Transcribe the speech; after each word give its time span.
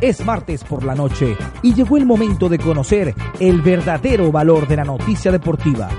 Es 0.00 0.24
martes 0.24 0.64
por 0.64 0.82
la 0.82 0.94
noche 0.94 1.36
y 1.62 1.74
llegó 1.74 1.98
el 1.98 2.06
momento 2.06 2.48
de 2.48 2.58
conocer 2.58 3.14
el 3.38 3.60
verdadero 3.60 4.32
valor 4.32 4.66
de 4.66 4.76
la 4.76 4.84
noticia 4.84 5.30
deportiva. 5.30 5.90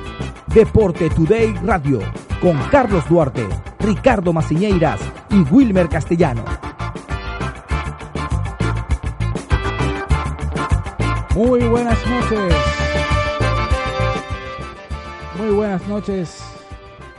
Deporte 0.47 1.07
Today 1.11 1.53
Radio 1.63 1.99
con 2.41 2.57
Carlos 2.71 3.07
Duarte, 3.07 3.47
Ricardo 3.79 4.33
Maciñeiras 4.33 4.99
y 5.29 5.41
Wilmer 5.53 5.87
Castellano. 5.87 6.43
Muy 11.35 11.59
buenas 11.61 11.99
noches. 12.07 12.55
Muy 15.37 15.49
buenas 15.51 15.87
noches. 15.87 16.43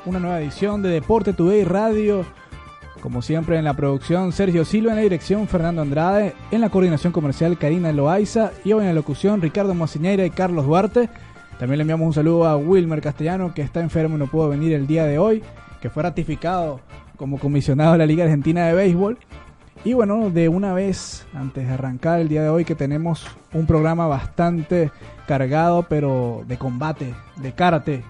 Una 0.05 0.19
nueva 0.19 0.41
edición 0.41 0.83
de 0.83 0.89
Deporte 0.89 1.33
Today 1.33 1.63
Radio 1.63 2.27
como 3.03 3.21
siempre 3.21 3.59
en 3.59 3.65
la 3.65 3.75
producción 3.75 4.31
Sergio 4.31 4.65
Silva, 4.65 4.93
en 4.93 4.97
la 4.97 5.03
dirección 5.03 5.49
Fernando 5.49 5.83
Andrade, 5.83 6.35
en 6.53 6.61
la 6.61 6.71
coordinación 6.71 7.13
comercial 7.13 7.59
Karina 7.59 7.91
Loaiza 7.91 8.53
y 8.65 8.73
hoy 8.73 8.83
en 8.83 8.87
la 8.87 8.95
locución 8.95 9.43
Ricardo 9.43 9.75
Mociñeira 9.75 10.25
y 10.25 10.31
Carlos 10.31 10.67
Duarte. 10.67 11.11
También 11.59 11.79
le 11.79 11.83
enviamos 11.83 12.07
un 12.07 12.15
saludo 12.15 12.47
a 12.47 12.57
Wilmer 12.57 13.01
Castellano 13.01 13.53
que 13.55 13.63
está 13.63 13.81
enfermo 13.81 14.15
y 14.15 14.21
no 14.21 14.29
pudo 14.29 14.49
venir 14.49 14.73
el 14.73 14.87
día 14.87 15.05
de 15.05 15.19
hoy, 15.19 15.43
que 15.81 15.91
fue 15.91 16.05
ratificado 16.05 16.79
como 17.17 17.41
comisionado 17.41 17.93
de 17.93 17.99
la 17.99 18.07
Liga 18.07 18.23
Argentina 18.23 18.67
de 18.67 18.75
Béisbol. 18.75 19.19
Y 19.85 19.95
bueno, 19.95 20.31
de 20.31 20.49
una 20.49 20.73
vez, 20.73 21.27
antes 21.35 21.67
de 21.67 21.75
arrancar 21.75 22.21
el 22.21 22.29
día 22.29 22.43
de 22.43 22.51
hoy, 22.51 22.65
que 22.65 22.77
tenemos 22.77 23.27
un 23.53 23.67
programa 23.67 24.07
bastante 24.07 24.93
cargado, 25.27 25.87
pero 25.89 26.45
de 26.47 26.57
combate, 26.57 27.13
de 27.37 27.53
karate, 27.53 28.05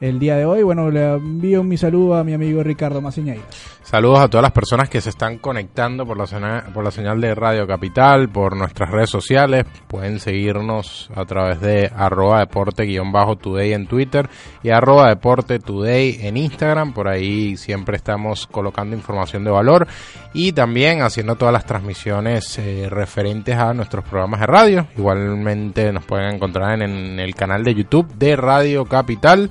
el 0.00 0.18
día 0.18 0.36
de 0.36 0.46
hoy. 0.46 0.62
Bueno, 0.62 0.90
le 0.90 1.12
envío 1.12 1.62
mi 1.62 1.76
saludo 1.76 2.14
a 2.14 2.24
mi 2.24 2.32
amigo 2.32 2.62
Ricardo 2.62 3.02
Maciñeira. 3.02 3.44
Saludos 3.86 4.18
a 4.18 4.26
todas 4.26 4.42
las 4.42 4.50
personas 4.50 4.88
que 4.88 5.00
se 5.00 5.10
están 5.10 5.38
conectando 5.38 6.04
por 6.04 6.18
la, 6.18 6.26
señal, 6.26 6.72
por 6.74 6.82
la 6.82 6.90
señal 6.90 7.20
de 7.20 7.36
Radio 7.36 7.68
Capital, 7.68 8.28
por 8.28 8.56
nuestras 8.56 8.90
redes 8.90 9.10
sociales. 9.10 9.64
Pueden 9.86 10.18
seguirnos 10.18 11.08
a 11.14 11.24
través 11.24 11.60
de 11.60 11.92
arroba 11.94 12.40
deporte-today 12.40 13.74
en 13.74 13.86
Twitter 13.86 14.28
y 14.64 14.70
arroba 14.70 15.08
deporte 15.08 15.60
en 15.64 16.36
Instagram. 16.36 16.94
Por 16.94 17.06
ahí 17.06 17.56
siempre 17.56 17.96
estamos 17.96 18.48
colocando 18.48 18.96
información 18.96 19.44
de 19.44 19.52
valor 19.52 19.86
y 20.34 20.50
también 20.50 21.02
haciendo 21.02 21.36
todas 21.36 21.52
las 21.52 21.64
transmisiones 21.64 22.58
eh, 22.58 22.88
referentes 22.90 23.56
a 23.56 23.72
nuestros 23.72 24.04
programas 24.04 24.40
de 24.40 24.46
radio. 24.46 24.88
Igualmente 24.98 25.92
nos 25.92 26.04
pueden 26.04 26.34
encontrar 26.34 26.82
en, 26.82 26.90
en 26.90 27.20
el 27.20 27.36
canal 27.36 27.62
de 27.62 27.76
YouTube 27.76 28.12
de 28.16 28.34
Radio 28.34 28.84
Capital 28.84 29.48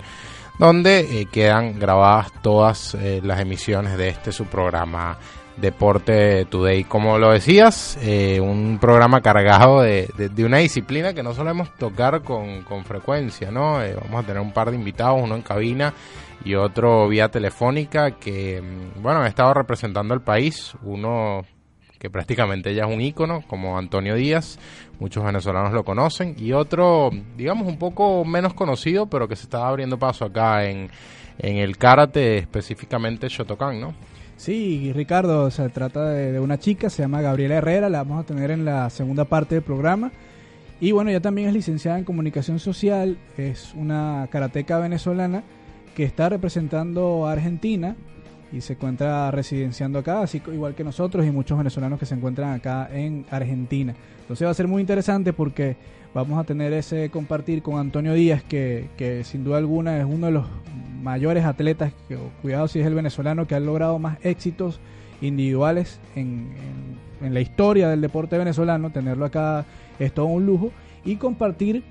donde 0.60 1.22
eh, 1.22 1.26
quedan 1.26 1.80
grabadas 1.80 2.32
todas 2.42 2.96
eh, 2.96 3.22
las 3.24 3.40
emisiones 3.40 3.98
de 3.98 4.10
este 4.10 4.32
su 4.32 4.46
programa 4.46 5.18
Deporte 5.58 6.46
Today. 6.46 6.84
Como 6.84 7.18
lo 7.18 7.32
decías, 7.32 7.98
eh, 8.02 8.40
un 8.40 8.78
programa 8.80 9.22
cargado 9.22 9.82
de, 9.82 10.10
una 10.40 10.58
disciplina 10.58 11.14
que 11.14 11.24
no 11.24 11.34
solemos 11.34 11.74
tocar 11.76 12.22
con, 12.24 12.64
con 12.64 12.84
frecuencia, 12.84 13.52
¿no? 13.52 13.80
vamos 14.04 14.24
a 14.24 14.28
tener 14.28 14.42
un 14.42 14.52
par 14.52 14.70
de 14.70 14.76
invitados, 14.76 15.22
uno 15.22 15.36
en 15.36 15.42
cabina 15.42 15.94
y 16.44 16.56
otro 16.56 17.08
vía 17.08 17.30
telefónica 17.30 18.12
que, 18.12 18.62
mm, 18.62 19.02
bueno, 19.02 19.22
han 19.22 19.28
estado 19.28 19.54
representando 19.54 20.14
al 20.14 20.22
país, 20.22 20.74
uno 20.84 21.42
prácticamente 22.10 22.74
ya 22.74 22.86
es 22.86 22.94
un 22.94 23.02
ícono, 23.02 23.44
como 23.48 23.78
Antonio 23.78 24.16
Díaz, 24.16 24.60
muchos 25.00 25.24
venezolanos 25.24 25.74
lo 25.74 25.84
conocen, 25.84 26.36
y 26.38 26.54
otro, 26.54 27.12
digamos, 27.38 27.68
un 27.68 27.78
poco 27.78 28.26
menos 28.26 28.54
conocido, 28.54 29.08
pero 29.08 29.28
que 29.28 29.36
se 29.36 29.44
está 29.44 29.68
abriendo 29.68 29.98
paso 29.98 30.26
acá 30.26 30.66
en, 30.66 30.90
en 31.40 31.58
el 31.58 31.78
karate, 31.78 32.38
específicamente 32.38 33.28
Shotokan, 33.30 33.80
¿no? 33.80 33.94
Sí, 34.38 34.92
Ricardo, 34.94 35.50
se 35.50 35.70
trata 35.70 36.10
de, 36.10 36.40
una 36.40 36.60
chica, 36.60 36.90
se 36.90 37.02
llama 37.02 37.22
Gabriela 37.22 37.56
Herrera, 37.56 37.90
la 37.90 38.04
vamos 38.04 38.24
a 38.24 38.28
tener 38.28 38.52
en 38.52 38.66
la 38.66 38.90
segunda 38.90 39.26
parte 39.26 39.56
del 39.56 39.64
programa. 39.64 40.12
Y 40.82 40.92
bueno, 40.92 41.10
ella 41.10 41.22
también 41.22 41.48
es 41.48 41.54
licenciada 41.54 41.98
en 41.98 42.04
comunicación 42.04 42.60
social, 42.60 43.18
es 43.38 43.74
una 43.76 44.28
karateca 44.30 44.78
venezolana 44.78 45.44
que 45.96 46.04
está 46.04 46.28
representando 46.28 47.26
a 47.26 47.32
Argentina 47.32 47.96
y 48.56 48.62
se 48.62 48.74
encuentra 48.74 49.30
residenciando 49.32 50.00
acá, 50.00 50.22
así 50.22 50.42
igual 50.48 50.76
que 50.76 50.84
nosotros 50.84 51.26
y 51.26 51.32
muchos 51.32 51.58
venezolanos 51.58 52.00
que 52.00 52.06
se 52.06 52.16
encuentran 52.16 52.54
acá 52.54 52.90
en 52.92 53.26
Argentina. 53.30 53.94
Entonces 54.22 54.48
va 54.48 54.52
a 54.52 54.54
ser 54.54 54.68
muy 54.68 54.82
interesante 54.82 55.34
porque 55.34 55.76
vamos 56.14 56.40
a 56.40 56.46
tener 56.46 56.72
ese 56.72 57.10
compartir 57.10 57.62
con 57.62 57.78
Antonio 57.78 58.14
Díaz, 58.14 58.44
que, 58.44 58.90
que 58.96 59.26
sin 59.26 59.44
duda 59.44 59.58
alguna 59.58 60.00
es 60.00 60.06
uno 60.06 60.28
de 60.28 60.32
los 60.32 60.46
mayores 61.02 61.44
atletas, 61.44 61.92
que, 62.08 62.18
cuidado 62.42 62.70
si 62.70 62.80
es 62.80 62.88
el 62.88 62.96
venezolano 62.96 63.46
que 63.46 63.56
ha 63.56 63.60
logrado 63.60 64.00
más 64.00 64.18
éxitos 64.24 64.80
individuales 65.22 66.00
en, 66.16 66.54
en, 67.20 67.26
en 67.28 67.34
la 67.34 67.42
historia 67.42 67.90
del 67.90 68.00
deporte 68.00 68.38
venezolano. 68.38 68.90
Tenerlo 68.90 69.26
acá 69.26 69.66
es 70.00 70.14
todo 70.14 70.28
un 70.28 70.46
lujo 70.46 70.72
y 71.04 71.18
compartir 71.18 71.84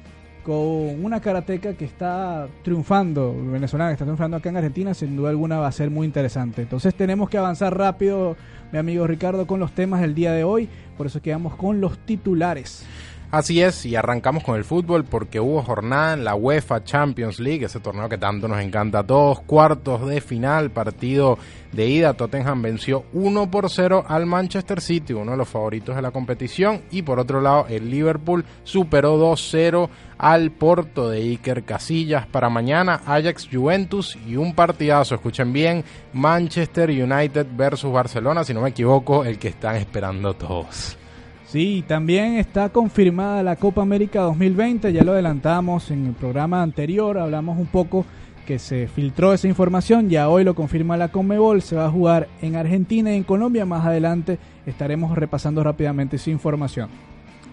con 0.44 1.04
una 1.04 1.20
karateca 1.20 1.74
que 1.74 1.86
está 1.86 2.46
triunfando, 2.62 3.34
venezolana 3.50 3.90
que 3.90 3.94
está 3.94 4.04
triunfando 4.04 4.36
acá 4.36 4.50
en 4.50 4.58
Argentina, 4.58 4.92
sin 4.94 5.16
duda 5.16 5.30
alguna 5.30 5.58
va 5.58 5.68
a 5.68 5.72
ser 5.72 5.90
muy 5.90 6.06
interesante. 6.06 6.62
Entonces 6.62 6.94
tenemos 6.94 7.30
que 7.30 7.38
avanzar 7.38 7.76
rápido, 7.76 8.36
mi 8.70 8.78
amigo 8.78 9.06
Ricardo, 9.06 9.46
con 9.46 9.58
los 9.58 9.72
temas 9.72 10.02
del 10.02 10.14
día 10.14 10.32
de 10.32 10.44
hoy, 10.44 10.68
por 10.96 11.06
eso 11.06 11.22
quedamos 11.22 11.56
con 11.56 11.80
los 11.80 11.98
titulares. 11.98 12.86
Así 13.34 13.60
es, 13.60 13.84
y 13.84 13.96
arrancamos 13.96 14.44
con 14.44 14.54
el 14.54 14.62
fútbol 14.62 15.02
porque 15.02 15.40
hubo 15.40 15.60
jornada 15.60 16.14
en 16.14 16.22
la 16.22 16.36
UEFA 16.36 16.84
Champions 16.84 17.40
League, 17.40 17.64
ese 17.64 17.80
torneo 17.80 18.08
que 18.08 18.16
tanto 18.16 18.46
nos 18.46 18.60
encanta 18.60 19.00
a 19.00 19.06
todos, 19.08 19.40
cuartos 19.40 20.06
de 20.06 20.20
final, 20.20 20.70
partido 20.70 21.36
de 21.72 21.88
ida, 21.88 22.14
Tottenham 22.14 22.62
venció 22.62 23.06
1 23.12 23.50
por 23.50 23.68
0 23.68 24.04
al 24.06 24.26
Manchester 24.26 24.80
City, 24.80 25.14
uno 25.14 25.32
de 25.32 25.36
los 25.36 25.48
favoritos 25.48 25.96
de 25.96 26.02
la 26.02 26.12
competición, 26.12 26.82
y 26.92 27.02
por 27.02 27.18
otro 27.18 27.40
lado 27.40 27.66
el 27.68 27.90
Liverpool 27.90 28.44
superó 28.62 29.18
2-0 29.18 29.88
al 30.16 30.52
Porto 30.52 31.10
de 31.10 31.18
Iker 31.18 31.64
Casillas 31.64 32.28
para 32.28 32.48
mañana, 32.48 33.00
Ajax 33.04 33.48
Juventus 33.52 34.16
y 34.28 34.36
un 34.36 34.54
partidazo, 34.54 35.16
escuchen 35.16 35.52
bien, 35.52 35.82
Manchester 36.12 36.88
United 36.88 37.48
versus 37.56 37.90
Barcelona, 37.90 38.44
si 38.44 38.54
no 38.54 38.60
me 38.60 38.68
equivoco, 38.68 39.24
el 39.24 39.40
que 39.40 39.48
están 39.48 39.74
esperando 39.74 40.34
todos. 40.34 40.98
Sí, 41.46 41.84
también 41.86 42.36
está 42.36 42.70
confirmada 42.70 43.42
la 43.42 43.56
Copa 43.56 43.82
América 43.82 44.22
2020, 44.22 44.92
ya 44.92 45.04
lo 45.04 45.12
adelantamos 45.12 45.90
en 45.90 46.06
el 46.06 46.14
programa 46.14 46.62
anterior, 46.62 47.18
hablamos 47.18 47.58
un 47.58 47.66
poco 47.66 48.04
que 48.46 48.58
se 48.58 48.88
filtró 48.88 49.32
esa 49.32 49.48
información, 49.48 50.08
ya 50.08 50.28
hoy 50.28 50.44
lo 50.44 50.54
confirma 50.54 50.96
la 50.96 51.08
Conmebol, 51.08 51.62
se 51.62 51.76
va 51.76 51.86
a 51.86 51.90
jugar 51.90 52.28
en 52.42 52.56
Argentina 52.56 53.12
y 53.12 53.16
en 53.16 53.24
Colombia, 53.24 53.64
más 53.64 53.86
adelante 53.86 54.38
estaremos 54.66 55.16
repasando 55.16 55.62
rápidamente 55.62 56.16
esa 56.16 56.30
información. 56.30 56.88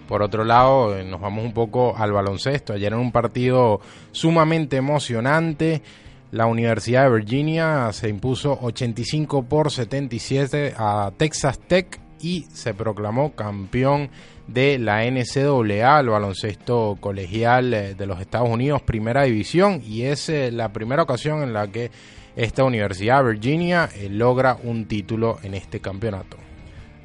Por 0.08 0.22
otro 0.22 0.44
lado, 0.44 0.98
eh, 0.98 1.06
nos 1.06 1.22
vamos 1.22 1.46
un 1.46 1.54
poco 1.54 1.96
al 1.96 2.12
baloncesto, 2.12 2.74
ayer 2.74 2.92
en 2.92 3.00
un 3.00 3.12
partido 3.12 3.82
sumamente 4.12 4.78
emocionante, 4.78 5.82
la 6.32 6.46
Universidad 6.46 7.04
de 7.10 7.18
Virginia 7.18 7.92
se 7.92 8.10
impuso 8.10 8.58
85 8.62 9.44
por 9.44 9.70
77 9.70 10.74
a 10.78 11.12
Texas 11.18 11.60
Tech 11.60 12.00
y 12.22 12.48
se 12.54 12.74
proclamó 12.74 13.34
campeón 13.34 14.10
de 14.48 14.78
la 14.80 15.06
NCAA, 15.06 16.00
el 16.00 16.10
baloncesto 16.10 16.98
colegial 17.00 17.74
eh, 17.74 17.96
de 17.96 18.06
los 18.06 18.20
Estados 18.20 18.50
Unidos, 18.50 18.82
primera 18.82 19.24
división, 19.24 19.82
y 19.86 20.04
es 20.04 20.30
eh, 20.30 20.52
la 20.52 20.74
primera 20.74 21.04
ocasión 21.04 21.44
en 21.44 21.54
la 21.54 21.68
que 21.68 21.92
esta 22.36 22.64
Universidad 22.64 23.24
Virginia 23.24 23.90
eh, 23.96 24.10
logra 24.10 24.58
un 24.64 24.86
título 24.86 25.38
en 25.44 25.54
este 25.54 25.80
campeonato. 25.80 26.38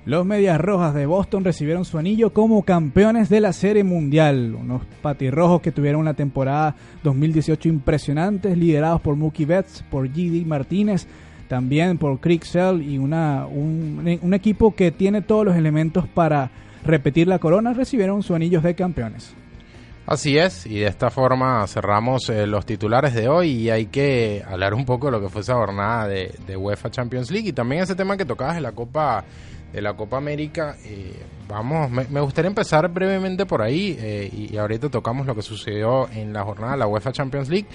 Los 0.04 0.24
Medias 0.24 0.60
Rojas 0.60 0.94
de 0.94 1.04
Boston 1.04 1.42
recibieron 1.42 1.84
su 1.84 1.98
anillo 1.98 2.32
como 2.32 2.62
campeones 2.62 3.28
de 3.28 3.40
la 3.40 3.52
Serie 3.52 3.82
Mundial. 3.82 4.54
Unos 4.54 4.82
patirrojos 5.02 5.60
que 5.60 5.72
tuvieron 5.72 6.00
una 6.00 6.14
temporada 6.14 6.76
2018 7.02 7.68
impresionantes, 7.68 8.56
liderados 8.56 9.00
por 9.00 9.16
Mookie 9.16 9.46
Betts, 9.46 9.82
por 9.90 10.08
G.D. 10.08 10.44
Martínez, 10.46 11.08
también 11.48 11.98
por 11.98 12.18
Sell 12.42 12.82
y 12.82 12.98
una, 12.98 13.46
un, 13.46 14.34
equipo 14.34 14.74
que 14.74 14.90
tiene 14.90 15.22
todos 15.22 15.44
los 15.44 15.56
elementos 15.56 16.06
para 16.08 16.50
repetir 16.84 17.28
la 17.28 17.38
corona, 17.38 17.72
recibieron 17.72 18.22
sus 18.22 18.36
anillos 18.36 18.62
de 18.62 18.74
campeones. 18.74 19.34
Así 20.06 20.38
es, 20.38 20.66
y 20.66 20.78
de 20.78 20.86
esta 20.86 21.10
forma 21.10 21.66
cerramos 21.66 22.28
eh, 22.28 22.46
los 22.46 22.64
titulares 22.64 23.12
de 23.12 23.28
hoy 23.28 23.50
y 23.50 23.70
hay 23.70 23.86
que 23.86 24.44
hablar 24.46 24.72
un 24.72 24.84
poco 24.84 25.06
de 25.06 25.12
lo 25.12 25.20
que 25.20 25.28
fue 25.28 25.40
esa 25.40 25.54
jornada 25.54 26.06
de, 26.06 26.32
de 26.46 26.56
UEFA 26.56 26.90
Champions 26.90 27.30
League 27.30 27.48
y 27.48 27.52
también 27.52 27.82
ese 27.82 27.96
tema 27.96 28.16
que 28.16 28.24
tocabas 28.24 28.54
de 28.54 28.60
la 28.60 28.70
Copa 28.70 29.24
de 29.72 29.82
la 29.82 29.94
Copa 29.94 30.16
América. 30.16 30.76
Eh, 30.84 31.12
vamos, 31.46 31.90
me, 31.90 32.20
gustaría 32.20 32.48
empezar 32.48 32.88
brevemente 32.88 33.44
por 33.46 33.62
ahí 33.62 33.96
eh, 34.00 34.30
y, 34.32 34.56
ahorita 34.56 34.88
tocamos 34.88 35.26
lo 35.26 35.34
que 35.34 35.42
sucedió 35.42 36.08
en 36.10 36.32
la 36.32 36.42
jornada 36.44 36.72
de 36.72 36.78
la 36.78 36.86
UEFA 36.86 37.12
Champions 37.12 37.48
League. 37.48 37.66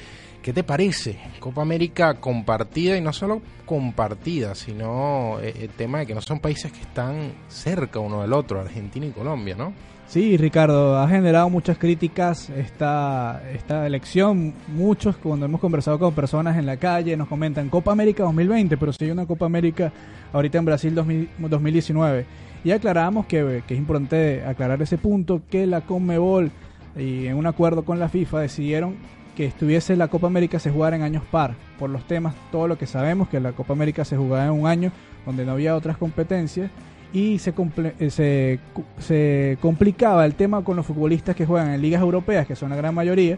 ¿Qué 0.41 0.53
te 0.53 0.63
parece? 0.63 1.19
Copa 1.39 1.61
América 1.61 2.15
compartida 2.15 2.97
y 2.97 3.01
no 3.01 3.13
solo 3.13 3.41
compartida, 3.65 4.55
sino 4.55 5.39
el 5.39 5.69
tema 5.69 5.99
de 5.99 6.07
que 6.07 6.15
no 6.15 6.21
son 6.21 6.39
países 6.39 6.71
que 6.71 6.81
están 6.81 7.33
cerca 7.47 7.99
uno 7.99 8.21
del 8.21 8.33
otro, 8.33 8.59
Argentina 8.59 9.05
y 9.05 9.11
Colombia, 9.11 9.55
¿no? 9.55 9.71
Sí, 10.07 10.35
Ricardo, 10.35 10.97
ha 10.97 11.07
generado 11.07 11.49
muchas 11.49 11.77
críticas 11.77 12.49
esta, 12.49 13.41
esta 13.53 13.87
elección. 13.87 14.53
Muchos, 14.67 15.15
cuando 15.15 15.45
hemos 15.45 15.61
conversado 15.61 15.99
con 15.99 16.13
personas 16.13 16.57
en 16.57 16.65
la 16.65 16.75
calle, 16.75 17.15
nos 17.15 17.29
comentan 17.29 17.69
Copa 17.69 17.93
América 17.93 18.23
2020, 18.23 18.75
pero 18.77 18.91
si 18.91 19.05
hay 19.05 19.11
una 19.11 19.25
Copa 19.25 19.45
América 19.45 19.93
ahorita 20.33 20.57
en 20.57 20.65
Brasil 20.65 20.95
2019. 20.95 22.25
Y 22.63 22.71
aclaramos 22.71 23.25
que, 23.27 23.63
que, 23.65 23.73
es 23.73 23.79
importante 23.79 24.43
aclarar 24.43 24.81
ese 24.81 24.97
punto, 24.97 25.43
que 25.49 25.65
la 25.65 25.81
Conmebol 25.81 26.51
y 26.97 27.27
en 27.27 27.37
un 27.37 27.47
acuerdo 27.47 27.85
con 27.85 27.97
la 27.97 28.09
FIFA 28.09 28.41
decidieron 28.41 28.97
que 29.35 29.45
estuviese 29.45 29.95
la 29.95 30.07
Copa 30.07 30.27
América 30.27 30.59
se 30.59 30.71
jugara 30.71 30.95
en 30.95 31.01
años 31.01 31.23
par, 31.31 31.55
por 31.79 31.89
los 31.89 32.05
temas, 32.05 32.35
todo 32.51 32.67
lo 32.67 32.77
que 32.77 32.85
sabemos, 32.85 33.29
que 33.29 33.39
la 33.39 33.53
Copa 33.53 33.73
América 33.73 34.05
se 34.05 34.17
jugaba 34.17 34.45
en 34.45 34.51
un 34.51 34.67
año 34.67 34.91
donde 35.25 35.45
no 35.45 35.53
había 35.53 35.75
otras 35.75 35.97
competencias 35.97 36.69
y 37.13 37.39
se, 37.39 37.53
eh, 37.99 38.09
se, 38.09 38.59
se, 38.99 39.57
complicaba 39.61 40.25
el 40.25 40.35
tema 40.35 40.63
con 40.63 40.75
los 40.77 40.85
futbolistas 40.85 41.35
que 41.35 41.45
juegan 41.45 41.71
en 41.71 41.81
ligas 41.81 42.01
europeas, 42.01 42.47
que 42.47 42.55
son 42.55 42.69
la 42.69 42.75
gran 42.75 42.95
mayoría, 42.95 43.37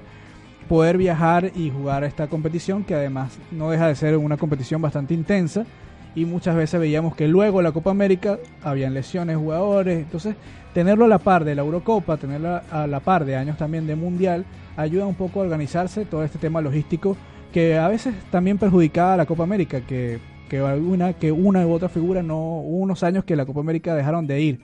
poder 0.70 0.98
viajar 0.98 1.52
y 1.56 1.70
jugar 1.70 2.04
esta 2.04 2.28
competición, 2.28 2.84
que 2.84 2.96
además 2.96 3.38
no 3.52 3.70
deja 3.70 3.88
de 3.88 3.96
ser 3.96 4.18
una 4.18 4.38
competición 4.38 4.82
bastante 4.82 5.14
intensa, 5.14 5.66
y 6.16 6.26
muchas 6.26 6.56
veces 6.56 6.80
veíamos 6.80 7.16
que 7.16 7.28
luego 7.28 7.62
la 7.62 7.72
Copa 7.72 7.92
América 7.92 8.40
habían 8.64 8.94
lesiones 8.94 9.38
jugadores, 9.38 10.00
entonces 10.00 10.36
tenerlo 10.74 11.06
a 11.06 11.08
la 11.08 11.20
par 11.20 11.44
de 11.46 11.56
la 11.56 11.62
Eurocopa, 11.62 12.18
tenerlo 12.18 12.62
a 12.70 12.88
la 12.88 13.00
par 13.00 13.26
de 13.26 13.36
años 13.36 13.58
también 13.58 13.88
de 13.88 13.96
Mundial, 13.96 14.46
ayuda 14.78 15.06
un 15.06 15.16
poco 15.16 15.40
a 15.40 15.44
organizarse 15.44 16.06
todo 16.06 16.24
este 16.24 16.40
tema 16.40 16.62
logístico 16.62 17.18
que 17.52 17.78
a 17.78 17.88
veces 17.88 18.16
también 18.32 18.58
perjudicaba 18.58 19.14
a 19.14 19.18
la 19.18 19.26
Copa 19.26 19.44
América, 19.44 19.82
que 19.82 20.20
que 20.54 20.62
una, 20.62 21.14
que 21.14 21.32
una 21.32 21.66
u 21.66 21.72
otra 21.72 21.90
figura 21.90 22.22
no 22.22 22.38
hubo 22.38 22.78
unos 22.78 23.02
años 23.02 23.24
que 23.24 23.36
la 23.36 23.46
Copa 23.46 23.62
América 23.62 23.96
dejaron 23.96 24.28
de 24.28 24.40
ir 24.40 24.60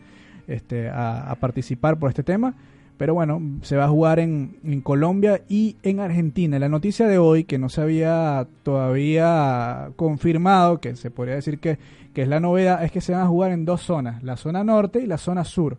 este, 0.47 0.87
a, 0.87 1.35
participar 1.39 1.97
por 1.97 2.09
este 2.09 2.21
tema. 2.21 2.53
Pero 2.99 3.13
bueno, 3.13 3.41
se 3.61 3.77
va 3.77 3.85
a 3.85 3.87
jugar 3.87 4.19
en, 4.19 4.57
en, 4.61 4.81
Colombia 4.81 5.41
y 5.47 5.77
en 5.83 6.01
Argentina. 6.01 6.59
La 6.59 6.67
noticia 6.67 7.07
de 7.07 7.17
hoy, 7.17 7.45
que 7.45 7.57
no 7.57 7.69
se 7.69 7.79
había 7.79 8.45
todavía 8.63 9.91
confirmado, 9.95 10.81
que 10.81 10.97
se 10.97 11.09
podría 11.09 11.35
decir 11.35 11.59
que, 11.59 11.79
que 12.13 12.23
es 12.23 12.27
la 12.27 12.41
novedad, 12.41 12.83
es 12.83 12.91
que 12.91 12.99
se 12.99 13.13
van 13.13 13.21
a 13.21 13.27
jugar 13.27 13.53
en 13.53 13.63
dos 13.63 13.83
zonas, 13.83 14.21
la 14.21 14.35
zona 14.35 14.65
norte 14.65 14.99
y 14.99 15.05
la 15.05 15.17
zona 15.17 15.45
sur. 15.45 15.77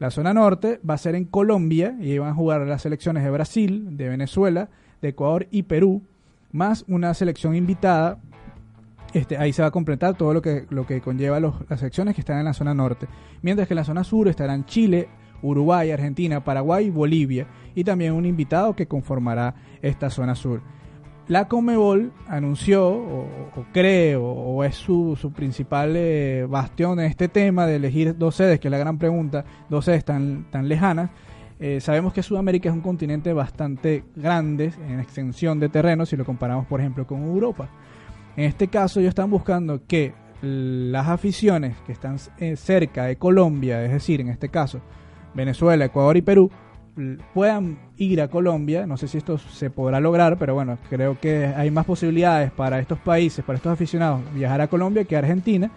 La 0.00 0.10
zona 0.10 0.34
norte 0.34 0.80
va 0.82 0.94
a 0.94 0.98
ser 0.98 1.14
en 1.14 1.26
Colombia 1.26 1.94
y 2.00 2.18
van 2.18 2.30
a 2.30 2.34
jugar 2.34 2.62
las 2.62 2.82
selecciones 2.82 3.22
de 3.22 3.30
Brasil, 3.30 3.96
de 3.96 4.08
Venezuela, 4.08 4.68
de 5.00 5.10
Ecuador 5.10 5.46
y 5.52 5.62
Perú, 5.62 6.02
más 6.50 6.84
una 6.88 7.14
selección 7.14 7.54
invitada 7.54 8.18
este, 9.12 9.38
ahí 9.38 9.52
se 9.52 9.62
va 9.62 9.68
a 9.68 9.70
completar 9.70 10.16
todo 10.16 10.34
lo 10.34 10.42
que, 10.42 10.66
lo 10.68 10.84
que 10.84 11.00
conlleva 11.00 11.38
las 11.40 11.80
secciones 11.80 12.14
que 12.16 12.22
están 12.22 12.38
en 12.38 12.44
la 12.44 12.52
zona 12.52 12.74
norte. 12.74 13.06
Mientras 13.40 13.68
que 13.68 13.74
en 13.74 13.76
la 13.76 13.84
zona 13.84 14.04
sur 14.04 14.28
estarán 14.28 14.66
Chile, 14.66 15.08
Uruguay, 15.42 15.90
Argentina, 15.90 16.44
Paraguay 16.44 16.86
y 16.86 16.90
Bolivia. 16.90 17.46
Y 17.74 17.84
también 17.84 18.12
un 18.12 18.26
invitado 18.26 18.74
que 18.74 18.86
conformará 18.86 19.54
esta 19.82 20.10
zona 20.10 20.34
sur. 20.34 20.60
La 21.28 21.48
Comebol 21.48 22.12
anunció, 22.28 22.86
o, 22.88 23.26
cree, 23.72 24.14
o, 24.14 24.62
es 24.62 24.76
su, 24.76 25.16
su 25.20 25.32
principal 25.32 25.94
eh, 25.96 26.46
bastión 26.48 27.00
en 27.00 27.06
este 27.06 27.26
tema 27.26 27.66
de 27.66 27.76
elegir 27.76 28.16
dos 28.16 28.36
sedes, 28.36 28.60
que 28.60 28.68
es 28.68 28.72
la 28.72 28.78
gran 28.78 28.96
pregunta, 28.96 29.44
dos 29.68 29.86
sedes 29.86 30.04
tan, 30.04 30.48
tan 30.52 30.68
lejanas. 30.68 31.10
Eh, 31.58 31.80
sabemos 31.80 32.12
que 32.12 32.22
Sudamérica 32.22 32.68
es 32.68 32.74
un 32.74 32.80
continente 32.80 33.32
bastante 33.32 34.04
grande 34.14 34.72
en 34.86 35.00
extensión 35.00 35.58
de 35.58 35.68
terreno 35.68 36.06
si 36.06 36.16
lo 36.16 36.24
comparamos, 36.24 36.66
por 36.66 36.80
ejemplo, 36.80 37.08
con 37.08 37.24
Europa. 37.24 37.70
En 38.36 38.44
este 38.44 38.68
caso 38.68 39.00
ellos 39.00 39.10
están 39.10 39.30
buscando 39.30 39.84
que 39.84 40.14
las 40.42 41.08
aficiones 41.08 41.76
que 41.86 41.92
están 41.92 42.18
eh, 42.38 42.54
cerca 42.54 43.04
de 43.06 43.16
Colombia, 43.16 43.82
es 43.84 43.90
decir, 43.90 44.20
en 44.20 44.28
este 44.28 44.48
caso 44.48 44.80
Venezuela, 45.36 45.84
Ecuador 45.84 46.16
y 46.16 46.22
Perú, 46.22 46.50
puedan 47.34 47.78
ir 47.96 48.20
a 48.20 48.28
Colombia. 48.28 48.86
No 48.86 48.96
sé 48.96 49.06
si 49.06 49.18
esto 49.18 49.38
se 49.38 49.70
podrá 49.70 50.00
lograr, 50.00 50.38
pero 50.38 50.54
bueno, 50.54 50.78
creo 50.88 51.20
que 51.20 51.46
hay 51.46 51.70
más 51.70 51.84
posibilidades 51.84 52.50
para 52.50 52.78
estos 52.80 52.98
países, 52.98 53.44
para 53.44 53.56
estos 53.58 53.72
aficionados, 53.72 54.22
viajar 54.34 54.60
a 54.60 54.68
Colombia 54.68 55.04
que 55.04 55.14
a 55.16 55.20
Argentina. 55.20 55.70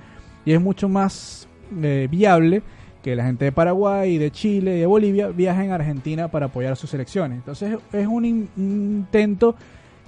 Y 0.45 0.53
es 0.53 0.61
mucho 0.61 0.87
más 0.87 1.47
eh, 1.81 2.07
viable 2.09 2.63
que 3.03 3.15
la 3.15 3.25
gente 3.25 3.45
de 3.45 3.51
Paraguay, 3.51 4.17
de 4.17 4.31
Chile 4.31 4.77
y 4.77 4.79
de 4.79 4.85
Bolivia 4.85 5.27
viajen 5.27 5.71
a 5.71 5.75
Argentina 5.75 6.29
para 6.29 6.47
apoyar 6.47 6.73
a 6.73 6.75
sus 6.75 6.89
selecciones. 6.89 7.37
Entonces 7.37 7.77
es 7.93 8.07
un 8.07 8.25
intento 8.25 9.55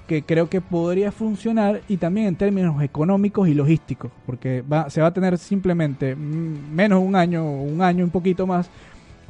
que 0.08 0.24
creo 0.24 0.50
que 0.50 0.60
podría 0.60 1.12
funcionar 1.12 1.82
y 1.88 1.98
también 1.98 2.28
en 2.28 2.36
términos 2.36 2.82
económicos 2.84 3.48
y 3.48 3.54
logísticos, 3.54 4.12
porque 4.26 4.62
va, 4.62 4.90
se 4.90 5.00
va 5.02 5.08
a 5.08 5.14
tener 5.14 5.38
simplemente 5.38 6.16
menos 6.16 7.02
un 7.02 7.16
año, 7.16 7.50
un 7.50 7.82
año, 7.82 8.04
un 8.04 8.10
poquito 8.10 8.46
más, 8.46 8.70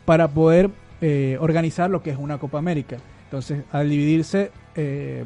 para 0.06 0.28
poder 0.28 0.70
eh, 1.02 1.38
organizar 1.40 1.90
lo 1.90 2.02
que 2.04 2.12
es 2.12 2.18
una 2.18 2.38
Copa 2.38 2.58
América. 2.58 2.98
Entonces, 3.26 3.64
al 3.72 3.90
dividirse 3.90 4.52
eh, 4.76 5.24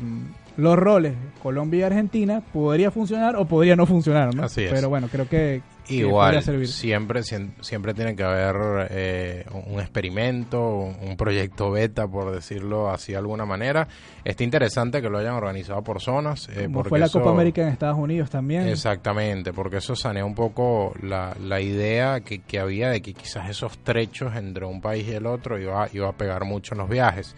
los 0.57 0.78
roles, 0.78 1.13
Colombia 1.42 1.81
y 1.81 1.84
Argentina, 1.84 2.42
podría 2.54 2.92
funcionar 2.92 3.36
o 3.36 3.46
podría 3.46 3.75
no 3.75 3.86
funcionar, 3.86 4.34
¿no? 4.34 4.44
Así 4.44 4.63
es. 4.63 4.72
Pero 4.72 4.90
bueno, 4.90 5.07
creo 5.12 5.28
que, 5.28 5.62
Igual, 5.88 6.42
siempre 6.66 7.22
siempre 7.24 7.94
tiene 7.94 8.16
que 8.16 8.24
haber 8.24 8.88
eh, 8.90 9.46
un 9.68 9.80
experimento, 9.80 10.68
un 10.68 11.16
proyecto 11.16 11.72
beta, 11.72 12.07
por 12.07 12.34
decirlo 12.34 12.90
así 12.90 13.12
de 13.12 13.19
alguna 13.19 13.46
manera. 13.46 13.88
Está 14.24 14.44
interesante 14.44 15.02
que 15.02 15.10
lo 15.10 15.19
hayan 15.19 15.36
organizado 15.36 15.84
por 15.84 16.02
zonas. 16.02 16.50
Eh, 16.50 16.68
porque 16.74 16.90
fue 16.90 17.00
la 17.00 17.10
Copa 17.10 17.30
América 17.30 17.62
en 17.62 17.68
Estados 17.69 17.98
Unidos 17.98 18.30
también. 18.30 18.68
Exactamente, 18.68 19.54
porque 19.54 19.78
eso 19.78 19.96
sanea 19.96 20.25
un 20.25 20.36
poco 20.36 20.94
la, 21.01 21.36
la 21.40 21.62
idea 21.62 22.22
que, 22.22 22.40
que 22.40 22.60
había 22.60 22.90
de 22.90 23.01
que 23.01 23.13
quizás 23.13 23.50
esos 23.50 23.78
trechos 23.80 24.36
entre 24.36 24.66
un 24.66 24.81
país 24.81 25.08
y 25.08 25.12
el 25.12 25.28
otro 25.28 25.60
iba, 25.60 25.88
iba 25.94 26.10
a 26.10 26.13
pegar 26.13 26.46
mucho 26.46 26.74
en 26.74 26.80
los 26.80 26.90
viajes. 26.90 27.36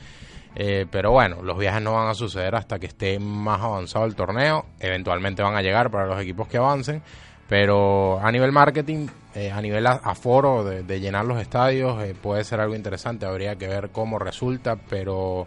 Eh, 0.60 0.88
pero 0.90 1.12
bueno, 1.12 1.44
los 1.44 1.56
viajes 1.56 1.84
no 1.84 1.94
van 1.94 2.08
a 2.08 2.16
suceder 2.16 2.56
hasta 2.56 2.80
que 2.80 2.88
esté 2.88 3.20
más 3.20 3.62
avanzado 3.62 4.06
el 4.06 4.16
torneo. 4.16 4.66
Eventualmente 4.80 5.44
van 5.44 5.56
a 5.56 5.62
llegar 5.62 5.92
para 5.92 6.08
los 6.08 6.20
equipos 6.20 6.48
que 6.48 6.58
avancen. 6.58 7.04
Pero 7.48 8.20
a 8.20 8.32
nivel 8.32 8.52
marketing, 8.52 9.08
eh, 9.36 9.52
a 9.52 9.62
nivel 9.62 9.86
aforo 9.86 10.64
de, 10.64 11.00
llenar 11.00 11.26
los 11.26 11.40
estadios, 11.40 12.04
eh, 12.04 12.16
puede 12.20 12.44
ser 12.44 12.60
algo 12.60 12.76
interesante. 12.76 13.28
Habría 13.28 13.56
que 13.56 13.68
ver 13.68 13.90
cómo 13.92 14.18
resulta, 14.18 14.76
pero 14.76 15.46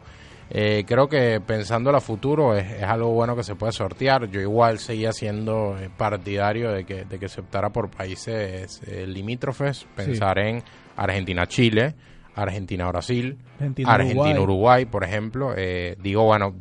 creo 0.49 1.09
que 1.09 1.41
pensando 1.45 1.91
a 1.91 2.01
futuro 2.01 2.57
es, 2.57 2.83
algo 2.83 3.11
bueno 3.11 3.35
que 3.35 3.43
se 3.43 3.57
puede 3.57 3.73
sortear. 3.73 4.29
Yo 4.31 4.41
igual 4.41 4.79
seguía 4.79 5.13
siendo 5.13 5.77
partidario 5.97 6.71
de 6.71 6.85
que, 6.85 7.05
de 7.05 7.19
que 7.19 7.29
se 7.29 7.41
optara 7.41 7.71
por 7.71 7.91
países 7.91 8.81
limítrofes, 8.87 9.87
pensar 9.97 10.39
en 10.39 10.63
Argentina-Chile 10.97 11.95
Argentina-Brasil, 12.43 13.39
Argentina-Uruguay, 13.85 14.87
por 14.87 15.05
ejemplo. 15.05 15.55
Eh, 15.57 15.97
digo, 16.03 16.25
bueno, 16.25 16.55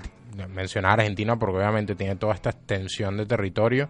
mencionar 0.53 1.00
Argentina 1.00 1.38
porque 1.38 1.57
obviamente 1.57 1.95
tiene 1.95 2.15
toda 2.15 2.33
esta 2.33 2.51
extensión 2.51 3.17
de 3.17 3.25
territorio 3.25 3.89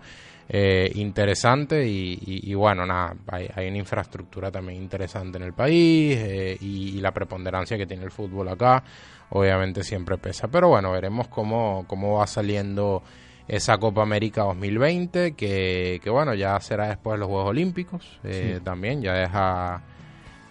eh, 0.51 0.91
interesante 0.96 1.86
y, 1.88 2.53
bueno, 2.55 2.86
nada, 2.86 3.15
hay, 3.27 3.67
una 3.67 3.77
infraestructura 3.77 4.51
también 4.51 4.81
interesante 4.81 5.38
en 5.38 5.43
el 5.43 5.53
país 5.53 6.17
eh, 6.19 6.58
y, 6.60 7.00
la 7.01 7.12
preponderancia 7.12 7.77
que 7.77 7.86
tiene 7.86 8.03
el 8.03 8.12
fútbol 8.12 8.50
acá, 8.50 8.84
obviamente 9.29 9.84
siempre 9.84 10.17
pesa. 10.17 10.48
Pero 10.48 10.69
bueno, 10.69 10.91
veremos 10.91 11.27
cómo, 11.27 11.86
cómo 11.88 12.17
va 12.17 12.25
saliendo 12.25 13.03
esa 13.48 13.77
Copa 13.77 14.01
América 14.01 14.41
2020, 14.43 15.34
que, 15.34 16.00
que 16.03 16.10
bueno, 16.10 16.34
ya 16.34 16.60
será 16.60 16.89
después 16.89 17.13
de 17.13 17.19
los 17.19 17.27
Juegos 17.27 17.50
Olímpicos, 17.50 18.19
también 18.63 19.01
ya 19.03 19.13
deja 19.13 19.84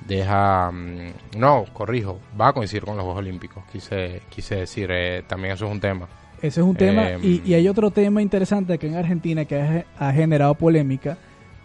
deja 0.07 0.71
mm, 0.71 1.39
no 1.39 1.65
corrijo 1.73 2.19
va 2.41 2.49
a 2.49 2.53
coincidir 2.53 2.85
con 2.85 2.97
los 2.97 3.05
Juegos 3.05 3.21
Olímpicos 3.21 3.65
quise 3.73 4.23
quise 4.29 4.57
decir 4.57 4.91
eh, 4.91 5.23
también 5.27 5.55
eso 5.55 5.67
es 5.67 5.73
un 5.73 5.81
tema. 5.81 6.09
Ese 6.41 6.61
es 6.61 6.67
un 6.67 6.77
tema 6.77 7.11
em, 7.11 7.21
y, 7.23 7.53
hay 7.55 7.67
otro 7.69 7.91
tema 7.91 8.23
interesante 8.23 8.79
que 8.79 8.87
en 8.87 8.95
Argentina 8.95 9.45
que 9.45 9.85
ha, 9.99 10.13
generado 10.13 10.55
polémica 10.55 11.19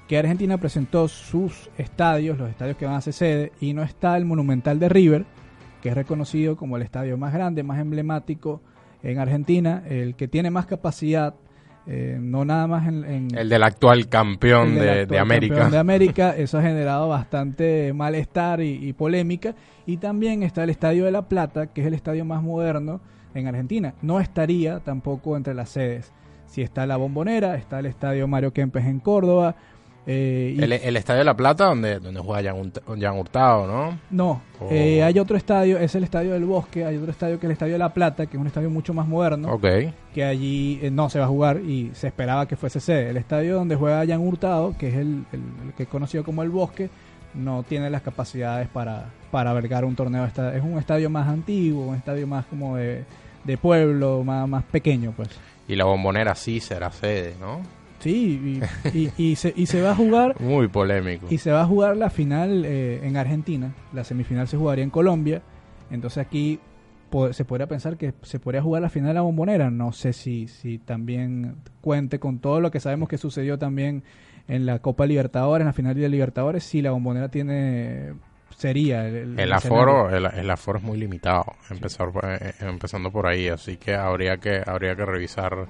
que 0.07 0.17
Argentina 0.17 0.57
presentó 0.57 1.07
sus 1.07 1.69
estadios 1.77 2.37
los 2.37 2.49
estadios 2.49 2.77
que 2.77 2.85
van 2.85 2.95
a 2.95 3.01
ser 3.01 3.13
sede 3.13 3.51
y 3.61 3.73
no 3.73 3.83
está 3.83 4.17
el 4.17 4.25
monumental 4.25 4.79
de 4.79 4.89
River 4.89 5.25
que 5.81 5.89
es 5.89 5.95
reconocido 5.95 6.55
como 6.55 6.77
el 6.77 6.83
estadio 6.83 7.17
más 7.17 7.33
grande 7.33 7.61
más 7.61 7.79
emblemático 7.79 8.61
en 9.03 9.19
Argentina 9.19 9.83
el 9.87 10.15
que 10.15 10.27
tiene 10.27 10.49
más 10.49 10.65
capacidad 10.65 11.35
eh, 11.85 12.17
no 12.21 12.45
nada 12.45 12.65
más 12.67 12.87
en, 12.87 13.27
el 13.35 13.49
del 13.49 13.63
actual 13.63 14.07
campeón 14.07 14.75
de, 14.75 15.19
América. 15.19 15.69
de 15.69 15.77
América, 15.79 16.35
eso 16.35 16.57
ha 16.57 16.61
generado 16.61 17.09
bastante 17.09 17.91
malestar 17.93 18.61
y, 18.61 18.93
polémica. 18.93 19.53
Y 19.85 19.97
también 19.97 20.43
está 20.43 20.63
el 20.63 20.69
Estadio 20.69 21.03
de 21.05 21.11
la 21.11 21.23
Plata, 21.23 21.67
que 21.67 21.81
es 21.81 21.87
el 21.87 21.93
estadio 21.93 22.23
más 22.23 22.41
moderno 22.41 23.01
en 23.33 23.47
Argentina. 23.47 23.93
No 24.01 24.21
estaría 24.21 24.79
tampoco 24.79 25.35
entre 25.35 25.53
las 25.53 25.69
sedes. 25.69 26.13
Si 26.45 26.61
está 26.61 26.85
la 26.85 26.97
Bombonera, 26.97 27.55
está 27.55 27.79
el 27.79 27.87
Estadio 27.87 28.27
Mario 28.27 28.53
Kempes 28.53 28.85
en 28.85 28.99
Córdoba, 28.99 29.55
eh, 30.05 30.55
el, 30.59 30.97
Estadio 30.97 31.19
de 31.19 31.25
la 31.25 31.35
Plata, 31.35 31.65
donde, 31.65 31.99
donde 31.99 32.19
juega 32.19 32.53
Jan, 32.99 33.17
Hurtado, 33.17 33.65
¿no? 33.65 33.99
No, 34.11 34.41
eh, 34.69 35.01
hay 35.01 35.17
otro 35.17 35.37
estadio, 35.37 35.77
es 35.77 35.95
el 35.95 36.03
Estadio 36.03 36.33
del 36.33 36.43
Bosque, 36.43 36.83
hay 36.83 36.97
otro 36.97 37.11
estadio 37.11 37.39
que 37.39 37.45
es 37.45 37.49
el 37.49 37.51
Estadio 37.53 37.73
de 37.73 37.79
la 37.79 37.93
Plata, 37.93 38.25
que 38.25 38.35
es 38.35 38.41
un 38.41 38.47
estadio 38.47 38.69
mucho 38.69 38.93
más 38.93 39.07
moderno, 39.07 39.59
que 40.13 40.23
allí 40.23 40.79
eh, 40.81 40.91
no 40.91 41.09
se 41.09 41.19
va 41.19 41.25
a 41.25 41.29
jugar 41.29 41.61
y 41.61 41.91
se 41.93 42.07
esperaba 42.07 42.47
que 42.47 42.57
fuese 42.57 42.81
sede. 42.81 43.11
El 43.11 43.17
estadio 43.17 43.55
donde 43.55 43.75
juega 43.77 44.05
Jan 44.05 44.19
Hurtado, 44.19 44.75
que 44.77 44.89
es 44.89 44.95
el, 44.95 45.23
que 45.77 45.83
es 45.83 45.89
conocido 45.89 46.25
como 46.25 46.43
el 46.43 46.49
Bosque, 46.49 46.89
no 47.33 47.63
tiene 47.63 47.89
las 47.89 48.01
capacidades 48.01 48.67
para, 48.67 49.05
para 49.31 49.51
albergar 49.51 49.85
un 49.85 49.95
torneo. 49.95 50.25
Es 50.25 50.63
un 50.63 50.77
estadio 50.77 51.09
más 51.09 51.29
antiguo, 51.29 51.85
un 51.85 51.95
estadio 51.95 52.27
más 52.27 52.45
como 52.45 52.75
de, 52.75 53.05
de 53.45 53.57
pueblo, 53.57 54.21
más, 54.23 54.49
más 54.49 54.63
pequeño, 54.65 55.13
pues. 55.15 55.29
Y 55.65 55.77
la 55.77 55.85
bombonera 55.85 56.35
sí 56.35 56.59
será 56.59 56.91
sede, 56.91 57.35
¿no? 57.39 57.61
Sí, 58.03 58.61
y, 58.93 59.11
y, 59.17 59.35
se, 59.37 59.53
y 59.55 59.65
se 59.65 59.81
va 59.81 59.91
a 59.91 59.95
jugar... 59.95 60.35
Muy 60.41 60.67
polémico. 60.67 61.27
Y 61.29 61.37
se 61.37 61.51
va 61.51 61.61
a 61.61 61.65
jugar 61.65 61.95
la 61.95 62.09
final 62.09 62.65
eh, 62.65 62.99
en 63.01 63.15
Argentina, 63.15 63.73
la 63.93 64.03
semifinal 64.03 64.49
se 64.49 64.57
jugaría 64.57 64.83
en 64.83 64.89
Colombia, 64.89 65.41
entonces 65.89 66.17
aquí 66.17 66.59
se 67.31 67.45
podría 67.45 67.67
pensar 67.67 67.95
que 67.95 68.13
se 68.23 68.39
podría 68.39 68.61
jugar 68.61 68.81
la 68.81 68.89
final 68.89 69.09
de 69.09 69.13
la 69.13 69.21
bombonera, 69.21 69.69
no 69.69 69.93
sé 69.93 70.11
si, 70.11 70.47
si 70.47 70.79
también 70.79 71.57
cuente 71.79 72.19
con 72.19 72.39
todo 72.39 72.59
lo 72.59 72.71
que 72.71 72.79
sabemos 72.79 73.07
que 73.07 73.17
sucedió 73.17 73.57
también 73.57 74.03
en 74.47 74.65
la 74.65 74.79
Copa 74.79 75.05
Libertadores, 75.05 75.61
en 75.61 75.67
la 75.67 75.73
final 75.73 75.95
de 75.95 76.09
Libertadores, 76.09 76.63
si 76.63 76.81
la 76.81 76.91
bombonera 76.91 77.29
tiene 77.29 78.13
sería 78.57 79.07
el, 79.07 79.39
el, 79.39 79.53
aforo 79.53 80.09
el, 80.09 80.49
aforo 80.49 80.77
es 80.77 80.83
muy 80.83 80.97
limitado 80.97 81.43
empezar 81.69 82.09
eh, 82.23 82.53
empezando 82.61 83.11
por 83.11 83.27
ahí. 83.27 83.47
Así 83.49 83.77
que 83.77 83.95
habría 83.95 84.37
que 84.37 84.61
habría 84.65 84.95
que 84.95 85.05
revisar 85.05 85.67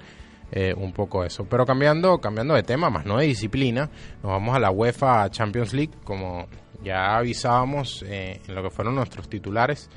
eh, 0.56 0.72
un 0.78 0.94
poco 0.94 1.24
eso. 1.24 1.46
Pero 1.46 1.66
cambiando, 1.66 2.20
cambiando 2.20 2.54
de 2.54 2.62
tema, 2.62 2.92
más 2.92 3.08
no 3.08 3.18
de 3.18 3.26
disciplina, 3.26 3.90
nos 4.22 4.34
vamos 4.34 4.56
a 4.56 4.60
la 4.60 4.70
UEFA 4.70 5.28
Champions 5.32 5.74
League, 5.74 5.94
como 6.04 6.46
ya 6.84 7.18
avisábamos 7.18 8.06
eh, 8.08 8.40
en 8.48 8.54
lo 8.54 8.62
que 8.62 8.70
fueron 8.70 8.94
nuestros 8.94 9.28
titulares. 9.28 9.90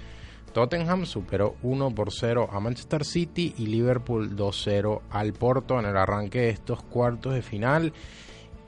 Tottenham 0.55 1.05
superó 1.05 1.57
1 1.63 1.91
por 1.91 2.11
0 2.11 2.49
a 2.51 2.59
Manchester 2.59 3.05
City 3.05 3.55
y 3.59 3.67
Liverpool 3.67 4.35
2-0 4.35 5.03
al 5.11 5.35
Porto 5.35 5.79
en 5.79 5.85
el 5.85 5.97
arranque 5.99 6.39
de 6.39 6.49
estos 6.49 6.83
cuartos 6.83 7.35
de 7.35 7.43
final. 7.43 7.93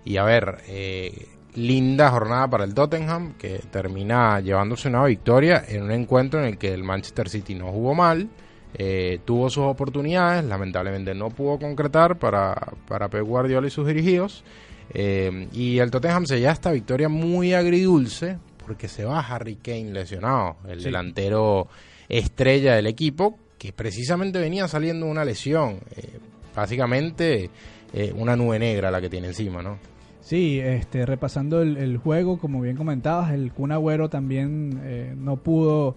Y 0.05 0.19
a 0.19 0.25
ver, 0.25 0.59
eh, 0.69 1.27
linda 1.55 2.11
jornada 2.11 2.49
para 2.49 2.65
el 2.65 2.75
Tottenham 2.75 3.33
que 3.39 3.61
termina 3.71 4.41
llevándose 4.41 4.89
una 4.89 5.05
victoria 5.05 5.65
en 5.67 5.85
un 5.85 5.93
encuentro 5.93 6.39
en 6.41 6.49
el 6.49 6.59
que 6.59 6.75
el 6.75 6.85
Manchester 6.85 7.31
City 7.31 7.55
no 7.55 7.73
jugó 7.73 7.95
mal 7.95 8.29
eh, 8.75 9.21
tuvo 9.25 9.49
sus 9.49 9.65
oportunidades, 9.65 10.45
lamentablemente 10.45 11.15
no 11.15 11.31
pudo 11.31 11.59
concretar 11.59 12.19
para, 12.19 12.55
para 12.87 13.09
Pep 13.09 13.25
Guardiola 13.25 13.67
y 13.67 13.71
sus 13.71 13.87
dirigidos. 13.87 14.45
Eh, 14.93 15.49
y 15.53 15.79
el 15.79 15.91
Tottenham 15.91 16.27
se 16.27 16.39
lleva 16.39 16.53
esta 16.53 16.71
victoria 16.73 17.09
muy 17.09 17.55
agridulce 17.55 18.39
porque 18.65 18.89
se 18.89 19.05
va 19.05 19.21
Harry 19.21 19.57
Kane 19.57 19.93
lesionado, 19.93 20.57
el 20.69 20.83
delantero 20.83 21.69
estrella 22.09 22.75
del 22.75 22.87
equipo, 22.87 23.39
que 23.59 23.73
precisamente 23.73 24.39
venía 24.39 24.69
saliendo 24.69 25.07
una 25.07 25.25
lesión. 25.25 25.81
Eh, 25.97 26.19
básicamente 26.55 27.51
una 28.17 28.37
nube 28.37 28.59
negra 28.59 28.91
la 28.91 29.01
que 29.01 29.09
tiene 29.09 29.29
encima, 29.29 29.63
¿no? 29.63 29.79
Sí, 30.21 30.61
este, 30.61 31.07
repasando 31.07 31.63
el, 31.63 31.97
juego, 31.97 32.39
como 32.39 32.61
bien 32.61 32.77
comentabas, 32.77 33.33
el 33.33 33.51
Kun 33.53 33.73
Agüero 33.73 34.11
también 34.11 35.25
no 35.25 35.37
pudo 35.37 35.97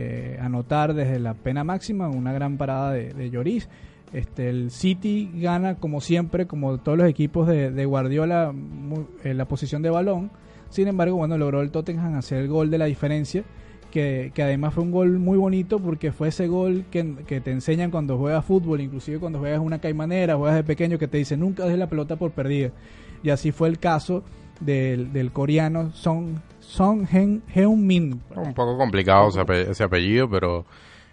eh, 0.00 0.38
anotar 0.40 0.94
desde 0.94 1.18
la 1.18 1.34
pena 1.34 1.64
máxima, 1.64 2.08
una 2.08 2.32
gran 2.32 2.56
parada 2.56 2.92
de, 2.92 3.30
Lloris. 3.30 3.68
Este, 4.12 4.48
el 4.48 4.70
City 4.70 5.28
gana 5.34 5.74
como 5.74 6.00
siempre, 6.00 6.46
como 6.46 6.78
todos 6.78 6.96
los 6.96 7.08
equipos 7.08 7.48
de, 7.48 7.84
Guardiola, 7.84 8.54
en 9.24 9.36
la 9.36 9.44
posición 9.46 9.82
de 9.82 9.90
balón. 9.90 10.30
Sin 10.70 10.86
embargo, 10.86 11.16
bueno, 11.16 11.36
logró 11.36 11.62
el 11.62 11.72
Tottenham 11.72 12.14
hacer 12.14 12.38
el 12.38 12.48
gol 12.48 12.70
de 12.70 12.78
la 12.78 12.84
diferencia, 12.84 13.42
que, 13.90 14.32
además 14.36 14.72
fue 14.72 14.84
un 14.84 14.92
gol 14.92 15.18
muy 15.18 15.36
bonito 15.36 15.80
porque 15.80 16.12
fue 16.12 16.28
ese 16.28 16.46
gol 16.46 16.84
que, 16.92 17.02
te 17.26 17.50
enseñan 17.50 17.90
cuando 17.90 18.16
juegas 18.18 18.44
fútbol, 18.44 18.80
inclusive 18.80 19.18
cuando 19.18 19.40
juegas 19.40 19.58
una 19.58 19.80
caimanera, 19.80 20.36
juegas 20.36 20.58
de 20.58 20.62
pequeño, 20.64 20.96
que 20.96 21.08
te 21.08 21.18
dice 21.18 21.36
nunca 21.36 21.64
dejes 21.64 21.78
la 21.80 21.88
pelota 21.88 22.14
por 22.14 22.30
perdida. 22.30 22.70
Y 23.24 23.30
así 23.30 23.50
fue 23.50 23.68
el 23.68 23.80
caso 23.80 24.22
del, 24.60 25.12
del 25.12 25.32
coreano 25.32 25.90
Song 25.92 26.36
Son 26.68 27.06
Heung-min. 27.06 28.20
Un 28.36 28.52
poco 28.52 28.76
complicado 28.76 29.30
ese 29.30 29.82
apellido, 29.82 30.28
pero 30.28 30.66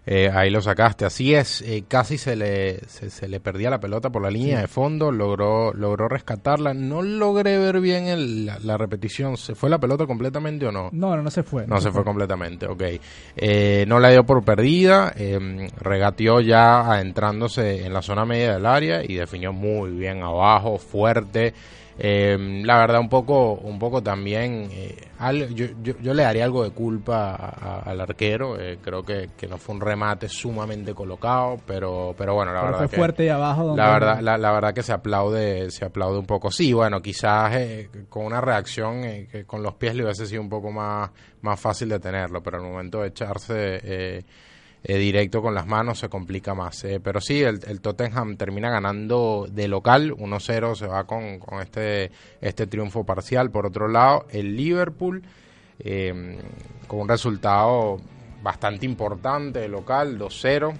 eh, 0.05 0.29
ahí 0.29 0.49
lo 0.49 0.61
sacaste. 0.61 1.05
Así 1.05 1.33
es, 1.33 1.61
eh, 1.61 1.85
casi 1.87 2.17
se 2.17 2.35
le, 2.35 2.81
se, 2.89 3.27
le 3.29 3.39
perdía 3.39 3.69
la 3.69 3.79
pelota 3.79 4.09
por 4.09 4.21
la 4.21 4.29
línea 4.29 4.59
de 4.59 4.67
fondo, 4.67 5.13
logró, 5.13 5.73
logró 5.73 6.09
rescatarla. 6.09 6.73
No 6.73 7.01
logré 7.01 7.57
ver 7.57 7.79
bien 7.79 8.07
el, 8.07 8.45
la, 8.45 8.77
repetición. 8.77 9.37
¿Se 9.37 9.55
fue 9.55 9.69
la 9.69 9.79
pelota 9.79 10.05
completamente 10.05 10.67
o 10.67 10.73
no? 10.73 10.89
No, 10.91 11.15
no, 11.15 11.31
se 11.31 11.41
fue. 11.41 11.65
No, 11.67 11.79
se, 11.79 11.89
fue. 11.89 12.03
completamente, 12.03 12.67
ok. 12.67 12.83
Eh, 13.37 13.85
no 13.87 14.01
la 14.01 14.09
dio 14.09 14.25
por 14.25 14.43
perdida, 14.43 15.13
regateó 15.79 16.41
ya 16.41 16.81
adentrándose 16.81 17.85
en 17.85 17.93
la 17.93 18.01
zona 18.01 18.25
media 18.25 18.55
del 18.55 18.65
área 18.65 19.03
y 19.03 19.15
definió 19.15 19.53
muy 19.53 19.91
bien 19.91 20.21
abajo, 20.21 20.77
fuerte. 20.77 21.53
Eh, 21.97 22.61
la 22.65 22.77
verdad, 22.77 22.99
un 22.99 23.07
poco, 23.07 23.53
un 23.53 23.79
poco 23.79 24.03
también, 24.03 24.67
eh, 24.71 25.07
yo, 25.53 25.67
yo, 25.81 26.13
le 26.13 26.23
daría 26.23 26.43
algo 26.43 26.63
de 26.63 26.71
culpa 26.71 27.35
al 27.35 28.01
arquero. 28.01 28.59
Eh, 28.59 28.79
creo 28.81 29.03
que, 29.03 29.29
que, 29.37 29.47
no 29.47 29.57
fue 29.57 29.75
un 29.75 29.81
remate 29.81 30.27
sumamente 30.27 30.93
colocado, 30.93 31.57
pero, 31.65 32.13
pero 32.17 32.33
bueno, 32.33 32.53
la 32.53 32.63
verdad. 32.63 32.77
Fue 32.79 32.87
fuerte 32.89 33.25
y 33.25 33.29
abajo. 33.29 33.75
La 33.77 33.91
verdad, 33.91 34.19
la, 34.21 34.51
verdad 34.51 34.73
que 34.73 34.83
se 34.83 34.91
aplaude, 34.91 35.71
se 35.71 35.85
aplaude 35.85 36.19
un 36.19 36.25
poco. 36.25 36.51
Sí, 36.51 36.73
bueno, 36.73 37.01
quizás 37.01 37.55
eh, 37.55 37.89
con 38.09 38.25
una 38.25 38.41
reacción 38.41 39.01
que 39.01 39.45
con 39.45 39.63
los 39.63 39.75
pies 39.75 39.95
le 39.95 40.03
hubiese 40.03 40.25
sido 40.25 40.41
un 40.41 40.49
poco 40.49 40.71
más, 40.71 41.09
más 41.41 41.59
fácil 41.59 41.87
de 41.87 41.99
tenerlo, 41.99 42.43
pero 42.43 42.57
al 42.57 42.63
momento 42.63 43.01
de 43.01 43.07
echarse 43.07 44.25
eh, 44.87 44.99
directo 44.99 45.41
con 45.41 45.55
las 45.55 45.65
manos 45.65 45.97
se 45.97 46.09
complica 46.09 46.53
más. 46.53 46.83
Eh. 46.83 46.99
Pero 47.03 47.19
sí, 47.19 47.41
el, 47.41 47.81
Tottenham 47.81 48.37
termina 48.37 48.69
ganando 48.69 49.47
de 49.49 49.67
local 49.67 50.11
1-0, 50.11 50.75
se 50.75 50.85
va 50.85 51.05
con, 51.05 51.39
con, 51.39 51.59
este, 51.59 52.11
este 52.39 52.67
triunfo 52.67 53.03
parcial. 53.03 53.49
Por 53.49 53.65
otro 53.65 53.87
lado, 53.87 54.27
el 54.29 54.55
Liverpool 54.55 55.23
em, 55.79 56.37
con 56.87 56.99
un 56.99 57.09
resultado 57.09 57.97
bastante 58.43 58.85
importante 58.85 59.59
de 59.59 59.69
local, 59.69 60.19
2-0 60.19 60.77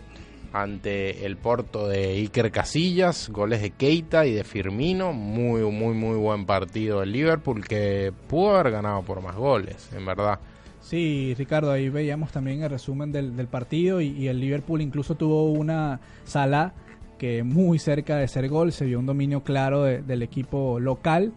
ante 0.54 1.26
el 1.26 1.36
Porto 1.38 1.88
de 1.88 2.12
Iker 2.12 2.52
Casillas, 2.52 3.30
goles 3.30 3.62
de 3.64 3.72
Keita 3.72 4.28
y 4.28 4.34
de 4.34 4.44
Firmino, 4.44 5.14
muy 5.14 5.64
muy 5.64 5.96
muy 5.96 6.16
buen 6.16 6.46
partido 6.46 7.02
del 7.02 7.12
Liverpool 7.12 7.68
que 7.68 8.14
pudo 8.30 8.56
haber 8.56 8.72
ganado 8.72 9.02
por 9.02 9.22
más 9.22 9.36
goles, 9.36 9.90
en 9.94 10.06
verdad. 10.06 10.40
Sí, 10.86 11.34
Ricardo, 11.36 11.72
ahí 11.72 11.90
veíamos 11.90 12.32
también 12.32 12.62
el 12.62 12.70
resumen 12.70 13.12
del, 13.12 13.48
partido 13.48 14.02
y, 14.02 14.28
el 14.28 14.40
Liverpool 14.40 14.84
incluso 14.84 15.16
tuvo 15.16 15.52
una 15.52 16.00
sala 16.26 16.74
que 17.18 17.42
muy 17.42 17.80
cerca 17.80 18.18
de 18.18 18.28
ser 18.28 18.48
gol, 18.50 18.72
se 18.72 18.86
vio 18.86 19.00
un 19.00 19.08
dominio 19.08 19.42
claro 19.42 19.82
del 19.82 20.22
equipo 20.22 20.80
local, 20.80 21.34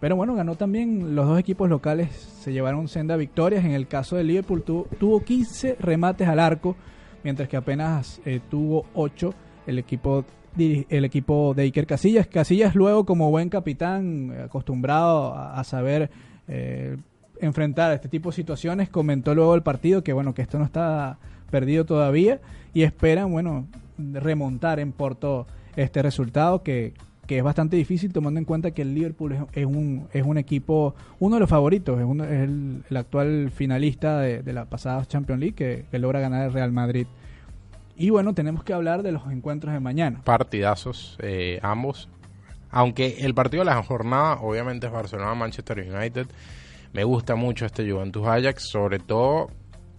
pero 0.00 0.16
bueno, 0.16 0.34
ganó 0.34 0.54
también 0.56 1.14
los 1.14 1.26
dos 1.26 1.40
equipos 1.40 1.70
locales, 1.70 2.10
se 2.14 2.52
llevaron 2.52 2.88
senda 2.88 3.16
victorias, 3.16 3.64
en 3.64 3.70
el 3.70 3.88
caso 3.88 4.16
del 4.16 4.26
Liverpool 4.26 4.62
tuvo, 4.62 5.20
15 5.24 5.76
remates 5.80 6.28
al 6.28 6.38
arco, 6.38 6.76
mientras 7.24 7.48
que 7.48 7.56
apenas 7.56 8.20
eh, 8.26 8.38
tuvo 8.50 8.84
8 8.92 9.32
el 9.66 9.78
equipo 9.78 10.26
el 10.58 11.04
equipo 11.06 11.54
de 11.54 11.62
Iker 11.62 11.86
Casillas. 11.86 12.26
Casillas 12.26 12.74
luego 12.74 13.06
como 13.06 13.30
buen 13.30 13.48
capitán, 13.48 14.42
acostumbrado 14.44 15.32
a, 15.32 15.62
saber 15.64 16.10
eh, 16.48 16.96
enfrentar 17.40 17.92
este 17.92 18.08
tipo 18.08 18.30
de 18.30 18.36
situaciones. 18.36 18.88
Comentó 18.88 19.34
luego 19.34 19.54
el 19.54 19.62
partido 19.62 20.02
que 20.02 20.12
bueno 20.12 20.34
que 20.34 20.42
esto 20.42 20.58
no 20.58 20.64
está 20.64 21.18
perdido 21.50 21.84
todavía 21.84 22.40
y 22.72 22.82
esperan 22.82 23.30
bueno 23.32 23.66
remontar 23.98 24.80
en 24.80 24.92
Porto 24.92 25.46
este 25.76 26.02
resultado 26.02 26.62
que, 26.62 26.94
que 27.30 27.38
es 27.38 27.44
bastante 27.44 27.76
difícil 27.76 28.12
tomando 28.12 28.38
en 28.38 28.44
cuenta 28.44 28.72
que 28.72 28.82
el 28.82 28.92
Liverpool 28.92 29.46
es, 29.52 29.64
un, 29.64 30.08
es 30.12 30.24
un 30.24 30.36
equipo, 30.36 30.96
uno 31.20 31.36
de 31.36 31.40
los 31.40 31.48
favoritos, 31.48 31.96
es, 32.00 32.04
uno, 32.04 32.24
es 32.24 32.40
el, 32.40 32.82
actual 32.96 33.52
finalista 33.54 34.18
de, 34.18 34.52
la 34.52 34.64
pasada 34.64 35.04
Champions 35.04 35.38
League 35.38 35.54
que, 35.54 35.98
logra 36.00 36.18
ganar 36.18 36.46
el 36.46 36.52
Real 36.52 36.72
Madrid. 36.72 37.06
Y 37.96 38.10
bueno, 38.10 38.34
tenemos 38.34 38.64
que 38.64 38.72
hablar 38.72 39.04
de 39.04 39.12
los 39.12 39.30
encuentros 39.30 39.72
de 39.72 39.78
mañana. 39.78 40.22
Partidazos 40.24 41.18
eh, 41.22 41.60
ambos. 41.62 42.08
Aunque 42.68 43.18
el 43.20 43.32
partido 43.32 43.60
de 43.60 43.66
la 43.66 43.80
jornada 43.80 44.40
obviamente 44.40 44.88
es 44.88 44.92
Barcelona-Manchester 44.92 45.86
United. 45.88 46.26
Me 46.92 47.04
gusta 47.04 47.36
mucho 47.36 47.66
este 47.66 47.90
Juventus 47.90 48.26
Ajax, 48.26 48.64
sobre 48.68 48.98
todo 48.98 49.48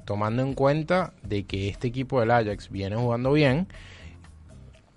tomando 0.06 0.42
en 0.42 0.54
cuenta 0.54 1.14
de 1.24 1.44
que 1.44 1.70
este 1.70 1.88
equipo 1.88 2.20
del 2.20 2.32
Ajax 2.32 2.70
viene 2.70 2.98
jugando 2.98 3.32
bien 3.32 3.68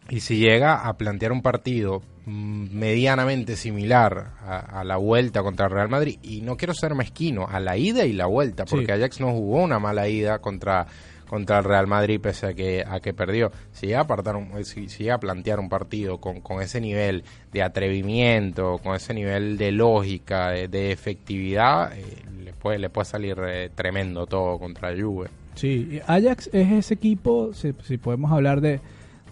Y 0.08 0.20
si 0.20 0.38
llega 0.38 0.88
a 0.88 0.96
plantear 0.96 1.30
un 1.30 1.42
partido 1.42 2.02
medianamente 2.26 3.54
similar 3.54 4.32
a, 4.40 4.82
la 4.82 4.96
vuelta 4.96 5.42
contra 5.42 5.66
el 5.66 5.72
Real 5.72 5.90
Madrid, 5.90 6.18
y 6.22 6.40
no 6.40 6.56
quiero 6.56 6.72
ser 6.72 6.94
mezquino, 6.94 7.46
a 7.46 7.60
la 7.60 7.76
ida 7.76 8.06
y 8.06 8.12
la 8.12 8.26
vuelta, 8.26 8.64
porque 8.64 8.92
Ajax 8.92 9.20
no 9.20 9.30
jugó 9.32 9.62
una 9.62 9.78
mala 9.78 10.08
ida 10.08 10.38
contra 10.38 10.86
contra 11.28 11.58
el 11.58 11.64
Real 11.64 11.86
Madrid 11.86 12.20
pese 12.20 12.46
a 12.46 12.54
que, 12.54 12.84
a 12.86 13.00
que 13.00 13.12
perdió. 13.12 13.50
Si 13.72 13.86
llega 13.86 14.00
a, 14.00 14.36
un, 14.36 14.64
si, 14.64 15.08
a 15.08 15.18
plantear 15.18 15.60
un 15.60 15.68
partido 15.68 16.18
con, 16.18 16.40
con, 16.40 16.62
ese 16.62 16.80
nivel 16.80 17.24
de 17.52 17.62
atrevimiento, 17.62 18.78
con 18.82 18.94
ese 18.94 19.14
nivel 19.14 19.56
de 19.58 19.72
lógica, 19.72 20.50
de, 20.50 20.92
efectividad, 20.92 21.96
eh, 21.96 22.04
le, 22.44 22.52
puede, 22.52 22.78
le 22.78 22.90
puede 22.90 23.06
salir 23.06 23.36
eh, 23.46 23.70
tremendo 23.74 24.26
todo 24.26 24.58
contra 24.58 24.90
el 24.90 25.02
Juve. 25.02 25.28
Sí, 25.54 26.00
Ajax 26.06 26.50
es 26.52 26.72
ese 26.72 26.94
equipo, 26.94 27.52
si, 27.52 27.72
podemos 27.98 28.32
hablar 28.32 28.60
de, 28.60 28.80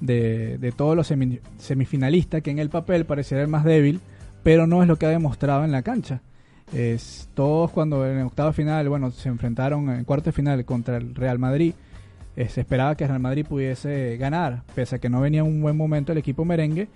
de, 0.00 0.72
todos 0.76 0.96
los 0.96 1.12
semifinalistas, 1.58 2.42
que 2.42 2.50
en 2.50 2.58
el 2.58 2.70
papel 2.70 3.04
pareciera 3.04 3.42
el 3.42 3.48
más 3.48 3.64
débil, 3.64 4.00
pero 4.42 4.66
no 4.66 4.82
es 4.82 4.88
lo 4.88 4.96
que 4.96 5.06
ha 5.06 5.10
demostrado 5.10 5.64
en 5.64 5.72
la 5.72 5.82
cancha. 5.82 6.20
Todos 7.34 7.70
cuando 7.70 8.06
en 8.06 8.22
octava 8.22 8.52
final, 8.52 8.88
bueno, 8.88 9.10
se 9.10 9.28
enfrentaron 9.28 9.90
en 9.90 10.04
cuarto 10.04 10.32
final 10.32 10.64
contra 10.64 10.96
el 10.96 11.14
Real 11.14 11.38
Madrid, 11.38 11.74
eh, 12.34 12.48
se 12.48 12.62
esperaba 12.62 12.94
que 12.94 13.04
el 13.04 13.08
Real 13.08 13.20
Madrid 13.20 13.46
pudiese 13.46 14.16
ganar, 14.16 14.62
pese 14.74 14.96
a 14.96 14.98
que 14.98 15.10
no 15.10 15.20
venía 15.20 15.44
un 15.44 15.60
buen 15.60 15.76
momento 15.76 16.12
el 16.12 16.18
equipo 16.18 16.44
merengue, 16.44 16.88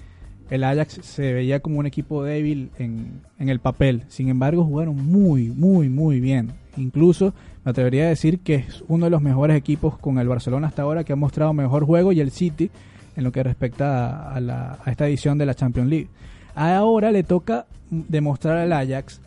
el 0.48 0.64
Ajax 0.64 1.00
se 1.02 1.32
veía 1.32 1.60
como 1.60 1.78
un 1.78 1.86
equipo 1.86 2.22
débil 2.22 2.70
en, 2.78 3.20
en 3.38 3.48
el 3.48 3.58
papel. 3.58 4.04
Sin 4.08 4.28
embargo, 4.28 4.64
jugaron 4.64 4.96
muy, 4.96 5.50
muy, 5.50 5.88
muy 5.88 6.20
bien. 6.20 6.52
Incluso 6.76 7.34
me 7.64 7.70
atrevería 7.70 8.04
a 8.04 8.08
decir 8.08 8.38
que 8.40 8.54
es 8.56 8.84
uno 8.86 9.06
de 9.06 9.10
los 9.10 9.20
mejores 9.20 9.56
equipos 9.56 9.98
con 9.98 10.18
el 10.18 10.28
Barcelona 10.28 10.68
hasta 10.68 10.82
ahora 10.82 11.04
que 11.04 11.12
ha 11.12 11.16
mostrado 11.16 11.52
mejor 11.52 11.84
juego 11.84 12.12
y 12.12 12.20
el 12.20 12.30
City 12.30 12.70
en 13.16 13.24
lo 13.24 13.32
que 13.32 13.42
respecta 13.42 14.32
a 14.34 14.78
esta 14.86 15.08
edición 15.08 15.36
de 15.36 15.46
la 15.46 15.54
Champions 15.54 15.90
League. 15.90 16.08
Ahora 16.54 17.10
le 17.10 17.24
toca 17.24 17.66
demostrar 17.90 18.58
al 18.58 18.72
Ajax 18.72 19.20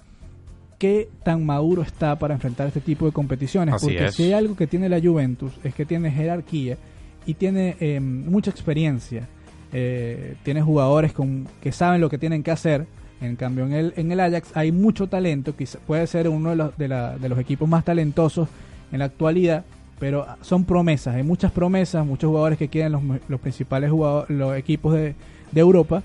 qué 0.79 1.09
tan 1.23 1.45
maduro 1.45 1.83
está 1.83 2.17
para 2.17 2.33
enfrentar 2.33 2.65
este 2.67 2.81
tipo 2.81 3.05
de 3.05 3.11
competiciones. 3.11 3.75
porque 3.79 4.11
si 4.11 4.23
hay 4.23 4.33
algo 4.33 4.55
que 4.55 4.65
tiene 4.65 4.89
la 4.89 4.99
Juventus 4.99 5.53
es 5.63 5.75
que 5.75 5.85
tiene 5.85 6.09
jerarquía 6.09 6.77
y 7.25 7.35
tiene 7.35 7.75
eh, 7.79 7.99
mucha 7.99 8.49
experiencia. 8.49 9.27
Eh, 9.71 10.35
tiene 10.41 10.63
jugadores 10.63 11.13
con, 11.13 11.47
que 11.61 11.71
saben 11.71 12.01
lo 12.01 12.09
que 12.09 12.17
tienen 12.17 12.41
que 12.41 12.49
hacer. 12.49 12.87
En 13.21 13.35
cambio, 13.35 13.65
en 13.65 13.73
el, 13.73 13.93
en 13.97 14.11
el 14.11 14.19
Ajax 14.21 14.55
hay 14.55 14.71
mucho 14.71 15.07
talento, 15.07 15.55
que 15.55 15.67
puede 15.85 16.07
ser 16.07 16.29
uno 16.29 16.51
de 16.51 16.55
los, 16.55 16.77
de, 16.77 16.87
la, 16.87 17.17
de 17.17 17.27
los 17.27 17.37
equipos 17.37 17.67
más 17.67 17.83
talentosos 17.83 18.47
en 18.93 18.99
la 18.99 19.05
actualidad, 19.05 19.65
pero 19.99 20.25
son 20.41 20.63
promesas. 20.63 21.15
Hay 21.15 21.23
muchas 21.23 21.51
promesas, 21.51 22.05
muchos 22.05 22.29
jugadores 22.29 22.57
que 22.57 22.69
quieren 22.69 22.93
los, 22.93 23.01
los 23.27 23.41
principales 23.41 23.91
jugadores, 23.91 24.29
los 24.29 24.57
equipos 24.57 24.93
de, 24.93 25.13
de 25.51 25.59
Europa 25.59 26.01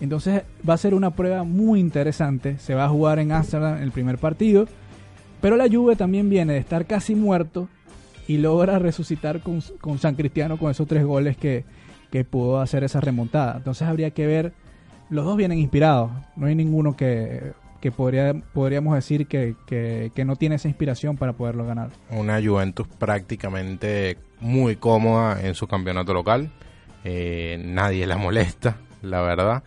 entonces 0.00 0.42
va 0.68 0.74
a 0.74 0.78
ser 0.78 0.94
una 0.94 1.10
prueba 1.10 1.44
muy 1.44 1.80
interesante. 1.80 2.58
Se 2.58 2.74
va 2.74 2.84
a 2.84 2.88
jugar 2.88 3.18
en 3.18 3.32
Amsterdam 3.32 3.82
el 3.82 3.92
primer 3.92 4.18
partido. 4.18 4.66
Pero 5.40 5.56
la 5.56 5.68
Juve 5.68 5.94
también 5.94 6.30
viene 6.30 6.54
de 6.54 6.58
estar 6.58 6.86
casi 6.86 7.14
muerto 7.14 7.68
y 8.26 8.38
logra 8.38 8.78
resucitar 8.78 9.40
con, 9.40 9.60
San 9.98 10.14
Cristiano 10.14 10.56
con 10.58 10.70
esos 10.70 10.88
tres 10.88 11.04
goles 11.04 11.36
que, 11.36 11.64
pudo 12.30 12.60
hacer 12.60 12.84
esa 12.84 13.00
remontada. 13.00 13.56
Entonces 13.56 13.86
habría 13.88 14.12
que 14.12 14.26
ver, 14.26 14.52
los 15.10 15.24
dos 15.24 15.36
vienen 15.36 15.58
inspirados. 15.58 16.12
No 16.36 16.46
hay 16.46 16.54
ninguno 16.54 16.96
que, 16.96 17.52
podría, 17.96 18.32
podríamos 18.54 18.94
decir 18.94 19.26
que, 19.26 20.12
no 20.24 20.36
tiene 20.36 20.54
esa 20.54 20.68
inspiración 20.68 21.16
para 21.16 21.34
poderlo 21.34 21.66
ganar. 21.66 21.90
Una 22.10 22.40
Juventus 22.42 22.86
prácticamente 22.98 24.16
muy 24.40 24.76
cómoda 24.76 25.42
en 25.42 25.54
su 25.54 25.66
campeonato 25.66 26.14
local. 26.14 26.50
Eh, 27.04 27.60
nadie 27.62 28.06
la 28.06 28.16
molesta, 28.16 28.78
la 29.02 29.20
verdad. 29.20 29.62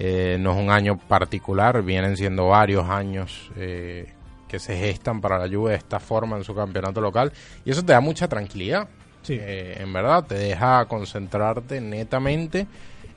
Eh, 0.00 0.36
no 0.38 0.52
es 0.52 0.58
un 0.58 0.70
año 0.70 0.96
particular, 0.96 1.82
vienen 1.82 2.16
siendo 2.16 2.46
varios 2.46 2.88
años 2.88 3.50
eh, 3.56 4.06
que 4.46 4.60
se 4.60 4.76
gestan 4.76 5.20
para 5.20 5.38
la 5.38 5.52
Juve 5.52 5.72
de 5.72 5.76
esta 5.78 5.98
forma 5.98 6.36
en 6.36 6.44
su 6.44 6.54
campeonato 6.54 7.00
local 7.00 7.32
y 7.64 7.72
eso 7.72 7.84
te 7.84 7.94
da 7.94 8.00
mucha 8.00 8.28
tranquilidad. 8.28 8.86
Eh, 9.28 9.76
en 9.80 9.92
verdad, 9.92 10.24
te 10.24 10.36
deja 10.36 10.84
concentrarte 10.84 11.80
netamente 11.80 12.68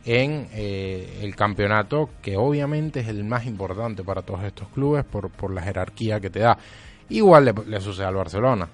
en 0.06 0.48
el 0.56 1.36
campeonato 1.36 2.10
que 2.24 2.36
obviamente 2.36 3.02
es 3.02 3.08
el 3.08 3.24
más 3.26 3.46
importante 3.46 4.04
para 4.04 4.24
todos 4.24 4.44
estos 4.44 4.68
clubes 4.70 5.06
por, 5.06 5.30
por 5.30 5.54
la 5.54 5.62
jerarquía 5.62 6.20
que 6.20 6.32
te 6.32 6.40
da. 6.40 6.58
Igual 7.10 7.46
le, 7.46 7.54
le 7.68 7.80
sucede 7.80 8.08
al 8.08 8.16
Barcelona. 8.16 8.68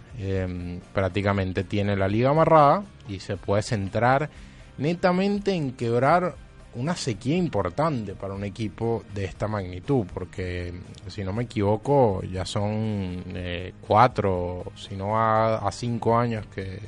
prácticamente 0.94 1.66
tiene 1.66 1.98
la 1.98 2.08
liga 2.08 2.30
amarrada 2.30 2.86
y 3.10 3.20
se 3.20 3.36
puede 3.36 3.64
centrar 3.64 4.30
netamente 4.78 5.52
en 5.52 5.74
quebrar 5.74 6.36
una 6.78 6.96
sequía 6.96 7.36
importante 7.36 8.14
para 8.14 8.34
un 8.34 8.44
equipo 8.44 9.04
de 9.14 9.26
esta 9.26 9.48
magnitud, 9.48 10.06
porque 10.14 10.74
si 11.08 11.24
no 11.24 11.34
me 11.34 11.44
equivoco 11.44 12.22
ya 12.24 12.46
son 12.46 13.24
eh, 13.34 13.74
cuatro, 13.82 14.72
si 14.76 14.96
no 14.96 15.20
a, 15.20 15.70
cinco 15.72 16.18
años 16.18 16.46
que, 16.48 16.80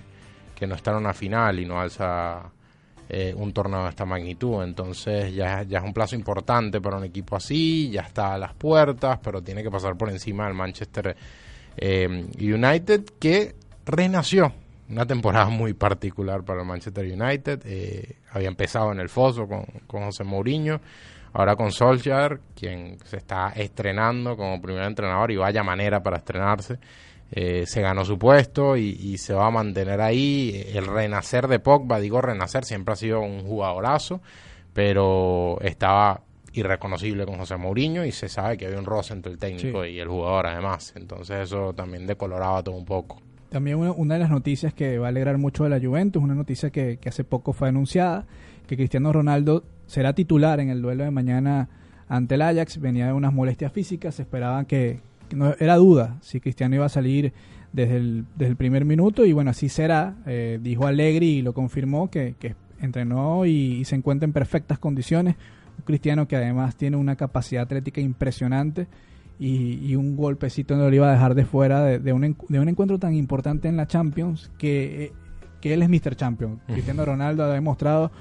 no 0.67 0.75
están 0.75 0.95
en 0.95 1.01
una 1.01 1.13
final 1.13 1.59
y 1.59 1.65
no 1.65 1.79
alza 1.79 2.51
eh, 3.07 3.33
un 3.35 3.53
torneo 3.53 3.83
de 3.83 3.89
esta 3.89 4.05
magnitud. 4.05 4.61
Entonces 4.63 5.33
ya, 5.33 5.63
ya 5.63 5.79
es 5.79 5.83
un 5.83 5.93
plazo 5.93 6.15
importante 6.15 6.79
para 6.81 6.97
un 6.97 7.05
equipo 7.05 7.35
así, 7.35 7.89
ya 7.89 8.01
está 8.01 8.33
a 8.35 8.37
las 8.37 8.53
puertas, 8.53 9.19
pero 9.23 9.41
tiene 9.41 9.63
que 9.63 9.71
pasar 9.71 9.97
por 9.97 10.09
encima 10.09 10.45
del 10.45 10.53
Manchester 10.53 11.15
eh, 11.77 12.27
United 12.37 13.05
que 13.19 13.55
renació 13.85 14.53
una 14.89 15.05
temporada 15.05 15.49
muy 15.49 15.73
particular 15.73 16.43
para 16.43 16.61
el 16.61 16.67
Manchester 16.67 17.05
United. 17.05 17.61
Eh, 17.65 18.15
había 18.31 18.47
empezado 18.47 18.91
en 18.91 18.99
el 18.99 19.09
foso 19.09 19.47
con, 19.47 19.65
José 19.87 20.23
Mourinho, 20.23 20.81
ahora 21.33 21.55
con 21.55 21.71
Solskjaer, 21.71 22.39
quien 22.55 22.97
se 23.05 23.17
está 23.17 23.49
estrenando 23.55 24.35
como 24.35 24.61
primer 24.61 24.83
entrenador 24.83 25.31
y 25.31 25.37
vaya 25.37 25.63
manera 25.63 26.01
para 26.01 26.17
estrenarse. 26.17 26.79
Eh, 27.31 27.65
se 27.67 27.81
ganó 27.81 28.03
su 28.03 28.17
puesto 28.17 28.75
y, 28.75 29.17
se 29.19 29.35
va 29.35 29.47
a 29.47 29.51
mantener 29.51 30.01
ahí. 30.01 30.65
El 30.73 30.87
renacer 30.87 31.47
de 31.47 31.59
Pogba, 31.59 31.99
digo 31.99 32.21
renacer, 32.21 32.65
siempre 32.65 32.93
ha 32.93 32.97
sido 32.97 33.21
un 33.21 33.43
jugadorazo, 33.43 34.21
pero 34.73 35.59
estaba 35.61 36.21
irreconocible 36.53 37.27
con 37.27 37.37
José 37.37 37.57
Mourinho 37.57 38.03
y 38.03 38.11
se 38.11 38.27
sabe 38.27 38.57
que 38.57 38.65
había 38.65 38.79
un 38.79 38.85
roce 38.85 39.13
entre 39.13 39.31
el 39.31 39.37
técnico 39.37 39.85
y 39.85 39.99
el 39.99 40.07
jugador 40.07 40.47
además. 40.47 40.93
Entonces 40.95 41.41
eso 41.41 41.73
también 41.73 42.07
decoloraba 42.07 42.63
todo 42.63 42.73
un 42.73 42.85
poco. 42.85 43.21
También 43.49 43.77
una, 43.77 44.13
de 44.13 44.19
las 44.19 44.29
noticias 44.29 44.73
que 44.73 44.99
va 44.99 45.07
a 45.07 45.09
alegrar 45.09 45.39
mucho 45.39 45.63
de 45.63 45.71
la 45.71 45.79
Juventus, 45.79 46.21
una 46.21 46.35
noticia 46.35 46.69
que, 46.69 46.99
hace 47.05 47.23
poco 47.23 47.51
fue 47.51 47.69
anunciada, 47.69 48.27
que 48.67 48.75
Cristiano 48.75 49.11
Ronaldo 49.11 49.63
será 49.87 50.13
titular 50.13 50.59
en 50.59 50.69
el 50.69 50.83
duelo 50.83 51.03
de 51.03 51.09
mañana 51.09 51.67
ante 52.07 52.35
el 52.35 52.43
Ajax. 52.43 52.79
Venía 52.79 53.07
de 53.07 53.13
unas 53.13 53.33
molestias 53.33 53.71
físicas, 53.73 54.15
se 54.15 54.21
esperaban 54.21 54.65
que, 54.65 55.01
no 55.35 55.53
era 55.59 55.75
duda 55.75 56.17
si 56.21 56.39
Cristiano 56.39 56.75
iba 56.75 56.85
a 56.85 56.89
salir 56.89 57.33
desde 57.71 57.97
el, 57.97 58.25
desde 58.35 58.51
el 58.51 58.55
primer 58.55 58.83
minuto 58.85 59.25
y 59.25 59.33
bueno, 59.33 59.49
así 59.49 59.67
será. 59.67 60.15
Eh, 60.27 60.59
dijo 60.61 60.85
Allegri 60.85 61.37
y 61.37 61.41
lo 61.41 61.53
confirmó 61.53 62.09
que, 62.09 62.35
entrenó 62.79 63.45
y, 63.45 63.83
se 63.85 63.95
encuentra 63.95 64.25
en 64.25 64.33
perfectas 64.33 64.77
condiciones. 64.77 65.35
Un 65.77 65.85
Cristiano 65.85 66.27
que 66.27 66.35
además 66.35 66.75
tiene 66.75 66.97
una 66.97 67.15
capacidad 67.15 67.63
atlética 67.63 67.99
impresionante 67.99 68.87
y, 69.39 69.95
un 69.95 70.17
golpecito 70.17 70.75
no 70.75 70.89
lo 70.89 70.95
iba 70.95 71.09
a 71.09 71.13
dejar 71.13 71.33
de 71.33 71.45
fuera 71.45 71.83
de, 71.83 72.13
un, 72.13 72.35
de 72.49 72.59
un 72.59 72.69
encuentro 72.69 72.99
tan 72.99 73.15
importante 73.15 73.69
en 73.69 73.77
la 73.77 73.87
Champions 73.87 74.51
que, 74.57 75.13
que 75.61 75.73
él 75.73 75.81
es 75.81 75.89
Mr. 75.89 76.15
Champion. 76.15 76.59
Cristiano 76.67 77.05
Ronaldo 77.05 77.45
ha 77.45 77.53
demostrado 77.53 78.11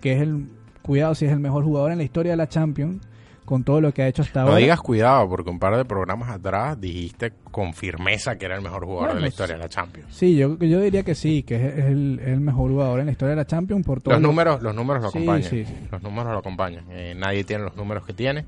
que 0.00 0.12
es 0.12 0.20
el, 0.20 0.46
cuidado 0.82 1.14
si 1.14 1.26
es 1.26 1.32
el 1.32 1.40
mejor 1.40 1.64
jugador 1.64 1.92
en 1.92 1.98
la 1.98 2.04
historia 2.04 2.32
de 2.32 2.36
la 2.36 2.48
Champions 2.48 3.06
con 3.44 3.62
todo 3.64 3.80
lo 3.80 3.94
que 3.94 4.02
ha 4.02 4.08
hecho 4.08 4.22
hasta 4.22 4.42
ahora. 4.42 4.54
No 4.54 4.58
digas 4.58 4.80
cuidado, 4.80 5.28
porque 5.28 5.50
un 5.50 5.58
par 5.58 5.76
de 5.76 5.84
programas 5.84 6.30
atrás 6.30 6.80
dijiste 6.80 7.32
con 7.50 7.74
firmeza 7.74 8.36
que 8.36 8.44
era 8.44 8.56
el 8.56 8.62
mejor 8.62 8.84
jugador 8.84 9.14
de 9.14 9.20
la 9.20 9.28
historia 9.28 9.54
de 9.54 9.62
la 9.62 9.68
Champions. 9.68 10.14
Sí, 10.14 10.36
yo, 10.36 10.58
yo 10.58 10.80
diría 10.80 11.04
que 11.04 11.14
sí, 11.14 11.44
que 11.44 11.54
es, 11.54 11.84
el, 11.86 12.40
mejor 12.40 12.70
jugador 12.70 13.00
en 13.00 13.06
la 13.06 13.12
historia 13.12 13.30
de 13.30 13.36
la 13.36 13.46
Champions 13.46 13.86
por 13.86 14.00
todos 14.00 14.16
los 14.16 14.22
números, 14.22 14.60
los 14.62 14.74
números 14.74 15.02
lo 15.02 15.08
acompañan. 15.08 15.66
Los 15.90 16.02
números 16.02 16.32
lo 16.32 16.38
acompañan. 16.38 16.84
Eh, 16.90 17.14
nadie 17.16 17.44
tiene 17.44 17.64
los 17.64 17.76
números 17.76 18.04
que 18.04 18.12
tiene. 18.12 18.44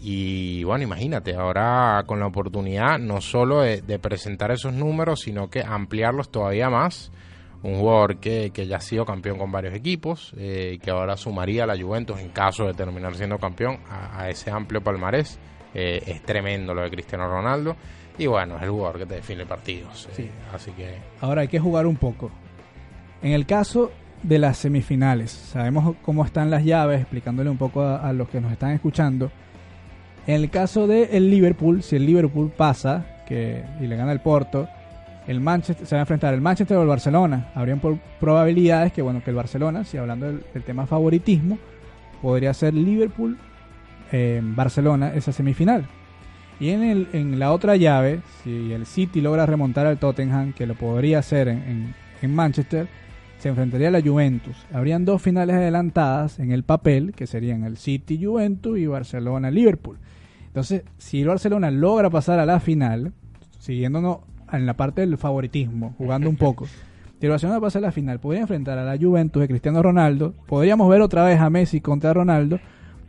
Y 0.00 0.62
bueno, 0.64 0.84
imagínate, 0.84 1.34
ahora 1.34 2.04
con 2.06 2.20
la 2.20 2.26
oportunidad 2.26 2.98
no 2.98 3.20
solo 3.20 3.62
de, 3.62 3.98
presentar 3.98 4.50
esos 4.52 4.72
números, 4.72 5.20
sino 5.20 5.50
que 5.50 5.62
ampliarlos 5.62 6.30
todavía 6.30 6.70
más. 6.70 7.10
Un 7.60 7.80
jugador 7.80 8.18
que, 8.18 8.50
que 8.50 8.68
ya 8.68 8.76
ha 8.76 8.80
sido 8.80 9.04
campeón 9.04 9.36
con 9.36 9.50
varios 9.50 9.74
equipos, 9.74 10.32
eh, 10.36 10.78
que 10.80 10.92
ahora 10.92 11.16
sumaría 11.16 11.64
a 11.64 11.66
la 11.66 11.76
Juventus 11.76 12.20
en 12.20 12.28
caso 12.28 12.64
de 12.66 12.74
terminar 12.74 13.16
siendo 13.16 13.38
campeón 13.38 13.78
a, 13.90 14.28
ese 14.28 14.52
amplio 14.52 14.80
palmarés. 14.80 15.40
Eh, 15.74 16.00
es 16.06 16.22
tremendo 16.22 16.72
lo 16.72 16.82
de 16.82 16.90
Cristiano 16.90 17.28
Ronaldo. 17.28 17.74
Y 18.16 18.26
bueno, 18.26 18.56
es 18.56 18.62
el 18.62 18.70
jugador 18.70 18.98
que 18.98 19.06
te 19.06 19.14
define 19.16 19.44
partidos. 19.44 20.08
Eh, 20.16 20.30
así 20.54 20.70
que... 20.72 20.98
Ahora 21.20 21.42
hay 21.42 21.48
que 21.48 21.58
jugar 21.58 21.86
un 21.86 21.96
poco. 21.96 22.30
En 23.22 23.32
el 23.32 23.44
caso 23.44 23.90
de 24.22 24.38
las 24.38 24.58
semifinales, 24.58 25.32
sabemos 25.32 25.96
cómo 26.02 26.24
están 26.24 26.50
las 26.50 26.64
llaves, 26.64 27.00
explicándole 27.00 27.50
un 27.50 27.58
poco 27.58 27.84
a 27.84 28.12
los 28.12 28.28
que 28.28 28.40
nos 28.40 28.52
están 28.52 28.70
escuchando 28.70 29.32
en 30.28 30.34
el 30.34 30.50
caso 30.50 30.86
del 30.86 31.08
el 31.10 31.30
Liverpool, 31.30 31.82
si 31.82 31.96
el 31.96 32.04
Liverpool 32.04 32.52
pasa 32.54 33.06
que, 33.26 33.64
y 33.80 33.86
le 33.86 33.96
gana 33.96 34.12
el 34.12 34.20
Porto, 34.20 34.68
el 35.26 35.40
Manchester 35.40 35.86
se 35.86 35.94
va 35.94 36.00
a 36.00 36.02
enfrentar 36.02 36.34
el 36.34 36.42
Manchester 36.42 36.76
o 36.76 36.82
el 36.82 36.88
Barcelona. 36.88 37.48
Habrían 37.54 37.80
por 37.80 37.98
probabilidades 38.20 38.92
que 38.92 39.00
bueno 39.00 39.24
que 39.24 39.30
el 39.30 39.36
Barcelona, 39.36 39.84
si 39.84 39.96
hablando 39.96 40.26
del, 40.26 40.42
tema 40.64 40.86
favoritismo, 40.86 41.58
podría 42.20 42.52
ser 42.52 42.74
Liverpool 42.74 43.38
eh, 44.12 44.42
Barcelona 44.42 45.14
esa 45.14 45.32
semifinal. 45.32 45.86
Y 46.60 46.70
en, 46.70 46.82
el, 46.82 47.08
en 47.14 47.38
la 47.38 47.52
otra 47.52 47.76
llave, 47.76 48.20
si 48.44 48.70
el 48.72 48.84
City 48.84 49.22
logra 49.22 49.46
remontar 49.46 49.86
al 49.86 49.96
Tottenham, 49.96 50.52
que 50.52 50.66
lo 50.66 50.74
podría 50.74 51.20
hacer 51.20 51.48
en, 51.48 51.94
en, 52.20 52.34
Manchester, 52.34 52.86
se 53.38 53.48
enfrentaría 53.48 53.88
a 53.88 53.92
la 53.92 54.02
Juventus. 54.02 54.56
Habrían 54.74 55.06
dos 55.06 55.22
finales 55.22 55.56
adelantadas 55.56 56.38
en 56.38 56.52
el 56.52 56.64
papel, 56.64 57.12
que 57.16 57.26
serían 57.26 57.64
el 57.64 57.78
City 57.78 58.22
Juventus 58.22 58.78
y 58.78 58.86
Barcelona 58.86 59.50
Liverpool. 59.50 59.96
Entonces, 60.48 60.82
si 60.98 61.20
el 61.20 61.28
Barcelona 61.28 61.70
logra 61.70 62.10
pasar 62.10 62.40
a 62.40 62.46
la 62.46 62.60
final, 62.60 63.12
siguiéndonos 63.58 64.18
en 64.52 64.66
la 64.66 64.74
parte 64.74 65.02
del 65.02 65.16
favoritismo, 65.16 65.94
jugando 65.96 66.28
un 66.28 66.36
poco, 66.38 66.66
si 66.66 67.26
el 67.26 67.30
Barcelona 67.30 67.60
pasa 67.60 67.78
a 67.78 67.82
la 67.82 67.92
final, 67.92 68.18
podría 68.20 68.42
enfrentar 68.42 68.78
a 68.78 68.84
la 68.84 68.96
Juventus 68.96 69.40
de 69.40 69.48
Cristiano 69.48 69.82
Ronaldo, 69.82 70.34
podríamos 70.46 70.88
ver 70.88 71.00
otra 71.00 71.24
vez 71.24 71.40
a 71.40 71.50
Messi 71.50 71.80
contra 71.80 72.12
Ronaldo, 72.12 72.58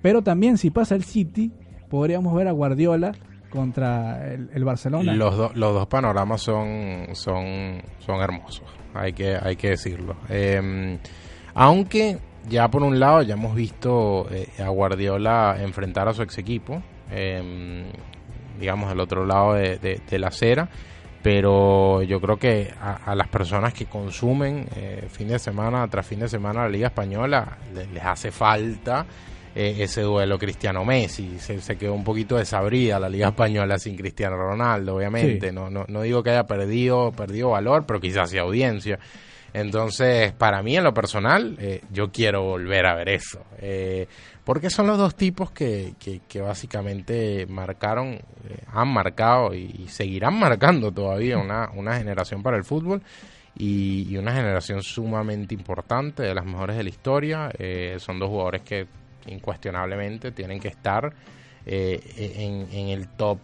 pero 0.01 0.21
también 0.21 0.57
si 0.57 0.69
pasa 0.69 0.95
el 0.95 1.03
City, 1.03 1.51
podríamos 1.89 2.33
ver 2.35 2.47
a 2.47 2.51
Guardiola 2.51 3.13
contra 3.49 4.33
el, 4.33 4.63
Barcelona. 4.63 5.13
Los, 5.13 5.55
los 5.55 5.73
dos 5.73 5.87
panoramas 5.87 6.41
son, 6.41 7.07
son, 7.13 7.81
son 7.99 8.21
hermosos, 8.21 8.65
hay 8.93 9.13
que, 9.13 9.37
hay 9.41 9.55
que 9.55 9.69
decirlo. 9.69 10.15
Em, 10.29 10.99
aunque 11.53 12.19
ya 12.47 12.69
por 12.69 12.83
un 12.83 12.99
lado 12.99 13.21
ya 13.21 13.33
hemos 13.33 13.55
visto 13.55 14.27
eh, 14.31 14.49
a 14.59 14.69
Guardiola 14.69 15.57
enfrentar 15.59 16.07
a 16.07 16.13
su 16.13 16.21
ex 16.21 16.37
equipo, 16.37 16.81
em, 17.11 17.85
digamos 18.59 18.89
del 18.89 18.99
otro 18.99 19.25
lado 19.25 19.53
de, 19.53 20.01
la 20.11 20.27
acera, 20.27 20.69
pero 21.21 22.01
yo 22.03 22.19
creo 22.21 22.37
que 22.37 22.73
a, 22.81 23.13
las 23.15 23.27
personas 23.27 23.73
que 23.73 23.85
consumen 23.85 24.67
eh, 24.75 25.07
fin 25.09 25.27
de 25.27 25.39
semana 25.39 25.87
tras 25.87 26.07
fin 26.07 26.19
de 26.19 26.29
semana 26.29 26.63
la 26.63 26.69
Liga 26.69 26.87
Española 26.87 27.57
les 27.73 28.03
hace 28.03 28.31
falta 28.31 29.05
eh, 29.55 29.77
ese 29.79 30.01
duelo 30.01 30.37
Cristiano-Messi. 30.37 31.39
Se, 31.39 31.77
quedó 31.77 31.93
un 31.93 32.03
poquito 32.03 32.37
desabrida 32.37 32.99
la 32.99 33.09
Liga 33.09 33.29
Española 33.29 33.79
sin 33.79 33.95
Cristiano 33.95 34.37
Ronaldo, 34.37 34.95
obviamente. 34.95 35.51
No, 35.51 35.69
no, 35.69 35.85
no 35.87 36.01
digo 36.03 36.21
que 36.21 36.29
haya 36.29 36.45
perdido, 36.45 37.11
perdido 37.11 37.49
valor, 37.49 37.85
pero 37.85 37.99
quizás 37.99 38.29
sí 38.29 38.37
audiencia. 38.37 38.99
Entonces, 39.53 40.31
para 40.33 40.61
mí 40.61 40.77
en 40.77 40.83
lo 40.83 40.93
personal, 40.93 41.57
eh, 41.59 41.81
yo 41.91 42.11
quiero 42.11 42.43
volver 42.43 42.85
a 42.85 42.95
ver 42.95 43.09
eso. 43.09 43.43
Eh, 43.59 44.07
porque 44.49 44.71
son 44.71 44.87
los 44.87 44.97
dos 44.97 45.13
tipos 45.13 45.51
que, 45.51 45.93
básicamente 46.41 47.45
marcaron, 47.45 48.17
han 48.73 48.87
marcado 48.87 49.53
y, 49.53 49.85
seguirán 49.89 50.39
marcando 50.39 50.91
todavía 50.91 51.37
una, 51.37 51.95
generación 51.95 52.41
para 52.41 52.57
el 52.57 52.63
fútbol. 52.63 53.03
Y, 53.55 54.17
una 54.17 54.33
generación 54.33 54.81
sumamente 54.81 55.53
importante, 55.53 56.23
de 56.23 56.33
las 56.33 56.47
mejores 56.47 56.77
de 56.77 56.83
la 56.83 56.89
historia. 56.89 57.51
son 57.99 58.17
dos 58.17 58.29
jugadores 58.29 58.63
que 58.63 58.87
incuestionablemente 59.27 60.31
tienen 60.31 60.59
que 60.59 60.69
estar 60.69 61.13
eh, 61.67 62.65
en, 62.71 62.87
el 62.87 63.07
top, 63.09 63.37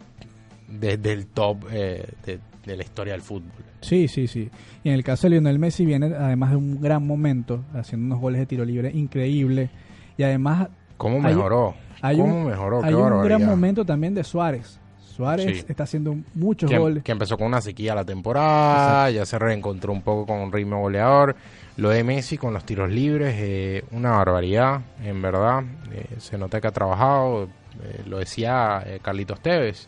desde 0.68 1.14
el 1.14 1.28
top 1.28 1.68
eh, 1.72 2.04
de, 2.26 2.76
la 2.76 2.82
historia 2.82 3.14
del 3.14 3.22
fútbol. 3.22 3.52
Sí, 3.80 4.08
sí, 4.08 4.26
sí. 4.26 4.50
Y 4.84 4.90
en 4.90 4.96
el 4.96 5.04
caso 5.04 5.28
de 5.28 5.36
Lionel 5.36 5.60
Messi 5.60 5.86
viene 5.86 6.16
además 6.16 6.50
de 6.50 6.56
un 6.56 6.82
gran 6.82 7.06
momento, 7.06 7.64
haciendo 7.76 8.08
unos 8.08 8.20
goles 8.20 8.40
de 8.40 8.48
tiro 8.48 8.66
libre 8.66 8.90
increíble. 8.92 9.70
Y 10.18 10.24
además... 10.24 10.70
¿Cómo 10.98 11.20
mejoró? 11.20 11.76
Hay 12.02 12.20
un, 12.20 12.46
mejoró? 12.46 12.84
Hay 12.84 12.94
un 12.94 13.24
gran 13.24 13.46
momento 13.46 13.86
también 13.86 14.14
de 14.14 14.24
Suárez. 14.24 14.80
Suárez 15.16 15.66
está 15.70 15.84
haciendo 15.84 16.16
muchos 16.34 16.70
goles. 16.70 17.04
Que 17.04 17.14
empezó 17.14 17.38
con 17.38 17.48
una 17.48 17.62
sequía 17.62 17.96
la 17.96 18.04
temporada, 18.04 19.10
ya 19.10 19.26
se 19.26 19.40
reencontró 19.40 19.94
un 19.94 20.02
poco 20.02 20.26
con 20.26 20.40
un 20.40 20.52
ritmo 20.52 20.80
goleador. 20.82 21.36
Lo 21.78 21.90
de 21.90 22.04
Messi 22.04 22.38
con 22.38 22.54
los 22.54 22.66
tiros 22.66 22.90
libres, 22.90 23.34
eh, 23.38 23.84
una 23.92 24.12
barbaridad, 24.12 24.82
en 25.02 25.22
verdad. 25.22 25.64
Eh, 25.92 26.16
se 26.18 26.38
nota 26.38 26.60
que 26.60 26.68
ha 26.68 26.72
trabajado, 26.72 27.46
eh, 27.46 28.04
lo 28.06 28.20
decía 28.20 28.84
Carlitos 29.02 29.40
Tevez, 29.40 29.88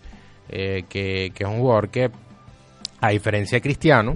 que, 0.50 0.86
que, 0.88 1.34
es 1.38 1.50
un 1.50 1.60
jugador 1.60 1.89
que, 1.89 2.10
a 3.02 3.10
diferencia 3.10 3.58
de 3.58 3.62
Cristiano, 3.62 4.15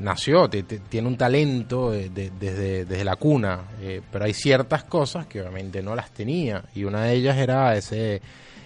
nació, 0.00 0.48
tiene 0.48 1.06
un 1.06 1.16
talento 1.16 1.92
desde, 1.92 2.30
desde 2.84 3.04
la 3.04 3.16
cuna, 3.16 3.60
pero 4.10 4.24
hay 4.24 4.34
ciertas 4.34 4.84
cosas 4.84 5.26
que 5.26 5.40
obviamente 5.40 5.82
no 5.82 5.94
las 5.94 6.10
tenía, 6.10 6.64
y 6.74 6.84
una 6.84 7.04
de 7.04 7.14
ellas 7.14 7.36
era 7.36 7.76
ese 7.76 8.20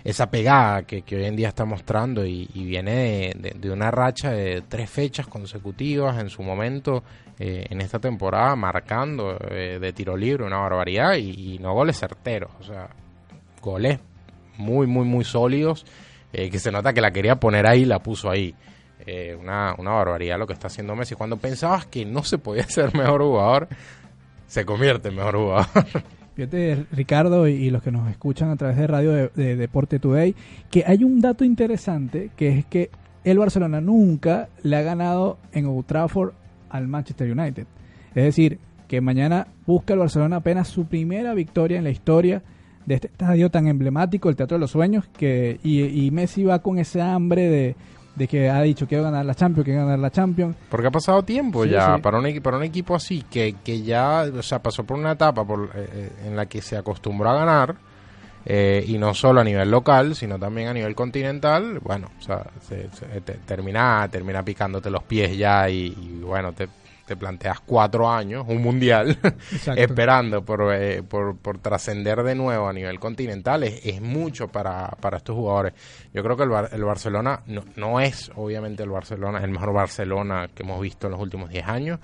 esa 0.04 0.30
pegada 0.30 0.82
que, 0.82 1.02
hoy 1.16 1.24
en 1.24 1.34
día 1.34 1.48
está 1.48 1.64
mostrando 1.64 2.24
y, 2.26 2.46
viene 2.54 3.32
de, 3.34 3.70
una 3.70 3.90
racha 3.90 4.30
de 4.30 4.62
tres 4.68 4.90
fechas 4.90 5.26
consecutivas 5.26 6.20
en 6.20 6.28
su 6.28 6.42
momento 6.42 7.02
eh, 7.38 7.64
en 7.70 7.80
esta 7.80 7.98
temporada 7.98 8.54
marcando 8.54 9.38
eh, 9.50 9.78
de 9.80 9.92
tiro 9.94 10.14
libre 10.14 10.44
una 10.44 10.58
barbaridad 10.58 11.14
y, 11.16 11.58
no 11.58 11.72
goles 11.72 11.98
certeros, 11.98 12.50
o 12.60 12.62
sea, 12.62 12.90
goles 13.62 13.98
muy, 14.58 14.86
muy, 14.86 15.06
muy 15.06 15.24
sólidos 15.24 15.86
eh, 16.34 16.50
que 16.50 16.58
se 16.58 16.70
nota 16.70 16.92
que 16.92 17.00
la 17.00 17.10
quería 17.10 17.36
poner 17.36 17.66
ahí 17.66 17.86
la 17.86 18.00
puso 18.00 18.30
ahí. 18.30 18.54
Una, 19.40 19.74
una 19.78 19.90
barbaridad 19.92 20.38
lo 20.38 20.46
que 20.46 20.52
está 20.52 20.68
haciendo 20.68 20.96
Messi. 20.96 21.14
Cuando 21.14 21.36
pensabas 21.36 21.86
que 21.86 22.04
no 22.04 22.22
se 22.22 22.38
podía 22.38 22.64
ser 22.68 22.94
mejor 22.94 23.22
jugador, 23.22 23.68
se 24.46 24.64
convierte 24.64 25.08
en 25.08 25.16
mejor 25.16 25.36
jugador. 25.36 25.66
Fíjate, 26.34 26.86
Ricardo 26.90 27.46
y, 27.46 27.70
los 27.70 27.82
que 27.82 27.92
nos 27.92 28.10
escuchan 28.10 28.50
a 28.50 28.56
través 28.56 28.76
de 28.76 28.86
radio 28.86 29.12
de, 29.12 29.56
Deporte 29.56 30.00
Today, 30.00 30.34
que 30.68 30.84
hay 30.86 31.04
un 31.04 31.20
dato 31.20 31.44
interesante 31.44 32.30
que 32.36 32.58
es 32.58 32.66
que 32.66 32.90
el 33.22 33.38
Barcelona 33.38 33.80
nunca 33.80 34.48
le 34.62 34.76
ha 34.76 34.82
ganado 34.82 35.38
en 35.52 35.66
Old 35.66 35.86
Trafford 35.86 36.32
al 36.70 36.88
Manchester 36.88 37.30
United. 37.30 37.66
Es 38.16 38.24
decir, 38.24 38.58
que 38.88 39.00
mañana 39.00 39.46
busca 39.64 39.94
el 39.94 40.00
Barcelona 40.00 40.36
apenas 40.36 40.68
su 40.68 40.86
primera 40.86 41.34
victoria 41.34 41.78
en 41.78 41.84
la 41.84 41.90
historia 41.90 42.42
de 42.84 42.96
este 42.96 43.06
estadio 43.06 43.50
tan 43.50 43.68
emblemático, 43.68 44.28
el 44.28 44.36
Teatro 44.36 44.56
de 44.56 44.60
los 44.60 44.72
Sueños, 44.72 45.06
que 45.16 45.58
y 45.62 46.10
Messi 46.10 46.42
va 46.42 46.58
con 46.58 46.78
ese 46.78 47.00
hambre 47.00 47.48
de, 47.48 47.76
de 48.14 48.28
que 48.28 48.48
ha 48.48 48.62
dicho 48.62 48.86
a 48.90 48.94
ganar 48.94 49.24
la 49.24 49.34
Champions, 49.34 49.68
a 49.68 49.72
ganar 49.72 49.98
la 49.98 50.10
Champions. 50.10 50.56
Porque 50.68 50.86
ha 50.86 50.90
pasado 50.90 51.22
tiempo 51.22 51.64
ya 51.64 51.98
Para, 51.98 52.18
un, 52.18 52.40
para 52.40 52.56
un 52.56 52.64
equipo 52.64 52.94
así, 52.94 53.24
que, 53.28 53.56
que 53.64 53.82
ya 53.82 54.22
o 54.22 54.42
sea, 54.42 54.60
pasó 54.60 54.84
por 54.84 54.98
una 54.98 55.12
etapa 55.12 55.44
por, 55.44 55.70
eh, 55.74 55.88
eh, 55.92 56.12
en 56.26 56.36
la 56.36 56.46
que 56.46 56.62
se 56.62 56.76
acostumbró 56.76 57.30
a 57.30 57.34
ganar, 57.34 57.74
eh, 58.46 58.84
y 58.86 58.98
no 58.98 59.14
solo 59.14 59.40
a 59.40 59.44
nivel 59.44 59.70
local, 59.70 60.14
sino 60.14 60.38
también 60.38 60.68
a 60.68 60.74
nivel 60.74 60.94
continental, 60.94 61.78
bueno, 61.80 62.10
o 62.18 62.22
sea, 62.22 62.46
se, 62.60 62.88
termina, 63.46 64.06
termina 64.10 64.42
picándote 64.42 64.90
los 64.90 65.02
pies 65.02 65.36
ya 65.36 65.68
y, 65.68 65.86
y 65.86 66.20
bueno, 66.22 66.52
te, 66.52 66.68
te 67.06 67.16
planteas 67.16 67.60
cuatro 67.60 68.08
años, 68.08 68.44
un 68.48 68.62
mundial, 68.62 69.18
esperando 69.76 70.44
eh, 70.72 71.02
por, 71.02 71.36
por, 71.36 71.58
trascender 71.58 72.22
de 72.22 72.34
nuevo 72.34 72.68
a 72.68 72.72
nivel 72.72 72.98
continental, 72.98 73.62
es, 73.62 74.00
mucho 74.00 74.48
para, 74.48 74.88
para, 75.00 75.18
estos 75.18 75.36
jugadores. 75.36 75.74
Yo 76.12 76.22
creo 76.22 76.36
que 76.36 76.44
el, 76.44 76.50
el 76.72 76.84
Barcelona 76.84 77.42
no, 77.46 77.62
no, 77.76 78.00
es, 78.00 78.30
obviamente, 78.36 78.82
el 78.82 78.90
Barcelona, 78.90 79.40
el 79.42 79.50
mejor 79.50 79.72
Barcelona 79.72 80.48
que 80.54 80.62
hemos 80.62 80.80
visto 80.80 81.06
en 81.06 81.12
los 81.12 81.20
últimos 81.20 81.50
diez 81.50 81.66
años, 81.66 82.00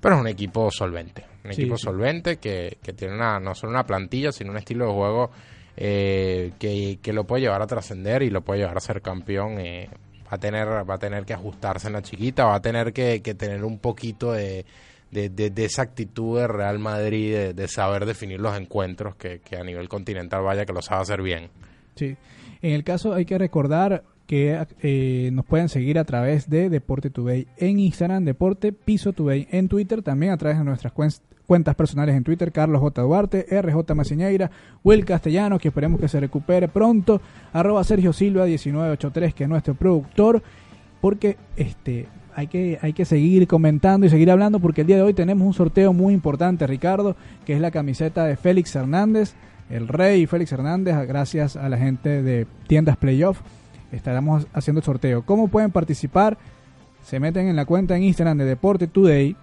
pero 0.00 0.16
es 0.16 0.20
un 0.20 0.28
equipo 0.28 0.70
solvente. 0.70 1.24
Un 1.44 1.52
equipo 1.52 1.78
solvente 1.78 2.36
que, 2.36 2.78
que 2.82 2.92
tiene 2.92 3.14
una, 3.14 3.40
no 3.40 3.54
solo 3.54 3.72
una 3.72 3.86
plantilla, 3.86 4.30
sino 4.32 4.50
un 4.50 4.58
estilo 4.58 4.86
de 4.86 4.92
juego 4.92 5.30
eh, 5.76 6.52
que, 6.58 6.98
que, 7.00 7.12
lo 7.12 7.24
puede 7.24 7.42
llevar 7.42 7.62
a 7.62 7.66
trascender 7.66 8.22
y 8.22 8.30
lo 8.30 8.42
puede 8.42 8.60
llevar 8.60 8.76
a 8.76 8.80
ser 8.80 9.00
campeón. 9.00 9.58
Eh, 9.58 9.88
va 10.30 10.36
a 10.36 10.38
tener, 10.38 10.68
va 10.68 10.94
a 10.94 10.98
tener 10.98 11.24
que 11.24 11.34
ajustarse 11.34 11.88
en 11.88 11.94
la 11.94 12.02
chiquita, 12.02 12.44
va 12.44 12.56
a 12.56 12.62
tener 12.62 12.92
que, 12.92 13.20
tener 13.20 13.64
un 13.64 13.78
poquito 13.78 14.32
de, 14.32 14.64
de, 15.10 15.52
esa 15.64 15.82
actitud 15.82 16.38
de 16.38 16.46
Real 16.46 16.78
Madrid, 16.78 17.52
de, 17.52 17.68
saber 17.68 18.06
definir 18.06 18.40
los 18.40 18.56
encuentros, 18.56 19.16
que, 19.16 19.40
a 19.58 19.64
nivel 19.64 19.88
continental 19.88 20.42
vaya 20.42 20.64
que 20.64 20.72
lo 20.72 20.82
sabe 20.82 21.02
hacer 21.02 21.22
bien. 21.22 21.48
Sí, 21.96 22.16
en 22.62 22.72
el 22.72 22.84
caso 22.84 23.12
hay 23.12 23.24
que 23.24 23.38
recordar 23.38 24.04
que 24.26 24.64
eh, 24.82 25.30
nos 25.32 25.44
pueden 25.44 25.68
seguir 25.68 25.98
a 25.98 26.04
través 26.04 26.48
de 26.48 26.70
Deporte 26.70 27.10
Today 27.10 27.48
en 27.56 27.80
Instagram, 27.80 28.24
Deporte 28.24 28.72
Piso 28.72 29.12
Today 29.12 29.48
en 29.50 29.68
Twitter, 29.68 30.02
también 30.02 30.30
a 30.30 30.36
través 30.36 30.58
de 30.58 30.64
nuestras 30.64 30.92
cuentas 31.50 31.74
personales 31.74 32.14
en 32.14 32.22
Twitter, 32.22 32.52
Carlos 32.52 32.80
J. 32.80 33.02
Duarte, 33.02 33.44
RJ 33.50 33.92
Maciñeira, 33.96 34.52
Will 34.84 35.04
Castellano, 35.04 35.58
que 35.58 35.66
esperemos 35.66 35.98
que 35.98 36.06
se 36.06 36.20
recupere 36.20 36.68
pronto, 36.68 37.20
arroba 37.52 37.82
Sergio 37.82 38.12
Silva 38.12 38.44
1983, 38.44 39.34
que 39.34 39.42
es 39.42 39.50
nuestro 39.50 39.74
productor, 39.74 40.44
porque 41.00 41.36
este 41.56 42.06
hay 42.36 42.46
que, 42.46 42.78
hay 42.80 42.92
que 42.92 43.04
seguir 43.04 43.48
comentando 43.48 44.06
y 44.06 44.10
seguir 44.10 44.30
hablando, 44.30 44.60
porque 44.60 44.82
el 44.82 44.86
día 44.86 44.94
de 44.94 45.02
hoy 45.02 45.12
tenemos 45.12 45.44
un 45.44 45.52
sorteo 45.52 45.92
muy 45.92 46.14
importante, 46.14 46.68
Ricardo, 46.68 47.16
que 47.44 47.54
es 47.54 47.60
la 47.60 47.72
camiseta 47.72 48.26
de 48.26 48.36
Félix 48.36 48.76
Hernández, 48.76 49.34
el 49.70 49.88
rey 49.88 50.26
Félix 50.26 50.52
Hernández, 50.52 50.94
gracias 51.08 51.56
a 51.56 51.68
la 51.68 51.78
gente 51.78 52.22
de 52.22 52.46
Tiendas 52.68 52.96
Playoff, 52.96 53.40
estaremos 53.90 54.46
haciendo 54.52 54.78
el 54.78 54.84
sorteo. 54.84 55.22
¿Cómo 55.22 55.48
pueden 55.48 55.72
participar? 55.72 56.38
Se 57.02 57.18
meten 57.18 57.48
en 57.48 57.56
la 57.56 57.64
cuenta 57.64 57.96
en 57.96 58.04
Instagram 58.04 58.38
de 58.38 58.44
Deporte 58.44 58.86
Today, 58.86 59.34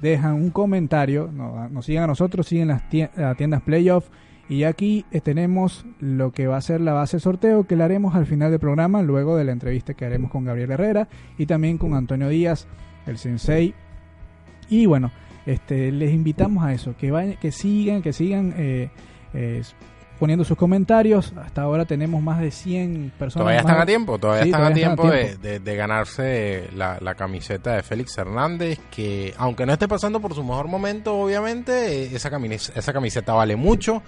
dejan 0.00 0.34
un 0.34 0.50
comentario, 0.50 1.30
nos, 1.32 1.84
siguen 1.84 2.02
a 2.02 2.06
nosotros, 2.06 2.46
siguen 2.46 2.68
las 2.68 2.88
tiendas, 2.88 3.62
Playoff 3.62 4.08
Y 4.48 4.64
aquí 4.64 5.04
eh, 5.10 5.20
tenemos 5.20 5.84
lo 6.00 6.32
que 6.32 6.46
va 6.46 6.56
a 6.56 6.60
ser 6.60 6.80
la 6.80 6.92
base 6.92 7.16
de 7.16 7.20
sorteo 7.20 7.64
que 7.64 7.76
le 7.76 7.84
haremos 7.84 8.14
al 8.14 8.26
final 8.26 8.50
del 8.50 8.60
programa, 8.60 9.02
luego 9.02 9.36
de 9.36 9.44
la 9.44 9.52
entrevista 9.52 9.94
que 9.94 10.04
haremos 10.04 10.30
con 10.30 10.44
Gabriel 10.44 10.70
Herrera 10.70 11.08
y 11.36 11.46
también 11.46 11.78
con 11.78 11.94
Antonio 11.94 12.28
Díaz, 12.28 12.66
el 13.06 13.18
sensei. 13.18 13.74
Y 14.68 14.86
bueno, 14.86 15.10
este, 15.46 15.90
les 15.92 16.12
invitamos 16.12 16.62
a 16.62 16.72
eso, 16.72 16.94
que, 16.96 17.10
vayan, 17.10 17.36
que 17.40 17.52
sigan, 17.52 18.02
que 18.02 18.12
sigan 18.12 18.54
eh, 18.56 18.90
eh, 19.32 19.62
poniendo 20.18 20.44
sus 20.44 20.56
comentarios. 20.56 21.32
Hasta 21.36 21.62
ahora 21.62 21.84
tenemos 21.84 22.20
más 22.22 22.40
de 22.40 22.50
100 22.50 23.12
personas. 23.18 23.44
Todavía 23.44 23.60
están 23.60 23.80
a 23.80 23.86
tiempo, 23.86 24.18
todavía 24.18 24.42
Sí, 24.44 24.48
están 24.50 24.62
a 24.62 24.68
están 24.68 24.74
tiempo, 24.74 25.02
a 25.06 25.10
de, 25.10 25.24
tiempo. 25.24 25.42
de- 25.42 25.60
de 25.60 25.76
ganarse 25.76 26.68
la, 26.76 26.98
la 27.00 27.14
camiseta 27.14 27.74
de 27.74 27.82
Félix 27.82 28.16
Hernández, 28.18 28.78
que 28.90 29.34
aunque 29.38 29.64
no 29.66 29.72
esté 29.72 29.86
pasando 29.88 30.20
por 30.20 30.34
su 30.34 30.42
mejor 30.42 30.68
momento, 30.68 31.16
obviamente, 31.16 32.04
eh, 32.04 32.10
esa, 32.14 32.30
camis- 32.30 32.72
esa 32.74 32.92
camiseta 32.92 33.32
vale 33.32 33.56
mucho, 33.56 34.02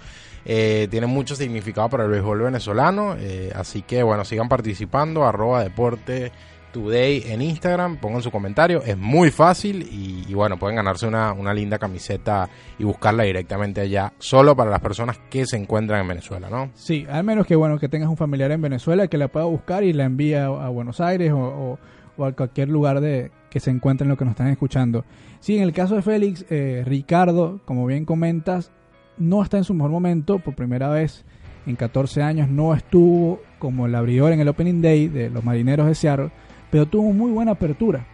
eh, 0.45 0.87
tiene 0.91 1.07
mucho 1.07 1.35
significado 1.35 1.89
para 1.89 2.03
el 2.05 2.09
béisbol 2.11 2.41
venezolano, 2.41 3.15
eh, 3.19 3.51
así 3.55 3.81
que 3.83 4.03
bueno, 4.03 4.25
sigan 4.25 4.49
participando, 4.49 5.25
arroba 5.25 5.63
deporte 5.63 6.31
today 6.71 7.23
en 7.27 7.41
Instagram, 7.41 7.97
pongan 7.97 8.21
su 8.21 8.31
comentario, 8.31 8.81
es 8.83 8.97
muy 8.97 9.31
fácil 9.31 9.87
y, 9.91 10.33
bueno, 10.33 10.57
pueden 10.57 10.75
ganarse 10.77 11.05
una, 11.07 11.33
una 11.33 11.53
linda 11.53 11.77
camiseta 11.77 12.49
y 12.79 12.83
buscarla 12.83 13.23
directamente 13.23 13.81
allá, 13.81 14.13
solo 14.19 14.55
para 14.55 14.71
las 14.71 14.79
personas 14.81 15.19
que 15.29 15.45
se 15.45 15.57
encuentran 15.57 16.01
en 16.01 16.07
Venezuela, 16.07 16.49
¿no? 16.49 16.69
Sí, 16.73 17.05
al 17.09 17.23
menos 17.23 17.45
que 17.45 17.55
bueno 17.55 17.77
que 17.79 17.89
tengas 17.89 18.09
un 18.09 18.17
familiar 18.17 18.51
en 18.51 18.61
Venezuela 18.61 19.07
que 19.07 19.17
la 19.17 19.27
pueda 19.27 19.45
buscar 19.45 19.83
y 19.83 19.93
la 19.93 20.05
envíe 20.05 20.35
a, 20.35 20.47
Buenos 20.69 21.01
Aires 21.01 21.31
o, 21.31 21.77
o- 22.17 22.23
a 22.25 22.31
cualquier 22.33 22.69
lugar 22.69 23.01
de 23.01 23.31
que 23.49 23.59
se 23.59 23.71
encuentren 23.71 24.07
los 24.09 24.17
que 24.17 24.25
nos 24.25 24.33
están 24.33 24.47
escuchando. 24.47 25.03
Sí, 25.39 25.57
en 25.57 25.63
el 25.63 25.73
caso 25.73 25.95
de 25.95 26.01
Félix, 26.03 26.45
eh, 26.49 26.83
Ricardo, 26.85 27.59
como 27.65 27.85
bien 27.85 28.05
comentas, 28.05 28.71
no 29.17 29.41
está 29.43 29.57
en 29.57 29.63
su 29.63 29.73
mejor 29.73 29.89
momento. 29.91 30.37
Por 30.39 30.53
primera 30.55 30.89
vez 30.89 31.25
en 31.65 31.75
14 31.75 32.21
años 32.21 32.47
no 32.49 32.73
estuvo 32.75 33.41
como 33.59 33.87
el 33.87 33.95
abridor 33.95 34.31
en 34.33 34.39
el 34.39 34.47
Opening 34.47 34.81
Day 34.81 35.07
de 35.07 35.29
los 35.29 35.43
Marineros 35.43 35.87
de 35.87 35.95
Seattle, 35.95 36.31
pero 36.71 36.85
tuvo 36.87 37.11
muy 37.13 37.31
buena 37.31 37.51
apertura. 37.51 38.05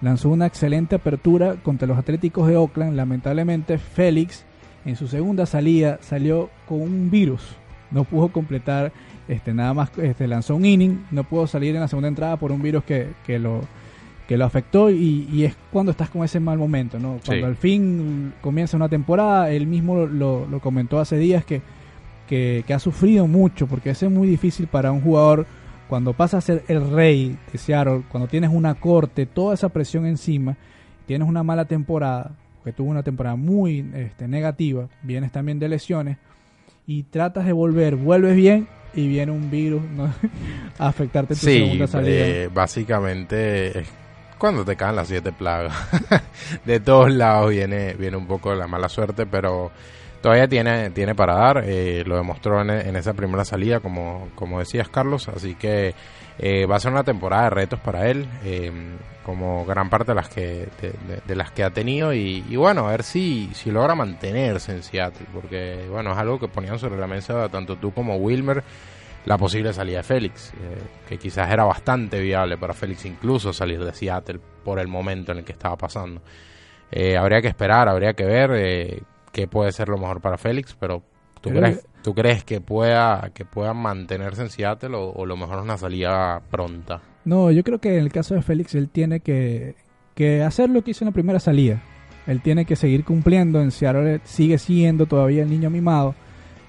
Lanzó 0.00 0.28
una 0.28 0.46
excelente 0.46 0.96
apertura 0.96 1.56
contra 1.62 1.86
los 1.88 1.96
Atléticos 1.98 2.48
de 2.48 2.56
Oakland. 2.56 2.94
Lamentablemente, 2.96 3.78
Félix 3.78 4.44
en 4.84 4.96
su 4.96 5.06
segunda 5.08 5.46
salida 5.46 5.98
salió 6.02 6.50
con 6.68 6.80
un 6.82 7.10
virus. 7.10 7.56
No 7.90 8.04
pudo 8.04 8.28
completar, 8.28 8.92
este, 9.28 9.54
nada 9.54 9.74
más 9.74 9.90
este, 9.98 10.26
lanzó 10.26 10.56
un 10.56 10.64
inning, 10.64 11.04
no 11.10 11.24
pudo 11.24 11.46
salir 11.46 11.74
en 11.74 11.80
la 11.82 11.88
segunda 11.88 12.08
entrada 12.08 12.36
por 12.36 12.50
un 12.52 12.62
virus 12.62 12.84
que, 12.84 13.08
que 13.26 13.38
lo 13.38 13.60
que 14.26 14.36
lo 14.38 14.44
afectó 14.44 14.88
y, 14.88 15.28
y 15.32 15.44
es 15.44 15.54
cuando 15.72 15.90
estás 15.90 16.08
con 16.08 16.24
ese 16.24 16.40
mal 16.40 16.56
momento, 16.56 16.98
¿no? 16.98 17.18
Cuando 17.26 17.44
Sí. 17.46 17.50
al 17.50 17.56
fin 17.56 18.32
comienza 18.40 18.76
una 18.76 18.88
temporada, 18.88 19.50
él 19.50 19.66
mismo 19.66 20.06
lo, 20.06 20.46
lo 20.46 20.60
comentó 20.60 21.00
hace 21.00 21.18
días 21.18 21.44
que, 21.44 21.60
que, 22.28 22.64
que 22.66 22.72
ha 22.72 22.78
sufrido 22.78 23.26
mucho 23.26 23.66
porque 23.66 23.90
es 23.90 24.02
muy 24.04 24.26
difícil 24.28 24.68
para 24.68 24.90
un 24.92 25.00
jugador 25.02 25.44
cuando 25.92 26.14
pasa 26.14 26.38
a 26.38 26.40
ser 26.40 26.64
el 26.68 26.90
rey 26.90 27.36
de 27.52 27.58
Seattle, 27.58 28.04
cuando 28.08 28.26
tienes 28.26 28.48
una 28.50 28.76
corte, 28.76 29.26
toda 29.26 29.52
esa 29.52 29.68
presión 29.68 30.06
encima, 30.06 30.56
tienes 31.04 31.28
una 31.28 31.42
mala 31.42 31.66
temporada, 31.66 32.30
porque 32.56 32.72
tuvo 32.72 32.88
una 32.88 33.02
temporada 33.02 33.36
muy 33.36 33.86
este, 33.92 34.26
negativa, 34.26 34.88
vienes 35.02 35.32
también 35.32 35.58
de 35.58 35.68
lesiones, 35.68 36.16
y 36.86 37.02
tratas 37.02 37.44
de 37.44 37.52
volver, 37.52 37.96
vuelves 37.96 38.34
bien 38.34 38.68
y 38.94 39.06
viene 39.06 39.32
un 39.32 39.50
virus 39.50 39.82
¿no? 39.82 40.04
a 40.78 40.88
afectarte 40.88 41.34
tu 41.34 41.40
Sí, 41.40 41.58
segunda 41.58 41.86
salida. 41.86 42.26
eh, 42.26 42.48
básicamente 42.50 43.80
es 43.80 43.86
cuando 44.38 44.64
te 44.64 44.74
caen 44.76 44.96
las 44.96 45.08
siete 45.08 45.30
plagas. 45.30 45.74
de 46.64 46.80
todos 46.80 47.12
lados 47.12 47.50
viene, 47.50 47.92
viene 47.96 48.16
un 48.16 48.26
poco 48.26 48.54
la 48.54 48.66
mala 48.66 48.88
suerte, 48.88 49.26
pero 49.26 49.70
todavía 50.22 50.48
tiene, 50.48 50.90
tiene 50.90 51.14
para 51.14 51.34
dar. 51.34 51.64
eh, 51.66 52.02
lo 52.06 52.16
demostró 52.16 52.60
en, 52.62 52.70
esa 52.96 53.12
primera 53.12 53.44
salida, 53.44 53.80
como, 53.80 54.28
como 54.34 54.58
decías, 54.60 54.88
Carlos. 54.88 55.28
Así 55.28 55.54
que 55.56 55.94
eh, 56.38 56.64
va 56.66 56.76
a 56.76 56.80
ser 56.80 56.92
una 56.92 57.04
temporada 57.04 57.44
de 57.44 57.50
retos 57.50 57.80
para 57.80 58.08
él, 58.08 58.26
eh, 58.44 58.72
como 59.24 59.64
gran 59.66 59.90
parte 59.90 60.12
de 60.12 60.14
las 60.16 60.28
que, 60.28 60.68
de, 60.80 61.20
de- 61.26 61.34
las 61.36 61.50
que 61.52 61.64
ha 61.64 61.70
tenido. 61.70 62.14
Y, 62.14 62.44
y 62.48 62.56
bueno, 62.56 62.86
a 62.88 62.92
ver 62.92 63.02
si, 63.02 63.50
si 63.52 63.70
logra 63.70 63.94
mantenerse 63.94 64.72
en 64.72 64.82
Seattle, 64.82 65.26
porque 65.34 65.86
bueno, 65.90 66.12
es 66.12 66.18
algo 66.18 66.38
que 66.38 66.48
ponían 66.48 66.78
sobre 66.78 66.98
la 67.00 67.06
mesa 67.06 67.48
tanto 67.48 67.76
tú 67.76 67.92
como 67.92 68.16
Wilmer 68.16 68.62
la 69.24 69.38
posible 69.38 69.72
salida 69.72 69.98
de 69.98 70.02
Félix, 70.02 70.52
eh, 70.54 70.78
que 71.08 71.16
quizás 71.16 71.48
era 71.52 71.62
bastante 71.64 72.18
viable 72.20 72.56
para 72.58 72.74
Félix 72.74 73.04
incluso 73.04 73.52
salir 73.52 73.84
de 73.84 73.92
Seattle 73.92 74.40
por 74.64 74.80
el 74.80 74.88
momento 74.88 75.30
en 75.30 75.38
el 75.38 75.44
que 75.44 75.52
estaba 75.52 75.76
pasando. 75.76 76.20
Eh, 76.90 77.16
habría 77.16 77.40
que 77.40 77.46
esperar, 77.46 77.88
habría 77.88 78.14
que 78.14 78.24
ver 78.24 78.50
qué 79.32 79.48
puede 79.48 79.72
ser 79.72 79.88
lo 79.88 79.98
mejor 79.98 80.20
para 80.20 80.38
Félix, 80.38 80.76
pero 80.78 81.02
¿tú, 81.40 81.50
crees, 81.50 81.86
¿tú 82.02 82.14
crees 82.14 82.44
que 82.44 82.60
pueda, 82.60 83.30
que 83.34 83.44
pueda 83.44 83.74
mantenerse 83.74 84.42
en 84.42 84.50
Seattle 84.50 84.94
o, 84.94 85.12
o 85.12 85.26
lo 85.26 85.36
mejor 85.36 85.58
es 85.58 85.64
una 85.64 85.78
salida 85.78 86.40
pronta? 86.50 87.00
No, 87.24 87.50
yo 87.50 87.62
creo 87.64 87.80
que 87.80 87.96
en 87.96 88.04
el 88.04 88.12
caso 88.12 88.34
de 88.34 88.42
Félix 88.42 88.74
él 88.74 88.88
tiene 88.88 89.20
que, 89.20 89.74
que 90.14 90.42
hacer 90.42 90.70
lo 90.70 90.82
que 90.82 90.92
hizo 90.92 91.04
en 91.04 91.10
la 91.10 91.12
primera 91.12 91.40
salida. 91.40 91.82
Él 92.26 92.40
tiene 92.40 92.64
que 92.64 92.76
seguir 92.76 93.04
cumpliendo. 93.04 93.60
En 93.60 93.70
Seattle 93.70 94.20
sigue 94.24 94.58
siendo 94.58 95.06
todavía 95.06 95.42
el 95.42 95.50
niño 95.50 95.70
mimado. 95.70 96.14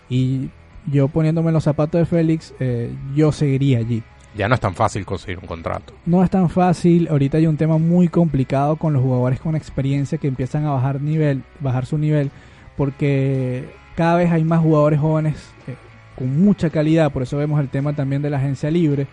Y 0.09 0.49
yo 0.87 1.07
poniéndome 1.07 1.49
en 1.49 1.53
los 1.53 1.63
zapatos 1.63 1.99
de 1.99 2.05
Félix, 2.05 2.53
eh, 2.59 2.91
yo 3.15 3.31
seguiría 3.31 3.79
allí. 3.79 4.03
Ya 4.35 4.47
no 4.47 4.55
es 4.55 4.61
tan 4.61 4.73
fácil 4.73 5.05
conseguir 5.05 5.37
un 5.39 5.45
contrato. 5.45 5.93
No 6.07 6.23
es 6.23 6.29
tan 6.29 6.49
fácil. 6.49 7.07
Ahorita 7.07 7.37
hay 7.37 7.45
un 7.45 7.57
tema 7.57 7.77
muy 7.77 8.07
complicado 8.07 8.77
con 8.77 8.93
los 8.93 9.03
jugadores 9.03 9.39
con 9.39 9.55
experiencia 9.55 10.17
que 10.17 10.27
empiezan 10.27 10.65
a 10.65 10.71
bajar 10.71 11.01
nivel, 11.01 11.43
bajar 11.59 11.85
su 11.85 11.99
nivel, 11.99 12.31
porque 12.77 13.65
cada 13.95 14.15
vez 14.17 14.31
hay 14.31 14.43
más 14.43 14.61
jugadores 14.61 14.99
jóvenes 14.99 15.35
eh, 15.67 15.75
con 16.17 16.43
mucha 16.43 16.69
calidad. 16.69 17.11
Por 17.11 17.23
eso 17.23 17.37
vemos 17.37 17.59
el 17.59 17.69
tema 17.69 17.93
también 17.93 18.21
de 18.21 18.29
la 18.29 18.37
agencia 18.37 18.69
libre. 18.71 19.07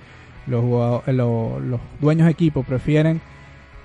Los, 0.47 0.63
jugado- 0.63 1.03
eh, 1.07 1.13
lo- 1.13 1.61
los 1.61 1.81
dueños 2.01 2.27
de 2.27 2.33
equipo 2.33 2.63
prefieren 2.63 3.21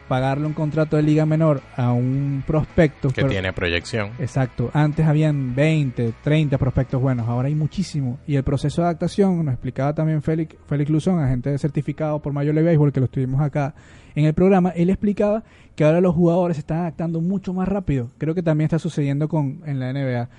pagarle 0.08 0.46
un 0.46 0.54
contrato 0.54 0.98
de 0.98 1.02
liga 1.04 1.26
menor 1.26 1.62
a 1.76 1.92
un 1.92 2.44
prospecto 2.46 3.08
Que 3.10 3.16
pero- 3.16 3.30
tiene 3.30 3.52
proyección. 3.54 4.12
Exacto. 4.20 4.70
Antes 4.74 5.06
habían 5.08 5.56
20, 5.56 6.14
30 6.24 6.58
prospectos 6.60 7.02
buenos, 7.02 7.28
ahora 7.28 7.48
hay 7.48 7.56
muchísimo. 7.56 8.20
Y 8.28 8.36
el 8.36 8.44
proceso 8.44 8.82
de 8.84 8.88
adaptación, 8.90 9.44
nos 9.44 9.54
explicaba 9.54 9.94
también 9.96 10.22
Félix, 10.22 10.56
Félix 10.68 10.92
Luzón, 10.92 11.20
agente 11.20 11.58
certificado 11.58 12.20
por 12.22 12.34
Major 12.34 12.54
League 12.54 12.70
Baseball, 12.70 12.94
que 12.94 13.00
lo 13.00 13.08
estuvimos 13.08 13.42
acá 13.42 13.74
en 14.16 14.26
el 14.26 14.34
programa, 14.34 14.70
él 14.70 14.90
explicaba 14.90 15.44
que 15.76 15.84
ahora 15.84 16.02
los 16.02 16.16
jugadores 16.16 16.58
se 16.58 16.62
están 16.62 16.80
adaptando 16.80 17.20
mucho 17.22 17.54
más 17.54 17.68
rápido. 17.68 18.10
Creo 18.18 18.34
que 18.34 18.42
también 18.42 18.66
está 18.66 18.80
sucediendo 18.80 19.28
con 19.28 19.62
en 19.66 19.80
la 19.80 19.92
NBA. 19.92 20.30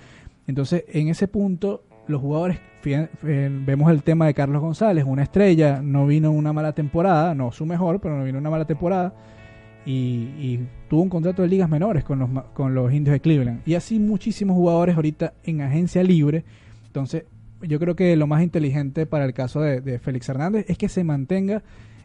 Entonces, 0.46 0.84
en 0.88 1.08
ese 1.08 1.28
punto, 1.28 1.84
los 2.08 2.20
jugadores, 2.20 2.58
eh, 2.84 3.50
vemos 3.66 3.90
el 3.90 4.02
tema 4.02 4.26
de 4.26 4.34
Carlos 4.34 4.62
González, 4.62 5.04
una 5.06 5.22
estrella, 5.22 5.82
no 5.82 6.06
vino 6.06 6.30
una 6.30 6.52
mala 6.52 6.72
temporada, 6.72 7.34
no 7.34 7.52
su 7.52 7.66
mejor, 7.66 8.00
pero 8.00 8.16
no 8.16 8.24
vino 8.24 8.38
una 8.38 8.48
mala 8.48 8.64
temporada 8.64 9.12
y, 9.84 10.30
y 10.38 10.68
tuvo 10.88 11.02
un 11.02 11.10
contrato 11.10 11.42
de 11.42 11.48
ligas 11.48 11.68
menores 11.68 12.04
con 12.04 12.18
los, 12.18 12.30
con 12.54 12.74
los 12.74 12.92
indios 12.92 13.12
de 13.12 13.20
Cleveland. 13.20 13.60
Y 13.66 13.74
así 13.74 13.98
muchísimos 13.98 14.56
jugadores 14.56 14.96
ahorita 14.96 15.34
en 15.44 15.60
agencia 15.60 16.02
libre. 16.02 16.44
Entonces, 16.86 17.24
yo 17.60 17.78
creo 17.78 17.94
que 17.94 18.16
lo 18.16 18.26
más 18.26 18.42
inteligente 18.42 19.04
para 19.04 19.26
el 19.26 19.34
caso 19.34 19.60
de 19.60 19.98
Félix 19.98 20.28
Hernández 20.28 20.66
es 20.68 20.78
que 20.78 20.88
se 20.88 21.04
mantenga 21.04 21.62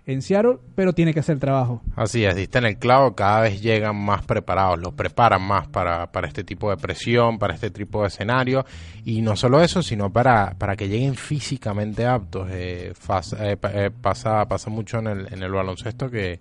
en 0.08 0.22
Seattle, 0.22 0.58
pero 0.76 0.94
tiene 0.94 1.14
que 1.14 1.20
hacer 1.20 1.38
trabajo. 1.40 1.82
Así 1.96 2.26
es, 2.26 2.36
diste 2.36 2.58
en 2.58 2.66
el 2.66 2.78
clavo, 2.78 3.16
cada 3.16 3.42
vez 3.42 3.62
llegan 3.62 3.96
más 3.96 4.24
preparados, 4.24 4.80
los 4.80 4.94
preparan 4.94 5.42
más 5.42 5.68
para, 5.68 6.12
para 6.12 6.28
este 6.28 6.44
tipo 6.44 6.70
de 6.70 6.78
presión, 6.78 7.38
para 7.38 7.54
este 7.54 7.70
tipo 7.70 8.02
de 8.02 8.08
escenario, 8.08 8.66
y 9.06 9.22
no 9.22 9.36
solo 9.36 9.62
eso, 9.62 9.82
sino 9.84 10.12
para, 10.12 10.56
para 10.58 10.76
que 10.76 10.88
lleguen 10.90 11.16
físicamente 11.16 12.06
aptos. 12.08 12.48
Eh, 12.52 12.94
fas- 13.00 13.34
eh, 13.40 13.58
eh, 13.74 13.92
pasa, 14.02 14.46
pasa 14.48 14.70
mucho 14.70 15.00
en 15.00 15.08
el, 15.08 15.34
en 15.34 15.44
el 15.44 15.52
baloncesto 15.52 16.10
que 16.10 16.40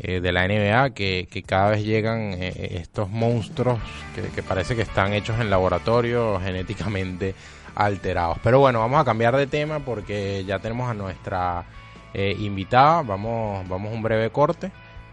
eh, 0.00 0.20
de 0.20 0.32
la 0.32 0.46
NBA 0.46 0.90
que, 0.90 1.28
que 1.30 1.42
cada 1.42 1.70
vez 1.70 1.84
llegan 1.84 2.32
eh, 2.34 2.78
estos 2.80 3.10
monstruos 3.10 3.78
que, 4.14 4.22
que 4.34 4.42
parece 4.42 4.74
que 4.76 4.82
están 4.82 5.12
hechos 5.12 5.38
en 5.40 5.50
laboratorio 5.50 6.40
genéticamente 6.44 7.34
alterados. 7.74 8.38
Pero 8.42 8.60
bueno, 8.60 8.78
vamos 8.80 9.00
a 9.00 9.04
cambiar 9.04 9.36
de 9.36 9.46
tema 9.46 9.80
porque 9.80 10.44
ya 10.46 10.58
tenemos 10.58 10.88
a 10.90 10.94
nuestra 10.94 11.64
eh, 12.14 12.36
invitada. 12.38 13.02
Vamos, 13.02 13.68
vamos 13.68 13.92
un 13.92 14.02
breve 14.02 14.30
corte 14.30 14.70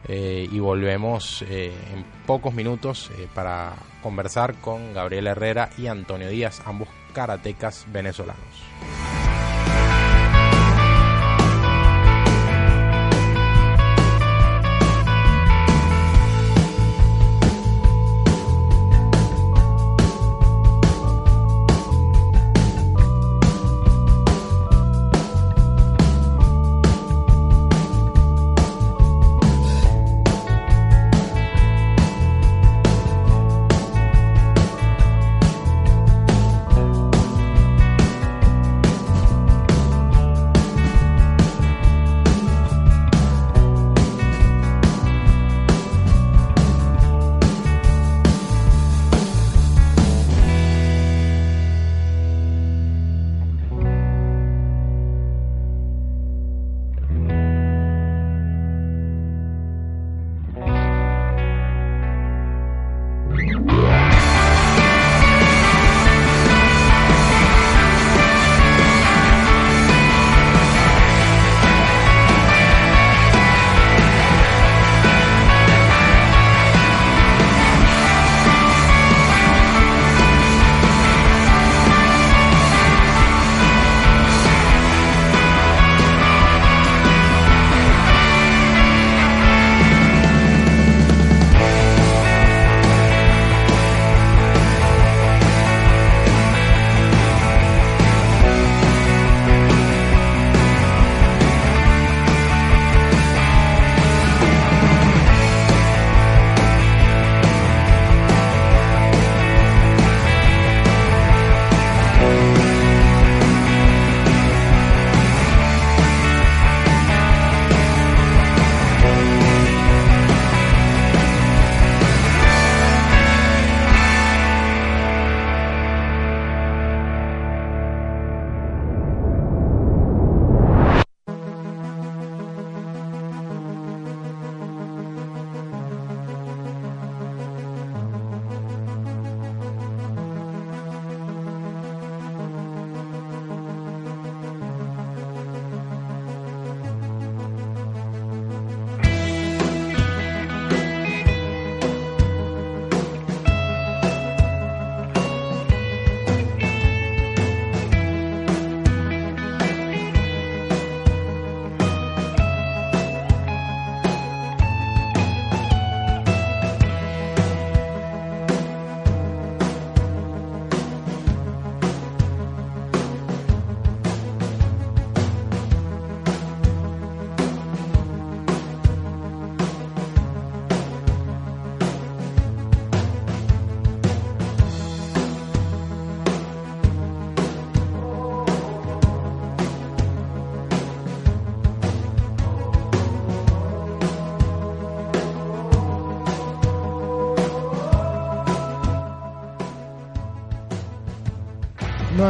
eh, 0.08 0.48
y 0.52 0.60
volvemos 0.60 1.44
eh, 1.50 1.74
en 1.94 2.04
pocos 2.28 2.54
minutos 2.54 3.10
eh, 3.18 3.28
para 3.34 3.74
conversar 4.04 4.54
con 4.56 4.94
Gabriel 4.94 5.28
Herrera 5.28 5.72
y 5.78 5.88
Antonio 5.88 6.30
Díaz, 6.30 6.62
ambos 6.66 6.90
karatecas 7.14 7.86
venezolanos. 7.92 9.05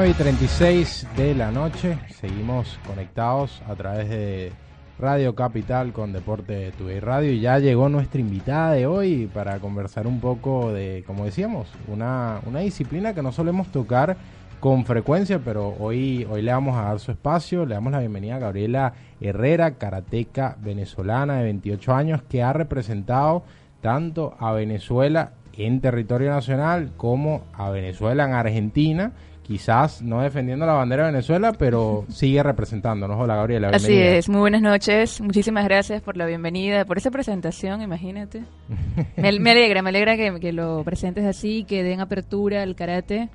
9 0.06 0.18
y 0.20 0.22
36 0.22 1.08
de 1.18 1.34
la 1.34 1.50
noche. 1.50 1.98
Seguimos 2.22 2.78
conectados 2.86 3.64
a 3.68 3.74
través 3.74 4.08
de 4.08 4.52
Radio 5.00 5.34
Capital 5.34 5.94
con 5.94 6.14
Deporte 6.14 6.72
Tuve 6.78 7.00
Radio 7.00 7.32
y 7.32 7.40
ya 7.40 7.58
llegó 7.58 7.90
nuestra 7.90 8.22
invitada 8.22 8.74
de 8.74 8.86
hoy 8.86 9.28
para 9.34 9.58
conversar 9.58 10.06
un 10.06 10.20
poco 10.20 10.72
de, 10.72 11.04
como 11.08 11.26
decíamos, 11.26 11.68
una, 11.88 12.40
una 12.46 12.60
disciplina 12.60 13.16
que 13.16 13.24
no 13.24 13.32
solemos 13.32 13.70
tocar 13.72 14.16
con 14.60 14.86
frecuencia, 14.86 15.40
pero 15.44 15.76
hoy, 15.80 16.28
hoy 16.30 16.44
le 16.44 16.52
vamos 16.52 16.78
a 16.78 16.84
dar 16.84 17.00
su 17.00 17.12
espacio. 17.12 17.66
Le 17.66 17.74
damos 17.74 17.92
la 17.92 17.98
bienvenida 17.98 18.36
a 18.36 18.40
Gabriela 18.40 18.94
Herrera, 19.20 19.72
karateca 19.72 20.56
venezolana 20.60 21.38
de 21.38 21.46
28 21.46 21.96
años, 21.96 22.22
que 22.22 22.44
ha 22.44 22.54
representado 22.54 23.44
tanto 23.82 24.36
a 24.40 24.52
Venezuela 24.52 25.32
en 25.54 25.82
territorio 25.82 26.30
nacional 26.30 26.92
como 26.96 27.42
a 27.54 27.72
Venezuela 27.72 28.26
en 28.26 28.34
Argentina 28.34 29.14
quizás 29.46 30.02
no 30.02 30.22
defendiendo 30.22 30.66
la 30.66 30.74
bandera 30.74 31.06
de 31.06 31.12
Venezuela, 31.12 31.54
pero 31.54 32.06
sigue 32.10 32.42
representándonos. 32.42 33.18
Hola 33.20 33.36
Gabriela. 33.36 33.70
Así 33.70 33.94
es, 33.94 34.28
muy 34.28 34.40
buenas 34.40 34.62
noches. 34.62 35.22
Muchísimas 35.22 35.66
gracias 35.66 36.02
por 36.02 36.18
la 36.18 36.26
bienvenida, 36.26 36.86
por 36.86 36.98
esa 36.98 37.12
presentación, 37.12 37.82
imagínate. 37.82 38.44
me, 39.18 39.52
alegra, 39.52 39.82
me 39.82 39.90
alegra 39.90 40.18
que, 40.18 40.40
que, 40.40 40.52
lo 40.52 40.84
presentes 40.84 41.26
así, 41.26 41.64
que 41.64 41.84
den 41.84 42.00
apertura 42.02 42.64
al 42.64 42.76
karate 42.76 43.30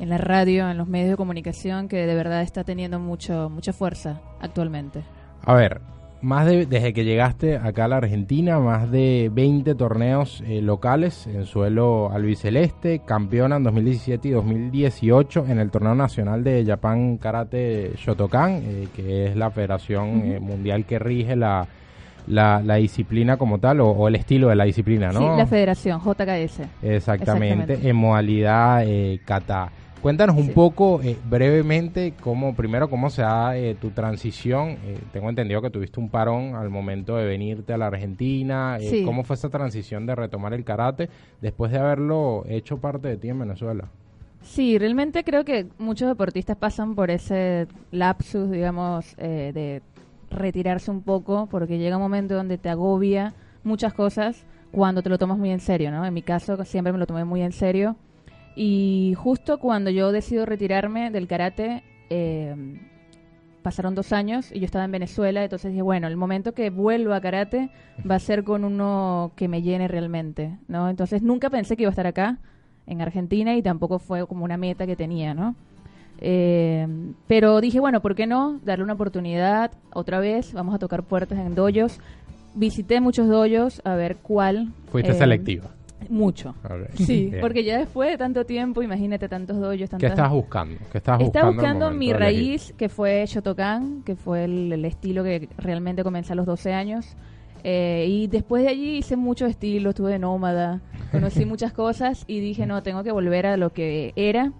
en 0.00 0.08
la 0.08 0.18
radio, 0.18 0.68
en 0.68 0.76
los 0.76 0.88
medios 0.88 1.10
de 1.10 1.16
comunicación, 1.16 1.88
que 1.88 2.06
de 2.06 2.14
verdad 2.14 2.42
está 2.42 2.64
teniendo 2.64 2.98
mucho, 2.98 3.48
mucha 3.48 3.72
fuerza 3.72 4.20
actualmente. 4.40 5.04
A 5.44 5.54
ver, 5.54 5.80
más 6.22 6.46
de, 6.46 6.66
desde 6.66 6.92
que 6.92 7.04
llegaste 7.04 7.56
acá 7.56 7.84
a 7.84 7.88
la 7.88 7.96
Argentina, 7.98 8.58
más 8.58 8.90
de 8.90 9.30
20 9.32 9.74
torneos 9.74 10.42
eh, 10.46 10.60
locales 10.62 11.26
en 11.26 11.44
suelo 11.44 12.10
albiceleste, 12.10 13.00
campeona 13.00 13.56
en 13.56 13.64
2017 13.64 14.28
y 14.28 14.30
2018 14.32 15.46
en 15.48 15.58
el 15.58 15.70
torneo 15.70 15.94
nacional 15.94 16.42
de 16.42 16.64
Japan 16.66 17.18
Karate 17.18 17.92
Shotokan, 17.96 18.62
eh, 18.64 18.88
que 18.94 19.26
es 19.26 19.36
la 19.36 19.50
federación 19.50 20.22
eh, 20.24 20.40
mundial 20.40 20.84
que 20.84 20.98
rige 20.98 21.36
la, 21.36 21.66
la, 22.26 22.74
disciplina 22.76 23.36
como 23.36 23.58
tal 23.58 23.80
o, 23.80 24.08
el 24.08 24.16
estilo 24.16 24.48
de 24.48 24.56
la 24.56 24.64
disciplina, 24.64 25.12
¿no? 25.12 25.20
Sí, 25.20 25.26
la 25.36 25.46
federación, 25.46 26.00
JKS. 26.00 26.60
Exactamente, 26.82 26.94
Exactamente. 26.94 27.88
en 27.88 27.96
modalidad 27.96 28.84
kata. 29.24 29.70
Cuéntanos 30.06 30.36
un 30.36 30.50
poco 30.50 31.02
eh, 31.02 31.18
brevemente 31.28 32.14
cómo, 32.20 32.54
primero, 32.54 32.88
cómo 32.88 33.10
se 33.10 33.22
da 33.22 33.56
eh, 33.56 33.74
tu 33.74 33.90
transición. 33.90 34.78
Eh, 34.84 35.00
tengo 35.12 35.28
entendido 35.28 35.60
que 35.60 35.68
tuviste 35.68 35.98
un 35.98 36.10
parón 36.10 36.54
al 36.54 36.70
momento 36.70 37.16
de 37.16 37.24
venirte 37.24 37.72
a 37.72 37.76
la 37.76 37.88
Argentina. 37.88 38.78
¿Cómo 39.04 39.24
fue 39.24 39.34
esa 39.34 39.48
transición 39.48 40.06
de 40.06 40.14
retomar 40.14 40.54
el 40.54 40.62
karate 40.62 41.08
después 41.40 41.72
de 41.72 41.78
haberlo 41.78 42.44
hecho 42.46 42.78
parte 42.78 43.08
de 43.08 43.16
ti 43.16 43.30
en 43.30 43.40
Venezuela? 43.40 43.88
Sí, 44.42 44.78
realmente 44.78 45.24
creo 45.24 45.44
que 45.44 45.66
muchos 45.76 46.06
deportistas 46.06 46.56
pasan 46.56 46.94
por 46.94 47.10
ese 47.10 47.66
lapsus, 47.90 48.48
digamos, 48.48 49.16
de 49.16 49.82
retirarse 50.30 50.88
un 50.92 51.02
poco, 51.02 51.48
porque 51.50 51.78
llega 51.78 51.96
un 51.96 52.02
momento 52.04 52.36
donde 52.36 52.58
te 52.58 52.68
agobia 52.68 53.34
muchas 53.64 53.92
cosas 53.92 54.44
cuando 54.70 55.02
te 55.02 55.08
lo 55.08 55.18
tomas 55.18 55.36
muy 55.36 55.50
en 55.50 55.58
serio, 55.58 55.90
¿no? 55.90 56.06
En 56.06 56.14
mi 56.14 56.22
caso 56.22 56.64
siempre 56.64 56.92
me 56.92 56.98
lo 57.00 57.08
tomé 57.08 57.24
muy 57.24 57.42
en 57.42 57.50
serio 57.50 57.96
y 58.56 59.14
justo 59.16 59.58
cuando 59.58 59.90
yo 59.90 60.10
decido 60.10 60.46
retirarme 60.46 61.10
del 61.10 61.28
karate, 61.28 61.84
eh, 62.10 62.56
pasaron 63.62 63.94
dos 63.94 64.12
años 64.12 64.50
y 64.50 64.60
yo 64.60 64.64
estaba 64.64 64.84
en 64.84 64.92
Venezuela, 64.92 65.44
entonces 65.44 65.72
dije, 65.72 65.82
bueno, 65.82 66.06
el 66.06 66.16
momento 66.16 66.52
que 66.52 66.70
vuelvo 66.70 67.12
a 67.14 67.20
karate 67.20 67.68
va 68.08 68.14
a 68.14 68.18
ser 68.18 68.44
con 68.44 68.64
uno 68.64 69.32
que 69.36 69.46
me 69.46 69.60
llene 69.60 69.88
realmente, 69.88 70.56
¿no? 70.68 70.88
Entonces 70.88 71.20
nunca 71.20 71.50
pensé 71.50 71.76
que 71.76 71.82
iba 71.82 71.90
a 71.90 71.92
estar 71.92 72.06
acá, 72.06 72.38
en 72.86 73.02
Argentina, 73.02 73.56
y 73.56 73.62
tampoco 73.62 73.98
fue 73.98 74.26
como 74.26 74.44
una 74.44 74.56
meta 74.56 74.86
que 74.86 74.96
tenía, 74.96 75.34
¿no? 75.34 75.54
Eh, 76.18 76.86
pero 77.26 77.60
dije, 77.60 77.80
bueno, 77.80 78.00
¿por 78.00 78.14
qué 78.14 78.26
no? 78.26 78.60
Darle 78.64 78.84
una 78.84 78.94
oportunidad 78.94 79.72
otra 79.92 80.20
vez, 80.20 80.52
vamos 80.52 80.74
a 80.74 80.78
tocar 80.78 81.02
puertas 81.02 81.38
en 81.38 81.54
doyos. 81.54 81.98
Visité 82.54 83.00
muchos 83.00 83.28
doyos 83.28 83.82
a 83.84 83.96
ver 83.96 84.16
cuál. 84.16 84.68
Fuiste 84.90 85.10
eh, 85.10 85.14
selectiva. 85.14 85.70
Mucho. 86.10 86.54
Sí, 86.94 87.32
porque 87.40 87.64
ya 87.64 87.78
después 87.78 88.10
de 88.10 88.18
tanto 88.18 88.44
tiempo, 88.44 88.82
imagínate 88.82 89.28
tantos 89.28 89.58
dojos. 89.58 89.76
¿Qué 89.98 90.06
estás 90.06 90.30
buscando? 90.30 90.78
¿Qué 90.90 90.98
estás 90.98 91.20
Estaba 91.20 91.50
buscando, 91.50 91.90
mi 91.90 92.12
raíz, 92.12 92.74
que 92.76 92.88
fue 92.88 93.24
Shotokan, 93.26 94.02
que 94.02 94.16
fue 94.16 94.44
el, 94.44 94.84
estilo 94.84 95.24
que 95.24 95.48
realmente 95.58 96.02
comencé 96.04 96.32
a 96.32 96.36
los 96.36 96.46
12 96.46 96.72
años. 96.72 97.16
Eh, 97.64 98.06
y 98.08 98.26
después 98.28 98.62
de 98.62 98.68
allí 98.68 98.98
hice 98.98 99.16
muchos 99.16 99.50
estilos, 99.50 99.90
estuve 99.90 100.18
nómada, 100.18 100.82
conocí 101.10 101.44
muchas 101.44 101.72
cosas 101.72 102.24
y 102.26 102.40
dije, 102.40 102.66
no, 102.66 102.82
tengo 102.82 103.02
que 103.02 103.10
volver 103.10 103.46
a 103.46 103.56
lo 103.56 103.72
que 103.72 104.12
era. 104.14 104.52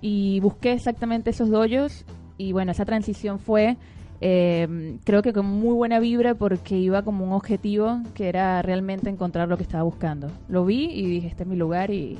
Y 0.00 0.40
busqué 0.40 0.72
exactamente 0.72 1.30
esos 1.30 1.48
dojos 1.48 2.04
y 2.36 2.52
bueno, 2.52 2.72
esa 2.72 2.84
transición 2.84 3.38
fue 3.38 3.76
eh, 4.24 4.96
creo 5.02 5.20
que 5.20 5.32
con 5.32 5.46
muy 5.46 5.74
buena 5.74 5.98
vibra 5.98 6.34
porque 6.34 6.78
iba 6.78 7.02
como 7.02 7.24
un 7.24 7.32
objetivo 7.32 8.00
que 8.14 8.28
era 8.28 8.62
realmente 8.62 9.10
encontrar 9.10 9.48
lo 9.48 9.56
que 9.56 9.64
estaba 9.64 9.82
buscando. 9.82 10.30
Lo 10.48 10.64
vi 10.64 10.84
y 10.84 11.06
dije, 11.06 11.26
este 11.26 11.42
es 11.42 11.48
mi 11.48 11.56
lugar 11.56 11.90
y, 11.90 12.18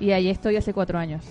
y 0.00 0.10
ahí 0.10 0.28
estoy 0.28 0.56
hace 0.56 0.74
cuatro 0.74 0.98
años. 0.98 1.22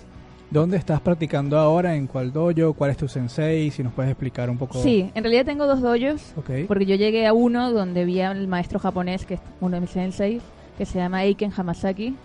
¿Dónde 0.49 0.78
estás 0.78 1.01
practicando 1.01 1.57
ahora? 1.57 1.95
¿En 1.95 2.07
cuál 2.07 2.32
dojo? 2.32 2.74
¿Cuál 2.74 2.91
es 2.91 2.97
tu 2.97 3.09
sensei? 3.09 3.70
Si 3.72 3.84
nos 3.84 3.91
puedes 3.91 4.09
explicar 4.09 4.49
un 4.49 4.57
poco. 4.57 4.82
Sí, 4.82 5.11
en 5.13 5.24
realidad 5.24 5.43
tengo 5.43 5.68
dos 5.68 5.82
dojos. 5.82 6.34
Porque 6.68 6.86
yo 6.86 6.95
llegué 6.95 7.26
a 7.28 7.34
uno 7.34 7.74
donde 7.74 8.05
vi 8.05 8.22
al 8.22 8.47
maestro 8.47 8.80
japonés, 8.80 9.26
que 9.26 9.34
es 9.34 9.41
uno 9.59 9.76
de 9.76 9.82
mis 9.82 9.89
sensei, 9.89 10.39
que 10.78 10.86
se 10.86 10.97
llama 10.97 11.26
Eiken 11.26 11.51
Hamasaki. 11.57 12.16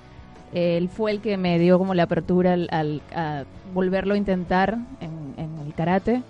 Él 0.52 0.88
fue 0.88 1.10
el 1.10 1.20
que 1.20 1.36
me 1.36 1.58
dio 1.58 1.76
como 1.78 1.94
la 1.94 2.04
apertura 2.04 2.52
al, 2.52 3.02
a 3.12 3.44
volverlo 3.74 4.14
a 4.14 4.16
intentar 4.16 4.78
en, 5.00 5.34
en 5.36 5.66
el 5.66 5.74
karate. 5.74 6.22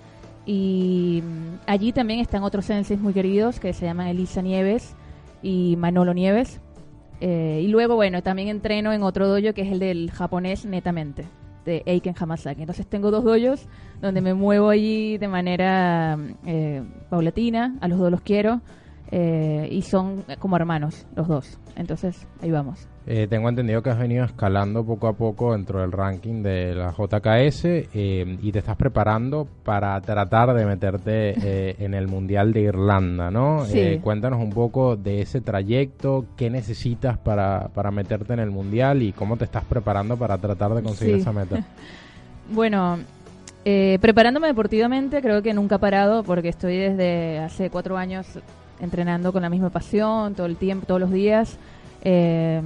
Y 0.45 1.21
mm, 1.23 1.59
allí 1.67 1.91
también 1.91 2.19
están 2.19 2.43
otros 2.43 2.65
senseis 2.65 2.99
muy 2.99 3.13
queridos 3.13 3.59
que 3.59 3.73
se 3.73 3.85
llaman 3.85 4.07
Elisa 4.07 4.41
Nieves 4.41 4.95
y 5.41 5.75
Manolo 5.77 6.13
Nieves. 6.13 6.59
Eh, 7.19 7.61
y 7.63 7.67
luego, 7.67 7.95
bueno, 7.95 8.23
también 8.23 8.47
entreno 8.47 8.91
en 8.93 9.03
otro 9.03 9.27
dojo 9.27 9.53
que 9.53 9.61
es 9.61 9.71
el 9.71 9.79
del 9.79 10.09
japonés 10.11 10.65
netamente, 10.65 11.25
de 11.65 11.83
Eiken 11.85 12.15
Hamasaki. 12.19 12.61
Entonces 12.61 12.87
tengo 12.87 13.11
dos 13.11 13.23
dojos 13.23 13.67
donde 14.01 14.21
me 14.21 14.33
muevo 14.33 14.69
allí 14.69 15.19
de 15.19 15.27
manera 15.27 16.17
eh, 16.45 16.81
paulatina, 17.09 17.75
a 17.79 17.87
los 17.87 17.99
dos 17.99 18.09
los 18.09 18.21
quiero, 18.21 18.61
eh, 19.11 19.67
y 19.71 19.83
son 19.83 20.23
como 20.39 20.55
hermanos 20.55 21.05
los 21.15 21.27
dos. 21.27 21.59
Entonces, 21.75 22.27
ahí 22.41 22.49
vamos. 22.49 22.87
Eh, 23.07 23.25
tengo 23.27 23.49
entendido 23.49 23.81
que 23.81 23.89
has 23.89 23.97
venido 23.97 24.23
escalando 24.23 24.85
poco 24.85 25.07
a 25.07 25.13
poco 25.13 25.53
dentro 25.53 25.81
del 25.81 25.91
ranking 25.91 26.43
de 26.43 26.75
la 26.75 26.91
JKS 26.91 27.65
eh, 27.65 28.37
y 28.39 28.51
te 28.51 28.59
estás 28.59 28.75
preparando 28.75 29.47
para 29.63 29.99
tratar 30.01 30.53
de 30.53 30.65
meterte 30.65 31.33
eh, 31.41 31.75
en 31.79 31.95
el 31.95 32.07
Mundial 32.07 32.53
de 32.53 32.61
Irlanda, 32.61 33.31
¿no? 33.31 33.65
cuéntanos 34.03 34.39
un 34.39 34.51
poco 34.51 34.95
de 34.97 35.21
ese 35.21 35.41
trayecto, 35.41 36.25
qué 36.37 36.51
necesitas 36.51 37.17
para, 37.17 37.69
para 37.73 37.89
meterte 37.89 38.33
en 38.33 38.39
el 38.39 38.51
Mundial 38.51 39.01
y 39.01 39.13
cómo 39.13 39.35
te 39.35 39.45
estás 39.45 39.65
preparando 39.65 40.15
para 40.15 40.37
tratar 40.37 40.75
de 40.75 40.83
conseguir 40.83 41.15
esa 41.15 41.33
meta. 41.33 41.63
bueno, 42.53 42.99
preparándome 43.63 44.45
deportivamente 44.45 45.23
creo 45.23 45.41
que 45.41 45.55
nunca 45.55 45.77
he 45.77 45.79
parado 45.79 46.23
porque 46.23 46.49
estoy 46.49 46.77
desde 46.77 47.39
hace 47.39 47.71
cuatro 47.71 47.97
años 47.97 48.27
entrenando 48.79 49.33
con 49.33 49.41
la 49.41 49.49
misma 49.49 49.71
pasión, 49.71 50.35
todo 50.35 50.45
el 50.45 50.55
tiempo, 50.55 50.85
todos 50.85 51.01
los 51.01 51.11
días. 51.11 51.57
Eh, 52.01 52.61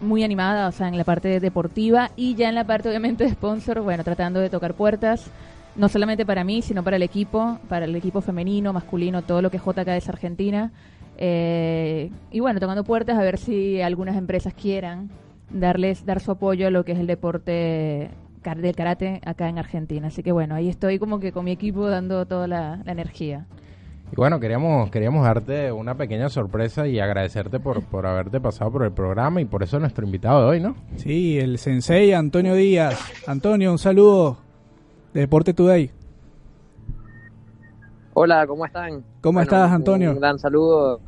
muy 0.00 0.22
animada, 0.22 0.68
o 0.68 0.72
sea, 0.72 0.88
en 0.88 0.96
la 0.96 1.04
parte 1.04 1.40
deportiva 1.40 2.10
y 2.16 2.34
ya 2.34 2.48
en 2.48 2.54
la 2.54 2.64
parte 2.64 2.88
obviamente 2.88 3.24
de 3.24 3.30
sponsor, 3.30 3.80
bueno, 3.80 4.04
tratando 4.04 4.40
de 4.40 4.50
tocar 4.50 4.74
puertas, 4.74 5.30
no 5.76 5.88
solamente 5.88 6.24
para 6.26 6.44
mí, 6.44 6.62
sino 6.62 6.84
para 6.84 6.96
el 6.96 7.02
equipo, 7.02 7.58
para 7.68 7.86
el 7.86 7.96
equipo 7.96 8.20
femenino, 8.20 8.72
masculino, 8.72 9.22
todo 9.22 9.42
lo 9.42 9.50
que 9.50 9.58
JK 9.58 9.88
es 9.96 10.08
Argentina. 10.08 10.72
Eh, 11.16 12.10
y 12.30 12.40
bueno, 12.40 12.60
tocando 12.60 12.84
puertas 12.84 13.18
a 13.18 13.22
ver 13.22 13.38
si 13.38 13.80
algunas 13.80 14.16
empresas 14.16 14.52
quieran 14.52 15.10
darles 15.50 16.04
dar 16.04 16.20
su 16.20 16.32
apoyo 16.32 16.66
a 16.66 16.70
lo 16.70 16.84
que 16.84 16.92
es 16.92 16.98
el 16.98 17.06
deporte 17.06 18.10
del 18.56 18.76
karate 18.76 19.20
acá 19.24 19.48
en 19.48 19.58
Argentina. 19.58 20.08
Así 20.08 20.22
que 20.22 20.32
bueno, 20.32 20.54
ahí 20.54 20.68
estoy 20.68 20.98
como 20.98 21.18
que 21.18 21.32
con 21.32 21.44
mi 21.44 21.52
equipo 21.52 21.88
dando 21.88 22.26
toda 22.26 22.46
la 22.46 22.82
energía. 22.86 23.46
Y 24.14 24.16
bueno, 24.16 24.38
queríamos, 24.38 24.92
queríamos 24.92 25.24
darte 25.24 25.72
una 25.72 25.96
pequeña 25.96 26.28
sorpresa 26.28 26.86
y 26.86 27.00
agradecerte 27.00 27.58
por, 27.58 27.82
por 27.82 28.06
haberte 28.06 28.40
pasado 28.40 28.70
por 28.70 28.84
el 28.84 28.92
programa 28.92 29.40
y 29.40 29.44
por 29.44 29.64
eso 29.64 29.80
nuestro 29.80 30.06
invitado 30.06 30.42
de 30.42 30.46
hoy, 30.46 30.60
¿no? 30.60 30.76
Sí, 30.94 31.36
el 31.36 31.58
sensei 31.58 32.12
Antonio 32.12 32.54
Díaz. 32.54 32.96
Antonio, 33.26 33.72
un 33.72 33.78
saludo 33.78 34.36
de 35.12 35.22
Deporte 35.22 35.52
Today. 35.52 35.90
Hola, 38.12 38.46
¿cómo 38.46 38.64
están? 38.64 39.02
¿Cómo 39.20 39.40
estás, 39.40 39.72
Antonio? 39.72 40.12
Un 40.12 40.20
gran 40.20 40.38
saludo. 40.38 41.00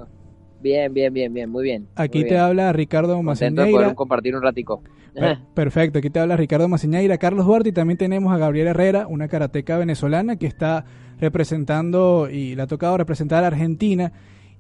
Bien, 0.61 0.93
bien, 0.93 1.15
bien, 1.15 1.33
bien, 1.33 1.49
muy 1.49 1.63
bien. 1.63 1.87
Aquí 1.95 2.25
te 2.25 2.37
habla 2.37 2.73
Ricardo 2.73 3.23
Maceñeira. 3.23 3.71
poder 3.71 3.95
compartir 3.95 4.35
un 4.35 4.43
ratico. 4.43 4.83
Perfecto, 5.55 6.01
aquí 6.01 6.11
te 6.11 6.19
habla 6.19 6.37
Ricardo 6.37 6.67
Maceñeira, 6.67 7.19
Carlos 7.19 7.47
Duarte 7.47 7.69
y 7.69 7.73
también 7.73 7.99
tenemos 7.99 8.35
a 8.35 8.37
Gabriela 8.37 8.71
Herrera, 8.71 9.07
una 9.07 9.29
karateca 9.29 9.79
venezolana 9.79 10.35
que 10.35 10.49
está 10.49 10.85
representando 11.19 12.29
y 12.31 12.55
le 12.55 12.63
ha 12.63 12.67
tocado 12.67 12.97
representar 12.97 13.45
a 13.45 13.49
Argentina. 13.49 14.13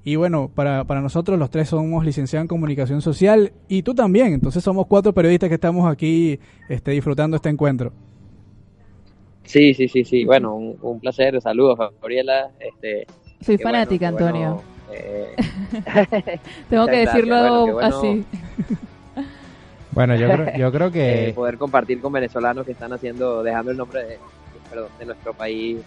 Y 0.04 0.14
bueno, 0.16 0.48
para, 0.54 0.84
para 0.84 1.00
nosotros 1.00 1.38
los 1.38 1.50
tres 1.50 1.68
somos 1.68 2.04
licenciados 2.04 2.44
en 2.44 2.48
comunicación 2.48 3.02
social 3.02 3.52
y 3.68 3.82
tú 3.82 3.94
también. 3.94 4.32
Entonces 4.32 4.62
somos 4.62 4.86
cuatro 4.86 5.12
periodistas 5.12 5.48
que 5.48 5.56
estamos 5.56 5.90
aquí 5.90 6.38
este, 6.68 6.92
disfrutando 6.92 7.36
este 7.36 7.48
encuentro. 7.48 7.92
Sí, 9.44 9.74
sí, 9.74 9.88
sí, 9.88 10.04
sí. 10.04 10.24
Bueno, 10.24 10.54
un, 10.54 10.76
un 10.80 11.00
placer. 11.00 11.40
Saludos, 11.40 11.78
Gabriela. 11.78 12.50
Este, 12.60 13.06
Soy 13.40 13.56
bueno, 13.56 13.70
fanática, 13.70 14.10
bueno, 14.12 14.26
Antonio. 14.26 14.62
eh, 14.92 15.36
Tengo 16.70 16.86
que 16.88 16.96
decirlo. 16.98 17.72
Bueno, 17.72 17.78
así. 17.80 18.24
Bueno, 19.92 20.14
yo 20.14 20.28
creo, 20.30 20.56
yo 20.58 20.72
creo 20.72 20.88
eh, 20.88 21.26
que 21.26 21.32
poder 21.34 21.56
compartir 21.56 22.02
con 22.02 22.12
venezolanos 22.12 22.66
que 22.66 22.72
están 22.72 22.92
haciendo, 22.92 23.42
dejando 23.42 23.70
el 23.70 23.78
nombre 23.78 24.04
de, 24.04 24.18
perdón, 24.68 24.90
de 24.98 25.06
nuestro 25.06 25.32
país 25.32 25.78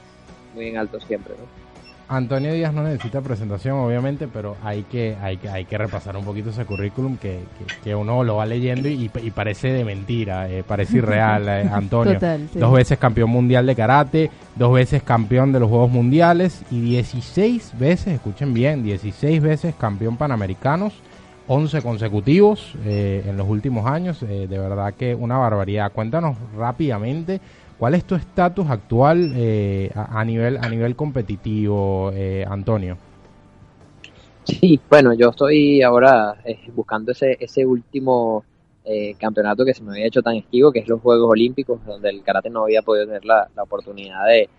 muy 0.54 0.68
en 0.68 0.78
alto 0.78 1.00
siempre, 1.00 1.34
¿no? 1.38 1.70
Antonio 2.12 2.52
Díaz 2.52 2.74
no 2.74 2.82
necesita 2.82 3.22
presentación, 3.22 3.78
obviamente, 3.78 4.28
pero 4.28 4.58
hay 4.64 4.82
que, 4.82 5.16
hay 5.22 5.38
que, 5.38 5.47
hay 5.47 5.66
que 5.66 5.78
repasar 5.78 6.18
un 6.18 6.26
poquito 6.26 6.50
ese 6.50 6.66
currículum 6.66 7.18
que, 7.18 7.41
que, 7.60 7.82
que 7.84 7.93
uno 7.95 8.24
lo 8.24 8.38
va 8.38 8.47
leyendo 8.47 8.89
y, 8.89 9.12
y 9.22 9.30
parece 9.30 9.72
de 9.72 9.86
mentira, 9.86 10.50
eh, 10.50 10.64
parece 10.68 10.97
irreal, 10.97 11.47
eh, 11.47 11.70
Antonio. 11.72 12.16
Total, 12.16 12.50
sí. 12.52 12.58
Dos 12.58 12.74
veces 12.74 12.97
campeón 12.97 13.30
mundial 13.30 13.68
de 13.68 13.76
karate, 13.76 14.32
dos 14.56 14.74
veces 14.74 15.04
campeón 15.04 15.52
de 15.52 15.60
los 15.60 15.70
Juegos 15.70 15.91
Mundiales 15.91 16.64
y 16.72 16.82
16 16.82 17.78
veces, 17.78 18.16
escuchen 18.16 18.56
bien, 18.56 18.82
16 18.82 19.39
veces 19.39 19.76
campeón 19.76 20.18
panamericanos, 20.18 20.95
11 21.47 21.82
consecutivos 21.84 22.74
eh, 22.86 23.24
en 23.28 23.38
los 23.38 23.47
últimos 23.47 23.86
años. 23.86 24.24
eh, 24.24 24.47
de 24.50 24.58
verdad 24.58 24.95
que 24.95 25.14
una 25.14 25.38
barbaridad. 25.38 25.91
Cuéntanos 25.91 26.38
rápidamente 26.58 27.39
cuál 27.80 27.96
es 27.96 28.04
tu 28.04 28.16
estatus 28.16 28.70
actual 28.70 29.32
eh, 29.36 29.90
a, 29.96 30.20
a 30.20 30.26
nivel 30.26 30.58
a 30.58 30.70
nivel 30.70 30.96
competitivo, 30.96 32.12
eh, 32.14 32.46
Antonio. 32.48 32.98
Sí, 34.44 34.80
bueno, 34.90 35.14
yo 35.14 35.30
estoy 35.30 35.82
ahora 35.84 36.36
eh, 36.44 36.60
buscando 36.76 37.12
ese, 37.12 37.38
ese 37.40 37.66
último 37.66 38.44
eh, 38.84 39.14
campeonato 39.20 39.64
que 39.64 39.76
se 39.76 39.84
me 39.84 39.92
había 39.92 40.08
hecho 40.08 40.24
tan 40.24 40.36
esquivo, 40.36 40.72
que 40.72 40.80
es 40.80 40.88
los 40.88 41.00
Juegos 41.02 41.30
Olímpicos, 41.30 41.86
donde 41.86 42.10
el 42.10 42.24
karate 42.24 42.50
no 42.50 42.64
había 42.64 42.82
podido 42.82 43.06
tener 43.06 43.24
la, 43.26 43.48
la 43.56 43.64
oportunidad 43.64 44.26
de, 44.26 44.50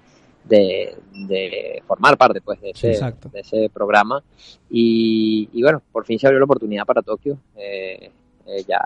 de, 0.44 0.96
de 1.26 1.82
formar 1.88 2.16
parte 2.16 2.40
pues, 2.40 2.60
de, 2.60 2.70
ese, 2.70 2.88
de 2.88 3.40
ese 3.40 3.68
programa. 3.68 4.22
Y, 4.70 5.48
y 5.52 5.62
bueno, 5.62 5.82
por 5.90 6.04
fin 6.04 6.20
se 6.20 6.26
abrió 6.28 6.38
la 6.38 6.44
oportunidad 6.44 6.86
para 6.86 7.02
Tokio. 7.02 7.38
Eh, 7.56 8.10
eh, 8.46 8.64
ya 8.68 8.80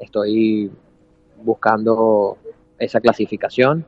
estoy 0.00 0.72
buscando 1.44 2.38
esa 2.84 3.00
clasificación. 3.00 3.84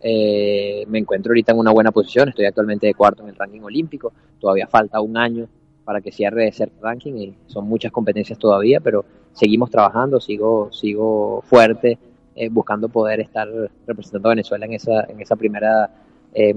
Eh, 0.00 0.84
me 0.88 0.98
encuentro 0.98 1.30
ahorita 1.30 1.52
en 1.52 1.58
una 1.58 1.72
buena 1.72 1.90
posición, 1.90 2.28
estoy 2.28 2.44
actualmente 2.44 2.86
de 2.86 2.94
cuarto 2.94 3.22
en 3.22 3.30
el 3.30 3.36
ranking 3.36 3.62
olímpico, 3.62 4.12
todavía 4.38 4.66
falta 4.66 5.00
un 5.00 5.16
año 5.16 5.48
para 5.84 6.00
que 6.00 6.12
cierre 6.12 6.48
ese 6.48 6.70
ranking 6.80 7.14
y 7.14 7.34
son 7.46 7.66
muchas 7.66 7.92
competencias 7.92 8.38
todavía, 8.38 8.80
pero 8.80 9.04
seguimos 9.32 9.70
trabajando, 9.70 10.20
sigo, 10.20 10.70
sigo 10.72 11.42
fuerte, 11.46 11.98
eh, 12.34 12.48
buscando 12.50 12.88
poder 12.88 13.20
estar 13.20 13.48
representando 13.86 14.28
a 14.28 14.32
Venezuela 14.32 14.66
en 14.66 14.74
esa, 14.74 15.04
en 15.04 15.20
esa 15.20 15.36
primera 15.36 15.90
eh, 16.34 16.54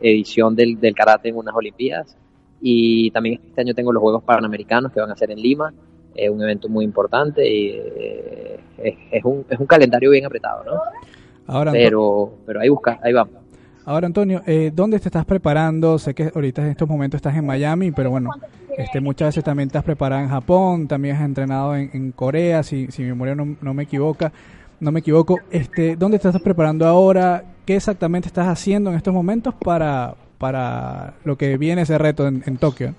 edición 0.00 0.54
del, 0.54 0.78
del 0.78 0.94
karate 0.94 1.28
en 1.28 1.36
unas 1.36 1.54
Olimpiadas. 1.54 2.16
Y 2.60 3.10
también 3.10 3.40
este 3.46 3.60
año 3.60 3.74
tengo 3.74 3.92
los 3.92 4.02
Juegos 4.02 4.22
Panamericanos 4.22 4.92
que 4.92 5.00
van 5.00 5.10
a 5.10 5.16
ser 5.16 5.30
en 5.30 5.40
Lima, 5.40 5.72
eh, 6.14 6.30
un 6.30 6.42
evento 6.42 6.68
muy 6.68 6.84
importante 6.84 7.48
y 7.48 7.70
eh, 7.70 8.60
es, 8.78 8.94
es 9.10 9.24
un, 9.24 9.44
es 9.48 9.58
un 9.58 9.66
calendario 9.66 10.10
bien 10.10 10.24
apretado, 10.26 10.64
¿no? 10.64 10.72
Ahora, 11.46 11.72
Pero, 11.72 12.32
pero 12.46 12.60
ahí 12.60 12.68
busca, 12.68 12.98
ahí 13.02 13.12
vamos. 13.12 13.34
ahora 13.84 14.06
Antonio, 14.06 14.42
eh, 14.46 14.70
¿dónde 14.74 14.98
te 14.98 15.08
estás 15.08 15.24
preparando? 15.26 15.98
Sé 15.98 16.14
que 16.14 16.30
ahorita 16.34 16.62
en 16.62 16.68
estos 16.68 16.88
momentos 16.88 17.18
estás 17.18 17.36
en 17.36 17.44
Miami, 17.44 17.90
pero 17.90 18.10
bueno, 18.10 18.30
este, 18.78 19.00
muchas 19.00 19.28
veces 19.28 19.44
también 19.44 19.68
te 19.68 19.76
has 19.78 19.84
preparado 19.84 20.22
en 20.22 20.28
Japón, 20.30 20.88
también 20.88 21.16
has 21.16 21.22
entrenado 21.22 21.76
en, 21.76 21.90
en 21.92 22.12
Corea, 22.12 22.62
si, 22.62 22.86
si 22.90 23.02
mi 23.02 23.08
memoria 23.08 23.34
no, 23.34 23.56
no 23.60 23.74
me 23.74 23.82
equivoca, 23.82 24.32
no 24.80 24.90
me 24.90 25.00
equivoco. 25.00 25.38
Este, 25.50 25.96
¿Dónde 25.96 26.18
te 26.18 26.28
estás 26.28 26.42
preparando 26.42 26.86
ahora? 26.86 27.44
¿Qué 27.66 27.76
exactamente 27.76 28.28
estás 28.28 28.46
haciendo 28.48 28.90
en 28.90 28.96
estos 28.96 29.12
momentos 29.14 29.54
para, 29.54 30.14
para 30.38 31.14
lo 31.24 31.36
que 31.36 31.56
viene 31.58 31.82
ese 31.82 31.98
reto 31.98 32.26
en, 32.26 32.42
en 32.46 32.56
Tokio? 32.56 32.94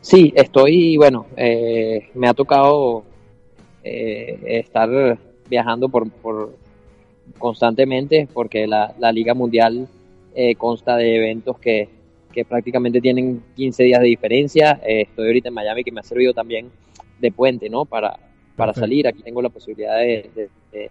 Sí, 0.00 0.32
estoy, 0.36 0.96
bueno, 0.96 1.26
eh, 1.36 2.08
me 2.14 2.28
ha 2.28 2.34
tocado 2.34 3.04
eh, 3.84 4.38
estar 4.44 5.18
viajando 5.48 5.88
por, 5.88 6.10
por 6.10 6.54
constantemente 7.38 8.28
porque 8.32 8.66
la, 8.66 8.94
la 8.98 9.12
Liga 9.12 9.34
Mundial 9.34 9.88
eh, 10.34 10.54
consta 10.54 10.96
de 10.96 11.16
eventos 11.16 11.58
que, 11.58 11.88
que 12.32 12.44
prácticamente 12.44 13.00
tienen 13.00 13.42
15 13.56 13.84
días 13.84 14.00
de 14.00 14.06
diferencia. 14.06 14.80
Eh, 14.86 15.02
estoy 15.02 15.26
ahorita 15.26 15.48
en 15.48 15.54
Miami 15.54 15.84
que 15.84 15.92
me 15.92 16.00
ha 16.00 16.04
servido 16.04 16.32
también 16.32 16.70
de 17.18 17.32
puente, 17.32 17.68
¿no? 17.68 17.84
Para, 17.84 18.18
para 18.56 18.72
salir. 18.74 19.06
Aquí 19.08 19.22
tengo 19.22 19.42
la 19.42 19.48
posibilidad 19.48 19.98
de, 19.98 20.30
de, 20.34 20.48
de- 20.72 20.90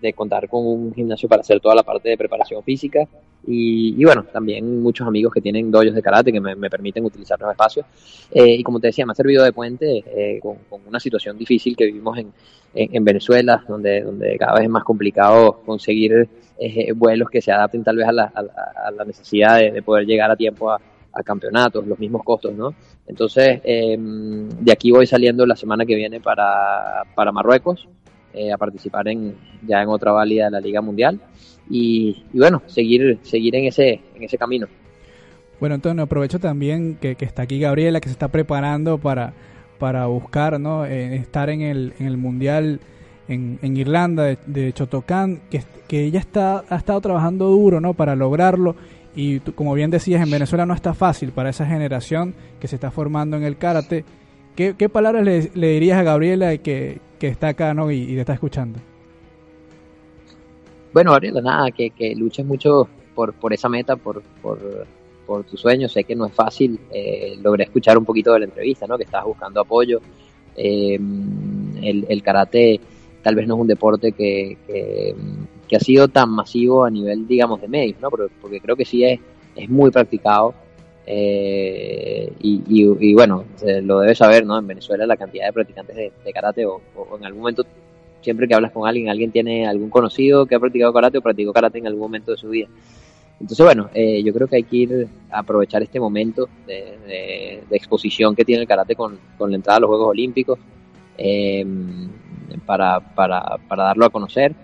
de 0.00 0.12
contar 0.12 0.48
con 0.48 0.66
un 0.66 0.94
gimnasio 0.94 1.28
para 1.28 1.40
hacer 1.40 1.60
toda 1.60 1.74
la 1.74 1.82
parte 1.82 2.08
de 2.08 2.16
preparación 2.16 2.62
física. 2.62 3.06
Y, 3.46 4.04
bueno, 4.04 4.24
también 4.24 4.82
muchos 4.82 5.06
amigos 5.06 5.32
que 5.32 5.40
tienen 5.40 5.70
doyos 5.70 5.94
de 5.94 6.02
karate 6.02 6.32
que 6.32 6.40
me, 6.40 6.70
permiten 6.70 7.04
utilizar 7.04 7.40
los 7.40 7.50
espacios. 7.50 7.86
Eh, 8.30 8.56
y 8.56 8.62
como 8.62 8.78
te 8.78 8.88
decía, 8.88 9.06
me 9.06 9.12
ha 9.12 9.14
servido 9.14 9.42
de 9.42 9.52
puente 9.52 10.04
eh, 10.06 10.40
con, 10.42 10.58
una 10.86 11.00
situación 11.00 11.38
difícil 11.38 11.76
que 11.76 11.86
vivimos 11.86 12.18
en, 12.18 12.32
en, 12.74 12.96
en 12.96 13.04
Venezuela, 13.04 13.64
donde, 13.66 14.02
donde 14.02 14.36
cada 14.36 14.54
vez 14.54 14.64
es 14.64 14.70
más 14.70 14.84
complicado 14.84 15.62
conseguir 15.64 16.28
eh, 16.58 16.92
vuelos 16.92 17.30
que 17.30 17.40
se 17.40 17.52
adapten 17.52 17.84
tal 17.84 17.96
vez 17.96 18.08
a 18.08 18.12
la, 18.12 19.04
necesidad 19.06 19.58
de, 19.58 19.70
de 19.70 19.82
poder 19.82 20.04
llegar 20.04 20.30
a 20.30 20.36
tiempo 20.36 20.70
a, 20.70 20.78
a 21.12 21.22
campeonatos, 21.22 21.86
los 21.86 21.98
mismos 21.98 22.22
costos, 22.22 22.54
¿no? 22.54 22.74
Entonces, 23.06 23.60
eh, 23.64 23.96
de 23.98 24.72
aquí 24.72 24.90
voy 24.90 25.06
saliendo 25.06 25.46
la 25.46 25.56
semana 25.56 25.86
que 25.86 25.94
viene 25.94 26.20
para, 26.20 27.04
para 27.14 27.32
Marruecos, 27.32 27.88
eh, 28.38 28.52
a 28.52 28.56
participar 28.56 29.08
en, 29.08 29.34
ya 29.66 29.82
en 29.82 29.88
otra 29.88 30.12
válida 30.12 30.44
de 30.44 30.50
la 30.52 30.60
Liga 30.60 30.80
Mundial 30.80 31.20
y, 31.68 32.24
y 32.32 32.38
bueno, 32.38 32.62
seguir, 32.66 33.18
seguir 33.22 33.56
en 33.56 33.66
ese, 33.66 34.00
en 34.14 34.22
ese 34.22 34.38
camino. 34.38 34.68
Bueno, 35.58 35.74
Antonio, 35.74 36.04
aprovecho 36.04 36.38
también 36.38 36.96
que, 37.00 37.16
está 37.18 37.42
aquí 37.42 37.58
Gabriela, 37.58 38.00
que 38.00 38.08
se 38.08 38.12
está 38.12 38.28
preparando 38.28 38.98
para, 38.98 39.32
para 39.80 40.06
buscar 40.06 40.60
¿no? 40.60 40.86
Eh, 40.86 41.16
estar 41.16 41.50
en 41.50 41.62
el, 41.62 41.94
en 41.98 42.06
el 42.06 42.16
Mundial 42.16 42.78
en, 43.26 43.76
Irlanda 43.76 44.22
de, 44.22 44.38
de 44.46 44.72
Chotocán, 44.72 45.40
que, 45.50 45.64
que 45.88 46.04
ella 46.04 46.20
está, 46.20 46.64
ha 46.68 46.76
estado 46.76 47.00
trabajando 47.00 47.48
duro 47.48 47.80
¿no? 47.80 47.92
para 47.92 48.14
lograrlo. 48.14 48.76
Y 49.16 49.40
como 49.40 49.74
bien 49.74 49.90
decías, 49.90 50.22
en 50.22 50.30
Venezuela 50.30 50.64
no 50.64 50.74
está 50.74 50.94
fácil 50.94 51.32
para 51.32 51.50
esa 51.50 51.66
generación 51.66 52.34
que 52.60 52.68
se 52.68 52.76
está 52.76 52.92
formando 52.92 53.36
en 53.36 53.42
el 53.42 53.56
karate. 53.56 54.04
¿Qué, 54.54 54.88
palabras 54.88 55.24
le, 55.24 55.50
le 55.54 55.72
dirías 55.72 55.98
a 55.98 56.02
Gabriela 56.02 56.56
que, 56.58 57.00
que 57.18 57.28
está 57.28 57.48
acá 57.48 57.74
¿no? 57.74 57.90
y, 57.90 58.02
y 58.02 58.14
te 58.14 58.20
está 58.20 58.34
escuchando? 58.34 58.78
Bueno, 60.92 61.12
Gabriela, 61.12 61.40
nada, 61.40 61.70
que, 61.70 61.90
que 61.90 62.14
luches 62.14 62.46
mucho 62.46 62.88
por, 63.14 63.34
por 63.34 63.52
esa 63.52 63.68
meta, 63.68 63.96
por, 63.96 64.22
por, 64.40 64.86
por 65.26 65.44
tu 65.44 65.56
sueño. 65.56 65.88
Sé 65.88 66.04
que 66.04 66.16
no 66.16 66.26
es 66.26 66.32
fácil. 66.32 66.80
Eh, 66.90 67.36
logré 67.42 67.64
escuchar 67.64 67.98
un 67.98 68.04
poquito 68.04 68.32
de 68.32 68.40
la 68.40 68.44
entrevista, 68.46 68.86
¿no? 68.86 68.96
Que 68.96 69.04
estás 69.04 69.24
buscando 69.24 69.60
apoyo. 69.60 70.00
Eh, 70.56 70.94
el, 70.94 72.06
el 72.08 72.22
karate 72.22 72.80
tal 73.22 73.34
vez 73.34 73.46
no 73.46 73.56
es 73.56 73.60
un 73.60 73.66
deporte 73.66 74.12
que, 74.12 74.56
que, 74.66 75.14
que 75.68 75.76
ha 75.76 75.80
sido 75.80 76.08
tan 76.08 76.30
masivo 76.30 76.84
a 76.84 76.90
nivel, 76.90 77.26
digamos, 77.26 77.60
de 77.60 77.68
medios, 77.68 78.00
¿no? 78.00 78.08
Porque, 78.10 78.32
porque 78.40 78.60
creo 78.60 78.74
que 78.74 78.84
sí 78.84 79.04
es, 79.04 79.20
es 79.54 79.68
muy 79.68 79.90
practicado. 79.90 80.54
Eh, 81.10 82.30
y, 82.40 83.14
bueno, 83.14 83.46
lo 83.82 84.00
debes 84.00 84.18
saber, 84.18 84.44
¿no? 84.44 84.58
En 84.58 84.66
Venezuela 84.66 85.06
la 85.06 85.16
cantidad 85.16 85.46
de 85.46 85.52
practicantes 85.54 85.96
de, 85.96 86.32
karate 86.34 86.66
o, 86.66 86.82
en 87.18 87.24
algún 87.24 87.40
momento, 87.40 87.64
siempre 88.20 88.46
que 88.46 88.54
hablas 88.54 88.72
con 88.72 88.86
alguien, 88.86 89.08
alguien 89.08 89.32
tiene 89.32 89.66
algún 89.66 89.88
conocido 89.88 90.44
que 90.44 90.54
ha 90.54 90.60
practicado 90.60 90.92
karate 90.92 91.16
o 91.16 91.22
practicó 91.22 91.54
karate 91.54 91.78
en 91.78 91.86
algún 91.86 92.02
momento 92.02 92.32
de 92.32 92.36
su 92.36 92.50
vida. 92.50 92.68
Entonces, 93.40 93.64
bueno, 93.64 93.88
eh, 93.94 94.22
yo 94.22 94.34
creo 94.34 94.48
que 94.48 94.56
hay 94.56 94.64
que 94.64 94.76
ir 94.76 95.08
a 95.30 95.38
aprovechar 95.38 95.82
este 95.82 95.98
momento 95.98 96.46
de 96.66 97.62
exposición 97.70 98.36
que 98.36 98.44
tiene 98.44 98.62
el 98.62 98.68
karate 98.68 98.94
con, 98.94 99.18
con, 99.38 99.50
la 99.50 99.56
entrada 99.56 99.78
a 99.78 99.80
los 99.80 99.88
Juegos 99.88 100.08
Olímpicos 100.08 100.58
eh, 101.16 101.64
para, 102.66 103.00
para, 103.00 103.56
para 103.66 103.84
darlo 103.84 104.04
a 104.04 104.10
conocer. 104.10 104.54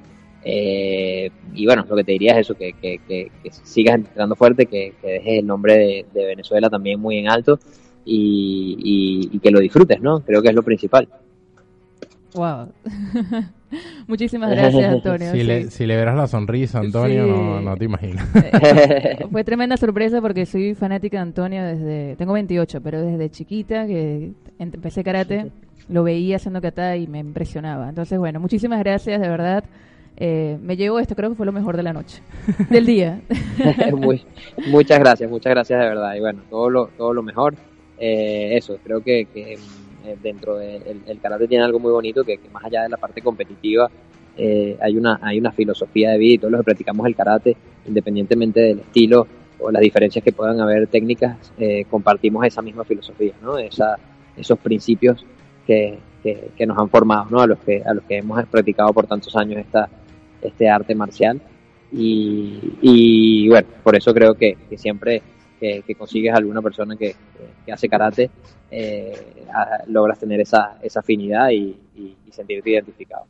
Eh, 0.44 1.30
y 1.54 1.64
bueno, 1.66 1.86
lo 1.88 1.96
que 1.96 2.04
te 2.04 2.12
diría 2.12 2.32
es 2.32 2.40
eso, 2.40 2.54
que, 2.54 2.74
que, 2.74 2.98
que, 3.08 3.30
que 3.42 3.50
sigas 3.50 3.94
entrenando 3.96 4.36
fuerte, 4.36 4.66
que, 4.66 4.92
que 5.00 5.12
dejes 5.12 5.38
el 5.38 5.46
nombre 5.46 5.74
de, 5.74 6.06
de, 6.12 6.26
Venezuela 6.26 6.68
también 6.68 7.00
muy 7.00 7.16
en 7.16 7.30
alto 7.30 7.58
y, 8.04 8.76
y, 9.30 9.36
y, 9.36 9.38
que 9.40 9.50
lo 9.50 9.60
disfrutes, 9.60 10.00
¿no? 10.02 10.20
Creo 10.20 10.42
que 10.42 10.48
es 10.48 10.54
lo 10.54 10.62
principal. 10.62 11.08
Wow. 12.34 12.72
Muchísimas 14.06 14.50
gracias, 14.56 14.84
Antonio. 14.84 15.32
Si, 15.32 15.38
sí. 15.38 15.44
le, 15.44 15.70
si 15.70 15.86
le 15.86 15.96
verás 15.96 16.16
la 16.16 16.26
sonrisa, 16.26 16.80
Antonio, 16.80 17.24
Sí. 17.24 17.30
no, 17.30 17.60
no 17.60 17.76
te 17.76 17.84
imaginas. 17.84 18.28
Fue 19.30 19.44
tremenda 19.44 19.76
sorpresa 19.76 20.20
porque 20.20 20.44
soy 20.44 20.74
fanática 20.74 21.18
de 21.18 21.22
Antonio 21.22 21.64
desde... 21.64 22.16
Tengo 22.16 22.34
28, 22.34 22.80
pero 22.82 23.00
desde 23.00 23.30
chiquita 23.30 23.86
que 23.86 24.32
empecé 24.58 25.02
karate, 25.02 25.50
lo 25.88 26.02
veía 26.02 26.36
haciendo 26.36 26.60
kata 26.60 26.96
y 26.96 27.06
me 27.06 27.20
impresionaba. 27.20 27.88
Entonces, 27.88 28.18
bueno, 28.18 28.40
muchísimas 28.40 28.80
gracias, 28.80 29.20
de 29.20 29.28
verdad. 29.28 29.64
Eh, 30.16 30.58
me 30.62 30.76
llevo 30.76 31.00
esto, 31.00 31.16
creo 31.16 31.30
que 31.30 31.36
fue 31.36 31.46
lo 31.46 31.52
mejor 31.52 31.76
de 31.76 31.82
la 31.82 31.92
noche, 31.92 32.22
del 32.70 32.86
día. 32.86 33.20
Muy, 33.92 34.22
muchas 34.68 34.98
gracias, 34.98 35.30
muchas 35.30 35.50
gracias 35.50 35.80
de 35.80 35.86
verdad. 35.86 36.14
Y 36.14 36.20
bueno, 36.20 36.42
todo 36.50 36.70
lo, 36.70 36.86
todo 36.96 37.12
lo 37.12 37.22
mejor. 37.22 37.54
Eh, 37.98 38.56
eso, 38.56 38.78
creo 38.82 39.02
que, 39.02 39.26
que 39.32 39.56
eh, 40.04 40.18
dentro 40.22 40.56
del 40.56 41.18
karate 41.22 41.48
tiene 41.48 41.64
algo 41.64 41.78
muy 41.78 41.90
bonito 41.90 42.24
que, 42.24 42.38
más 42.52 42.62
allá 42.62 42.82
de 42.82 42.90
la 42.90 42.98
parte 42.98 43.22
competitiva 43.22 43.90
eh, 44.36 44.76
hay 44.82 44.98
una 44.98 45.18
hay 45.22 45.38
una 45.38 45.50
filosofía 45.50 46.10
de 46.10 46.18
vida 46.18 46.34
y 46.34 46.38
todos 46.38 46.52
los 46.52 46.60
que 46.60 46.64
practicamos 46.64 47.06
el 47.06 47.16
karate 47.16 47.56
independientemente 47.86 48.60
del 48.60 48.80
estilo 48.80 49.26
o 49.58 49.70
las 49.70 49.80
diferencias 49.80 50.22
que 50.22 50.30
puedan 50.30 50.60
haber 50.60 50.88
técnicas 50.88 51.38
eh, 51.56 51.86
compartimos 51.88 52.44
esa 52.44 52.60
misma 52.60 52.84
filosofía 52.84 53.32
no 53.40 53.56
esa, 53.56 53.96
esos 54.36 54.58
principios 54.58 55.24
que, 55.66 55.98
que, 56.22 56.66
nos 56.66 56.76
han 56.76 56.90
formado 56.90 57.28
no 57.30 57.40
a 57.40 57.46
los 57.46 57.58
que 57.60 57.82
a 57.82 57.94
los 57.94 58.04
que 58.04 58.18
hemos 58.18 58.44
practicado 58.48 58.92
por 58.92 59.06
tantos 59.06 59.34
años 59.36 59.58
esta 59.58 59.88
este 60.44 60.68
arte 60.68 60.94
marcial 60.94 61.40
y, 61.92 63.48
bueno 63.48 63.68
por 63.82 63.96
eso 63.96 64.12
creo 64.12 64.34
que, 64.34 64.56
que 64.68 64.76
siempre 64.76 65.22
que, 65.86 65.94
consigues 65.94 66.34
alguna 66.34 66.60
persona 66.60 66.96
que, 66.96 67.14
hace 67.72 67.88
karate, 67.88 68.30
eh, 68.70 69.44
logras 69.88 70.18
tener 70.18 70.40
esa, 70.40 70.78
esa 70.82 71.00
afinidad 71.00 71.50
y, 71.50 71.80
sentirte 72.30 72.70
identificado. 72.70 73.26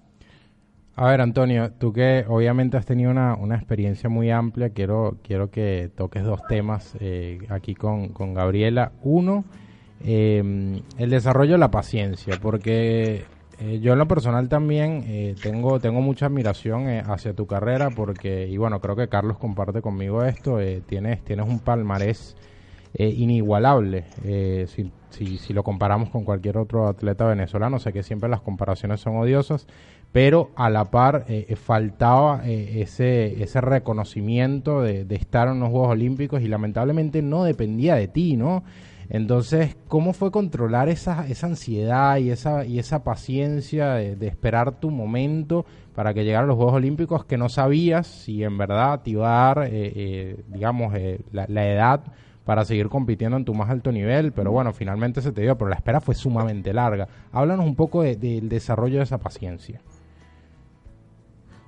A 0.96 1.10
ver, 1.10 1.20
Antonio, 1.20 1.72
tú 1.72 1.92
que 1.92 2.24
obviamente 2.26 2.78
has 2.78 2.86
tenido 2.86 3.10
una, 3.10 3.34
una 3.34 3.54
experiencia 3.54 4.08
muy 4.08 4.30
amplia, 4.30 4.70
quiero, 4.70 5.18
quiero 5.22 5.50
que 5.50 5.90
toques 5.94 6.24
dos 6.24 6.40
temas 6.48 6.96
eh, 7.00 7.40
aquí 7.50 7.74
con, 7.74 8.08
con, 8.14 8.32
Gabriela. 8.32 8.92
Uno, 9.02 9.44
eh, 10.02 10.80
el 10.96 11.10
desarrollo 11.10 11.52
de 11.52 11.58
la 11.58 11.70
paciencia, 11.70 12.38
porque 12.40 13.24
eh, 13.60 13.78
yo 13.80 13.92
en 13.92 13.98
lo 13.98 14.08
personal 14.08 14.48
también 14.48 15.04
eh, 15.06 15.34
tengo, 15.40 15.78
tengo 15.78 16.00
mucha 16.00 16.26
admiración 16.26 16.88
eh, 16.88 17.02
hacia 17.06 17.34
tu 17.34 17.46
carrera 17.46 17.90
porque, 17.90 18.48
y 18.48 18.56
bueno, 18.56 18.80
creo 18.80 18.96
que 18.96 19.08
Carlos 19.08 19.38
comparte 19.38 19.80
conmigo 19.80 20.24
esto, 20.24 20.58
tienes, 20.86 21.22
tienes 21.22 21.46
un 21.46 21.60
palmarés 21.60 22.36
inigualable 22.96 24.04
si, 24.68 24.92
si, 25.10 25.36
si, 25.38 25.52
lo 25.52 25.64
comparamos 25.64 26.10
con 26.10 26.24
cualquier 26.24 26.58
otro 26.58 26.86
atleta 26.86 27.24
venezolano, 27.24 27.80
sé 27.80 27.92
que 27.92 28.04
siempre 28.04 28.28
las 28.28 28.40
comparaciones 28.40 29.00
son 29.00 29.16
odiosas, 29.16 29.66
pero 30.12 30.52
a 30.54 30.70
la 30.70 30.92
par 30.92 31.26
faltaba 31.56 32.42
ese, 32.46 33.42
ese 33.42 33.60
reconocimiento 33.60 34.80
de, 34.80 35.04
de 35.04 35.16
estar 35.16 35.48
en 35.48 35.58
los 35.58 35.70
Juegos 35.70 35.90
Olímpicos 35.90 36.40
y 36.42 36.46
lamentablemente 36.46 37.20
no 37.20 37.42
dependía 37.42 37.96
de 37.96 38.06
ti, 38.06 38.36
¿no? 38.36 38.62
Entonces, 39.08 39.76
¿cómo 39.88 40.12
fue 40.12 40.30
controlar 40.30 40.88
esa, 40.88 41.26
esa 41.28 41.46
ansiedad 41.46 42.16
y 42.18 42.30
esa, 42.30 42.64
y 42.64 42.78
esa 42.78 43.04
paciencia 43.04 43.94
de, 43.94 44.26
esperar 44.26 44.80
tu 44.80 44.90
momento 44.90 45.66
para 45.94 46.14
que 46.14 46.24
llegaran 46.24 46.48
los 46.48 46.56
Juegos 46.56 46.74
Olímpicos 46.74 47.24
que 47.24 47.36
no 47.36 47.48
sabías 47.48 48.06
si 48.06 48.42
en 48.42 48.56
verdad 48.58 49.00
te 49.02 49.10
iba 49.10 49.28
a 49.28 49.54
dar, 49.54 49.66
eh, 49.66 49.92
eh, 49.94 50.36
digamos, 50.48 50.94
eh, 50.94 51.20
la, 51.32 51.44
edad 51.68 52.00
para 52.44 52.64
seguir 52.64 52.88
compitiendo 52.88 53.36
en 53.36 53.44
tu 53.44 53.54
más 53.54 53.70
alto 53.70 53.92
nivel? 53.92 54.32
Pero 54.32 54.50
bueno, 54.50 54.72
finalmente 54.72 55.20
se 55.20 55.32
te 55.32 55.42
dio, 55.42 55.56
pero 55.56 55.68
la 55.68 55.76
espera 55.76 56.00
fue 56.00 56.14
sumamente 56.14 56.72
larga. 56.72 57.08
Háblanos 57.32 57.66
un 57.66 57.74
poco 57.74 58.02
del 58.02 58.48
desarrollo 58.48 58.98
de 58.98 59.04
esa 59.04 59.18
paciencia. 59.18 59.80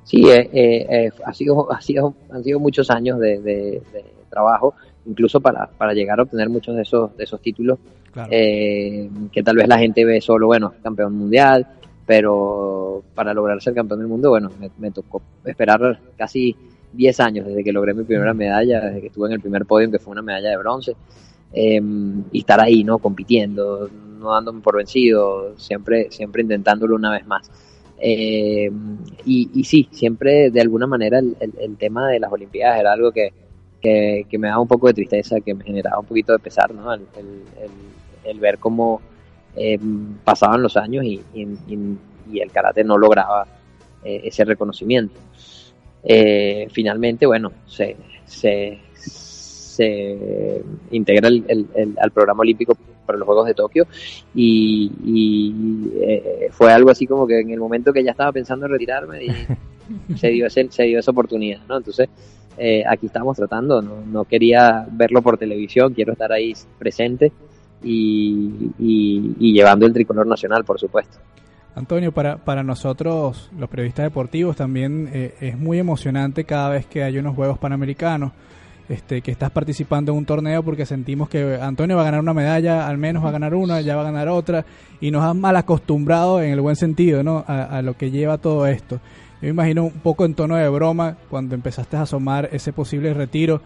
Sí, 0.04 0.24
ha 0.30 1.32
sido, 1.32 1.72
ha 1.72 1.80
sido, 1.80 2.14
han 2.30 2.44
sido 2.44 2.60
muchos 2.60 2.90
años 2.90 3.18
de 3.18 3.82
trabajo 4.30 4.74
incluso 5.06 5.40
para, 5.40 5.66
para 5.66 5.92
llegar 5.92 6.18
a 6.18 6.24
obtener 6.24 6.48
muchos 6.48 6.76
de 6.76 6.82
esos, 6.82 7.16
de 7.16 7.24
esos 7.24 7.40
títulos 7.40 7.78
eh, 8.30 9.10
que 9.30 9.42
tal 9.42 9.56
vez 9.56 9.68
la 9.68 9.78
gente 9.78 10.04
ve 10.04 10.20
solo, 10.20 10.46
bueno, 10.46 10.72
campeón 10.82 11.14
mundial, 11.14 11.66
pero 12.06 13.02
para 13.14 13.34
lograr 13.34 13.60
ser 13.60 13.74
campeón 13.74 14.00
del 14.00 14.08
mundo, 14.08 14.30
bueno, 14.30 14.50
me, 14.78 14.90
tocó 14.90 15.20
esperar 15.44 16.00
casi 16.16 16.56
10 16.92 17.20
años 17.20 17.46
desde 17.46 17.62
que 17.62 17.72
logré 17.72 17.92
mi 17.94 18.04
primera 18.04 18.32
medalla, 18.32 18.80
desde 18.80 19.00
que 19.00 19.06
estuve 19.08 19.28
en 19.28 19.34
el 19.34 19.40
primer 19.40 19.66
podio, 19.66 19.90
que 19.90 19.98
fue 19.98 20.12
una 20.12 20.22
medalla 20.22 20.50
de 20.50 20.56
bronce, 20.56 20.96
eh, 21.52 21.80
y 22.32 22.38
estar 22.38 22.60
ahí, 22.60 22.84
¿no? 22.84 22.98
Compitiendo, 22.98 23.90
no 24.18 24.32
dándome 24.32 24.60
por 24.60 24.76
vencido, 24.76 25.54
siempre, 25.58 26.10
siempre 26.10 26.42
intentándolo 26.42 26.96
una 26.96 27.10
vez 27.10 27.26
más. 27.26 27.50
Eh, 27.98 28.70
y, 29.24 29.50
y 29.54 29.64
sí, 29.64 29.88
siempre 29.90 30.50
de 30.50 30.60
alguna 30.60 30.86
manera 30.86 31.18
el, 31.18 31.34
el 31.40 31.76
tema 31.78 32.08
de 32.08 32.20
las 32.20 32.30
Olimpiadas 32.30 32.80
era 32.80 32.92
algo 32.92 33.10
que, 33.10 33.32
que, 33.80 34.26
me 34.38 34.48
daba 34.48 34.60
un 34.60 34.68
poco 34.68 34.88
de 34.88 34.94
tristeza, 34.94 35.40
que 35.40 35.54
me 35.54 35.64
generaba 35.64 36.00
un 36.00 36.06
poquito 36.06 36.32
de 36.32 36.38
pesar, 36.38 36.72
¿no? 36.74 36.92
El, 36.92 38.40
ver 38.40 38.58
cómo 38.58 39.00
eh, 39.54 39.78
pasaban 40.24 40.62
los 40.62 40.76
años 40.76 41.04
y, 41.04 41.22
el 41.34 42.50
karate 42.50 42.82
no 42.82 42.98
lograba 42.98 43.46
eh, 44.04 44.22
ese 44.24 44.44
reconocimiento. 44.44 45.14
Eh, 46.02 46.68
finalmente, 46.72 47.26
bueno, 47.26 47.52
se, 47.66 47.96
se, 48.26 48.78
integra 50.90 51.28
al 51.28 52.10
programa 52.10 52.40
olímpico 52.40 52.76
para 53.04 53.18
los 53.18 53.26
Juegos 53.26 53.46
de 53.46 53.54
Tokio 53.54 53.86
y, 54.34 54.90
fue 56.50 56.72
algo 56.72 56.90
así 56.90 57.06
como 57.06 57.26
que 57.26 57.40
en 57.40 57.50
el 57.50 57.60
momento 57.60 57.92
que 57.92 58.02
ya 58.02 58.10
estaba 58.12 58.32
pensando 58.32 58.66
en 58.66 58.72
retirarme 58.72 59.26
se 60.16 60.28
dio 60.28 60.46
ese, 60.46 60.66
se 60.70 60.84
dio 60.84 60.98
esa 60.98 61.10
oportunidad, 61.10 61.60
¿no? 61.68 61.76
Entonces 61.76 62.08
eh, 62.58 62.82
aquí 62.88 63.06
estamos 63.06 63.36
tratando, 63.36 63.82
no, 63.82 64.24
quería 64.24 64.86
verlo 64.90 65.20
por 65.20 65.36
televisión, 65.36 65.92
quiero 65.92 66.12
estar 66.12 66.32
ahí 66.32 66.54
presente 66.78 67.32
y, 67.82 68.72
llevando 69.38 69.86
el 69.86 69.92
tricolor 69.92 70.26
nacional, 70.26 70.64
por 70.64 70.78
supuesto. 70.78 71.18
Antonio, 71.74 72.12
para, 72.12 72.38
para 72.38 72.62
nosotros, 72.62 73.50
los 73.58 73.68
periodistas 73.68 74.06
deportivos, 74.06 74.56
también 74.56 75.10
eh, 75.12 75.34
es 75.40 75.58
muy 75.58 75.78
emocionante 75.78 76.44
cada 76.44 76.70
vez 76.70 76.86
que 76.86 77.02
hay 77.02 77.18
unos 77.18 77.34
Juegos 77.34 77.58
Panamericanos, 77.58 78.32
este, 78.88 79.20
que 79.20 79.32
estás 79.32 79.50
participando 79.50 80.12
en 80.12 80.18
un 80.18 80.24
torneo 80.24 80.62
porque 80.62 80.86
sentimos 80.86 81.28
que 81.28 81.58
Antonio 81.60 81.96
va 81.96 82.02
a 82.02 82.06
ganar 82.06 82.20
una 82.20 82.32
medalla, 82.32 82.86
al 82.86 82.96
menos 82.96 83.22
va 83.22 83.28
a 83.28 83.32
ganar 83.32 83.54
una, 83.54 83.82
ya 83.82 83.96
va 83.96 84.02
a 84.02 84.10
ganar 84.10 84.28
otra, 84.28 84.64
y 85.00 85.10
nos 85.10 85.22
han 85.24 85.38
mal 85.38 85.56
acostumbrado 85.56 86.40
en 86.40 86.52
el 86.52 86.60
buen 86.60 86.76
sentido 86.76 87.22
¿no? 87.22 87.44
a 87.46 87.82
lo 87.82 87.94
que 87.94 88.10
lleva 88.10 88.38
todo 88.38 88.66
esto. 88.66 89.00
Yo 89.40 89.46
me 89.46 89.48
imagino 89.50 89.84
un 89.84 89.92
poco 89.92 90.24
en 90.24 90.34
tono 90.34 90.56
de 90.56 90.68
broma 90.68 91.16
cuando 91.28 91.54
empezaste 91.54 91.96
a 91.96 92.02
asomar 92.02 92.48
ese 92.52 92.72
posible 92.72 93.12
retiro. 93.14 93.60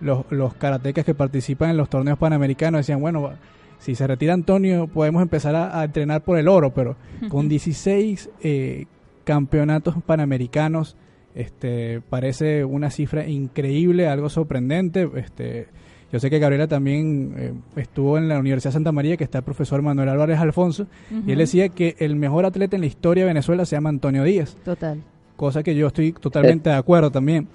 Los, 0.00 0.24
los 0.30 0.54
karatecas 0.54 1.04
que 1.04 1.14
participan 1.14 1.70
en 1.70 1.76
los 1.76 1.88
torneos 1.88 2.18
panamericanos 2.18 2.80
decían, 2.80 3.00
bueno, 3.00 3.30
si 3.78 3.94
se 3.94 4.06
retira 4.06 4.34
Antonio 4.34 4.86
podemos 4.86 5.22
empezar 5.22 5.54
a, 5.54 5.82
entrenar 5.84 6.22
por 6.22 6.38
el 6.38 6.48
oro, 6.48 6.72
pero 6.72 6.96
con 7.28 7.48
16 7.48 8.30
eh, 8.42 8.86
campeonatos 9.24 9.96
panamericanos 10.04 10.96
este, 11.34 12.00
parece 12.08 12.64
una 12.64 12.90
cifra 12.90 13.26
increíble, 13.26 14.08
algo 14.08 14.28
sorprendente. 14.28 15.08
Este, 15.16 15.68
yo 16.12 16.18
sé 16.18 16.30
que 16.30 16.38
Gabriela 16.38 16.66
también 16.66 17.34
eh, 17.36 17.52
estuvo 17.76 18.16
en 18.16 18.28
la 18.28 18.38
Universidad 18.38 18.70
de 18.70 18.74
Santa 18.74 18.92
María, 18.92 19.16
que 19.16 19.24
está 19.24 19.38
el 19.38 19.44
profesor 19.44 19.82
Manuel 19.82 20.08
Álvarez 20.08 20.38
Alfonso, 20.38 20.86
y 21.26 21.32
él 21.32 21.38
decía 21.38 21.68
que 21.68 21.96
el 21.98 22.16
mejor 22.16 22.46
atleta 22.46 22.76
en 22.76 22.80
la 22.80 22.86
historia 22.86 23.24
de 23.24 23.28
Venezuela 23.28 23.66
se 23.66 23.76
llama 23.76 23.90
Antonio 23.90 24.24
Díaz. 24.24 24.56
Total 24.64 25.02
cosa 25.36 25.62
que 25.62 25.74
yo 25.74 25.86
estoy 25.86 26.12
totalmente 26.12 26.70
de 26.70 26.76
acuerdo 26.76 27.10
también. 27.10 27.48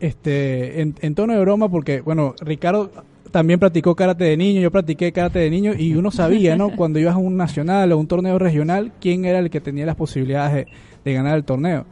Este, 0.00 0.80
en, 0.80 1.14
tono 1.14 1.32
de 1.32 1.40
broma, 1.40 1.68
porque, 1.68 2.00
bueno, 2.00 2.34
Ricardo 2.40 2.90
también 3.30 3.58
practicó 3.58 3.96
karate 3.96 4.24
de 4.24 4.36
niño, 4.36 4.60
yo 4.60 4.70
practiqué 4.70 5.12
karate 5.12 5.38
de 5.38 5.50
niño 5.50 5.72
y 5.76 5.94
uno 5.94 6.10
sabía, 6.10 6.56
¿no? 6.56 6.70
Cuando 6.76 6.98
ibas 6.98 7.14
a 7.14 7.18
un 7.18 7.36
nacional 7.36 7.90
o 7.92 7.98
un 7.98 8.06
torneo 8.06 8.38
regional, 8.38 8.92
quién 9.00 9.24
era 9.24 9.38
el 9.38 9.50
que 9.50 9.60
tenía 9.60 9.86
las 9.86 9.96
posibilidades 9.96 10.66
de, 11.04 11.12
ganar 11.12 11.36
el 11.36 11.44
torneo. 11.44 11.86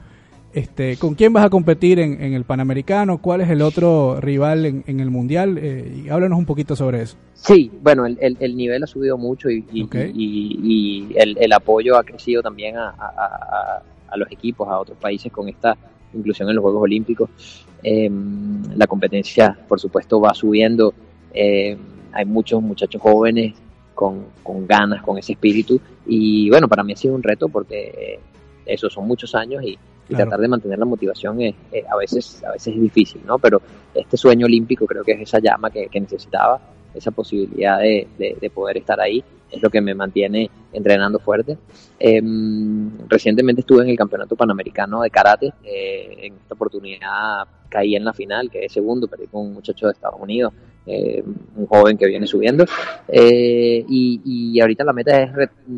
Este, 0.53 0.99
¿Con 0.99 1.15
quién 1.15 1.33
vas 1.33 1.47
a 1.47 1.49
competir 1.49 1.99
en, 1.99 2.21
el 2.21 2.45
Panamericano? 2.45 3.17
¿Cuál 3.17 3.41
es 3.41 3.49
el 3.49 3.63
otro 3.63 4.21
rival 4.21 4.67
en, 4.67 5.01
el 5.01 5.11
Mundial? 5.11 5.57
Eh, 5.57 6.03
y 6.05 6.09
háblanos 6.11 6.39
un 6.39 6.45
poquito 6.45 6.77
sobre 6.77 7.01
eso. 7.01 7.17
Sí, 7.33 7.71
bueno, 7.83 8.05
el, 8.05 8.19
el, 8.21 8.55
nivel 8.55 8.83
ha 8.83 8.87
subido 8.87 9.17
mucho 9.17 9.49
y, 9.49 9.65
y, 9.73 11.09
el, 11.17 11.53
apoyo 11.55 11.97
ha 11.97 12.05
crecido 12.05 12.43
también 12.43 12.77
a, 12.77 12.91
a 12.91 13.83
los 14.17 14.31
equipos, 14.31 14.69
a 14.69 14.79
otros 14.79 14.99
países 14.99 15.33
con 15.33 15.49
esta 15.49 15.77
inclusión 16.15 16.49
en 16.49 16.57
los 16.57 16.63
Juegos 16.63 16.83
Olímpicos. 16.83 17.31
Em, 17.83 18.63
la 18.77 18.87
competencia, 18.87 19.59
por 19.69 19.81
supuesto, 19.81 20.21
va 20.21 20.35
subiendo. 20.35 20.95
Em, 21.33 21.79
hay 22.13 22.25
muchos 22.25 22.63
muchachos 22.63 23.01
jóvenes 23.01 23.55
con, 23.95 24.67
ganas, 24.67 25.03
con 25.03 25.19
ese 25.19 25.33
espíritu. 25.33 25.81
Y 26.07 26.51
bueno, 26.51 26.69
para 26.69 26.83
mí 26.83 26.93
ha 26.93 26.97
sido 26.97 27.15
un 27.15 27.23
reto 27.23 27.49
porque 27.49 28.19
eso 28.67 28.91
son 28.91 29.07
muchos 29.07 29.35
años 29.35 29.63
y, 29.65 29.79
tratar 30.09 30.41
de 30.41 30.49
mantener 30.49 30.79
la 30.79 30.85
motivación 30.85 31.41
es, 31.41 31.55
a 31.91 31.97
veces 31.97 32.45
a 32.45 32.53
veces 32.53 32.75
es 32.75 32.83
difícil, 32.83 33.23
¿no? 33.25 33.39
Pero 33.39 33.63
este 33.95 34.19
sueño 34.19 34.45
olímpico 34.45 34.85
creo 34.85 35.03
que 35.03 35.13
es 35.13 35.23
esa 35.23 35.39
llama 35.39 35.71
que, 35.71 35.89
necesitaba, 35.99 36.61
esa 36.95 37.11
posibilidad 37.11 37.79
de, 37.79 38.07
de 38.19 38.51
poder 38.51 38.77
estar 38.77 39.01
ahí 39.01 39.25
es 39.53 39.63
lo 39.63 39.71
que 39.71 39.81
me 39.81 39.95
mantiene 39.95 40.51
entrenando 40.73 41.19
fuerte. 41.19 41.59
Em, 41.99 42.91
recientemente 43.09 43.61
estuve 43.61 43.83
en 43.85 43.91
el 43.91 43.97
Campeonato 43.97 44.35
Panamericano 44.35 45.03
de 45.03 45.11
Karate. 45.11 45.53
Eh, 45.63 46.27
en 46.27 46.35
esta 46.35 46.55
oportunidad 46.55 47.47
caí 47.69 47.95
en 47.95 48.05
la 48.05 48.13
final, 48.13 48.51
quedé 48.51 48.69
segundo, 48.69 49.07
perdí 49.07 49.27
con 49.27 49.43
un 49.43 49.55
muchacho 49.55 49.87
de 49.87 49.93
Estados 49.93 50.21
Unidos, 50.21 50.53
eh, 50.87 51.23
un 51.57 51.67
joven 51.67 51.97
que 51.97 52.07
viene 52.07 52.27
subiendo. 52.27 52.65
Eh, 53.09 53.85
y, 53.89 54.59
ahorita 54.61 54.85
la 54.85 54.93
meta 54.93 55.23
es 55.23 55.31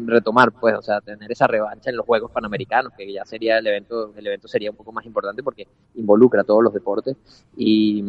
retomar, 0.07 0.53
pues, 0.53 0.75
o 0.77 0.83
sea, 0.83 1.01
tener 1.01 1.31
esa 1.31 1.47
revancha 1.47 1.91
en 1.91 1.97
los 1.97 2.07
Juegos 2.07 2.31
Panamericanos, 2.31 2.93
que 2.97 3.13
ya 3.13 3.25
sería 3.25 3.59
el 3.59 3.67
evento, 3.67 4.13
el 4.17 4.27
evento 4.27 4.49
sería 4.49 4.71
un 4.71 4.77
poco 4.77 4.93
más 4.93 5.07
importante 5.07 5.43
porque 5.43 5.67
involucra 5.95 6.43
a 6.43 6.45
todos 6.45 6.63
los 6.63 6.75
deportes. 6.75 7.17
Y 7.57 8.03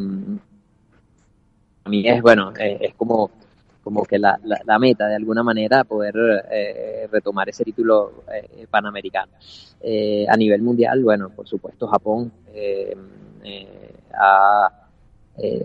mí 1.90 2.08
es, 2.08 2.22
bueno, 2.22 2.54
es 2.58 2.94
como 2.96 3.32
como 3.86 4.04
que 4.04 4.18
la, 4.18 4.40
la, 4.44 4.80
meta 4.80 5.08
de 5.08 5.16
alguna 5.16 5.44
manera 5.44 5.84
poder 5.84 6.16
eh, 6.52 7.08
retomar 7.12 7.48
ese 7.50 7.64
título 7.64 8.24
eh, 8.34 8.66
panamericano. 8.68 9.32
Eh, 9.80 10.26
a 10.28 10.36
nivel 10.36 10.64
mundial, 10.64 11.04
bueno, 11.04 11.30
por 11.30 11.48
supuesto 11.48 11.88
Japón 11.88 12.32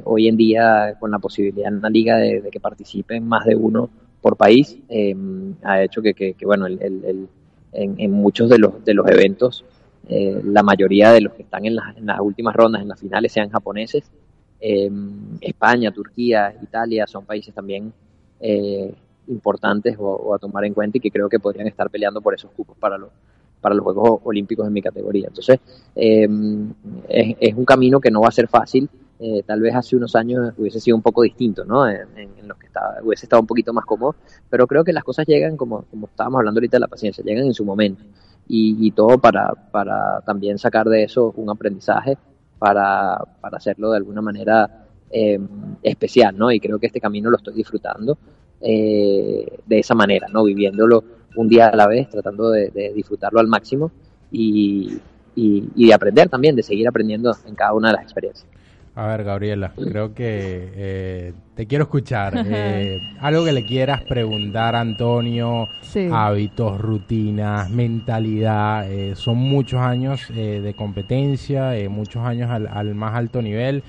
hoy 0.04 0.28
en 0.28 0.36
día 0.36 0.96
con 1.00 1.10
la 1.10 1.18
posibilidad 1.18 1.68
en 1.68 1.80
la 1.80 1.88
liga 1.88 2.18
de, 2.18 2.46
que 2.52 2.60
participen 2.60 3.26
más 3.26 3.46
de 3.46 3.56
uno 3.56 3.88
por 4.20 4.36
país, 4.36 4.78
ha 5.62 5.82
hecho 5.82 6.02
que, 6.02 6.12
que, 6.12 6.44
bueno, 6.44 6.66
el, 6.66 6.78
en, 7.72 7.94
en, 7.98 8.10
muchos 8.12 8.50
de 8.50 8.58
los, 8.58 8.84
de 8.84 8.92
los 8.92 9.08
eventos, 9.08 9.64
la 10.10 10.62
mayoría 10.62 11.12
de 11.12 11.22
los 11.22 11.32
que 11.32 11.44
están 11.44 11.64
en, 11.64 11.78
en 11.96 12.04
las 12.04 12.20
últimas 12.20 12.54
rondas, 12.54 12.82
en 12.82 12.88
las 12.88 13.00
finales, 13.00 13.32
sean 13.32 13.48
japoneses. 13.48 14.10
España, 14.60 15.90
Turquía, 15.90 16.54
Italia 16.62 17.06
son 17.06 17.24
países 17.24 17.54
también 17.54 17.92
eh, 18.40 18.92
importantes 19.28 19.96
o, 19.98 20.34
a 20.34 20.38
tomar 20.38 20.64
en 20.64 20.74
cuenta 20.74 20.98
y 20.98 21.00
que 21.00 21.10
creo 21.10 21.28
que 21.28 21.38
podrían 21.38 21.66
estar 21.66 21.88
peleando 21.88 22.20
por 22.20 22.34
esos 22.34 22.50
cupos 22.50 22.76
para 22.76 22.98
los 22.98 23.10
para 23.60 23.74
los 23.74 23.84
Juegos 23.84 24.20
Olímpicos 24.24 24.66
en 24.66 24.72
mi 24.72 24.80
categoría. 24.80 25.26
Entonces, 25.28 25.60
em, 25.94 26.72
es, 27.06 27.54
un 27.54 27.66
camino 27.66 28.00
que 28.00 28.10
no 28.10 28.22
va 28.22 28.28
a 28.28 28.32
ser 28.32 28.48
fácil. 28.48 28.88
Eh, 29.18 29.42
tal 29.46 29.60
vez 29.60 29.74
hace 29.74 29.96
unos 29.96 30.16
años 30.16 30.54
hubiese 30.56 30.80
sido 30.80 30.96
un 30.96 31.02
poco 31.02 31.20
distinto, 31.20 31.62
¿no? 31.66 31.86
En, 31.86 32.08
los 32.48 32.56
que 32.56 32.66
estaba, 32.66 32.96
hubiese 33.02 33.26
estado 33.26 33.42
un 33.42 33.46
poquito 33.46 33.74
más 33.74 33.84
cómodo, 33.84 34.16
pero 34.48 34.66
creo 34.66 34.82
que 34.82 34.94
las 34.94 35.04
cosas 35.04 35.26
llegan, 35.26 35.58
como, 35.58 35.82
como 35.90 36.06
estábamos 36.06 36.38
hablando 36.38 36.58
ahorita 36.58 36.78
de 36.78 36.80
la 36.80 36.88
paciencia, 36.88 37.22
llegan 37.22 37.44
en 37.44 37.52
su 37.52 37.66
momento. 37.66 38.02
Y, 38.48 38.90
todo 38.92 39.18
para, 39.18 39.52
para 39.70 40.22
también 40.22 40.58
sacar 40.58 40.88
de 40.88 41.04
eso 41.04 41.32
un 41.36 41.50
aprendizaje 41.50 42.16
para, 42.60 43.18
para 43.40 43.56
hacerlo 43.56 43.90
de 43.90 43.96
alguna 43.96 44.20
manera 44.20 44.86
em, 45.10 45.48
especial, 45.82 46.36
¿no? 46.36 46.52
Y 46.52 46.60
creo 46.60 46.78
que 46.78 46.86
este 46.86 47.00
camino 47.00 47.30
lo 47.30 47.38
estoy 47.38 47.54
disfrutando 47.54 48.18
eh, 48.60 49.58
de 49.66 49.78
esa 49.78 49.94
manera, 49.94 50.28
¿no? 50.28 50.44
Viviéndolo 50.44 51.02
un 51.36 51.48
día 51.48 51.68
a 51.68 51.74
la 51.76 51.86
vez, 51.86 52.10
tratando 52.10 52.50
de, 52.50 52.92
disfrutarlo 52.94 53.40
al 53.40 53.48
máximo 53.48 53.90
y, 54.30 54.98
de 55.34 55.94
aprender 55.94 56.28
también, 56.28 56.54
de 56.54 56.62
seguir 56.62 56.86
aprendiendo 56.86 57.34
en 57.46 57.54
cada 57.54 57.72
una 57.72 57.88
de 57.88 57.94
las 57.94 58.02
experiencias. 58.02 58.46
A 59.00 59.06
ver, 59.06 59.24
Gabriela, 59.24 59.72
creo 59.74 60.12
que 60.12 60.72
eh, 60.74 61.32
te 61.54 61.66
quiero 61.66 61.84
escuchar. 61.84 62.44
Eh, 62.52 62.98
algo 63.20 63.46
que 63.46 63.52
le 63.52 63.64
quieras 63.64 64.02
preguntar 64.02 64.76
a 64.76 64.80
Antonio, 64.80 65.68
hábitos, 66.12 66.78
rutinas, 66.78 67.70
mentalidad. 67.70 68.86
son 69.14 69.38
muchos 69.38 69.80
años 69.80 70.28
de 70.28 70.74
competencia, 70.76 71.72
muchos 71.88 72.22
años 72.26 72.50
al, 72.50 72.94
más 72.94 73.14
alto 73.14 73.40
nivel. 73.40 73.82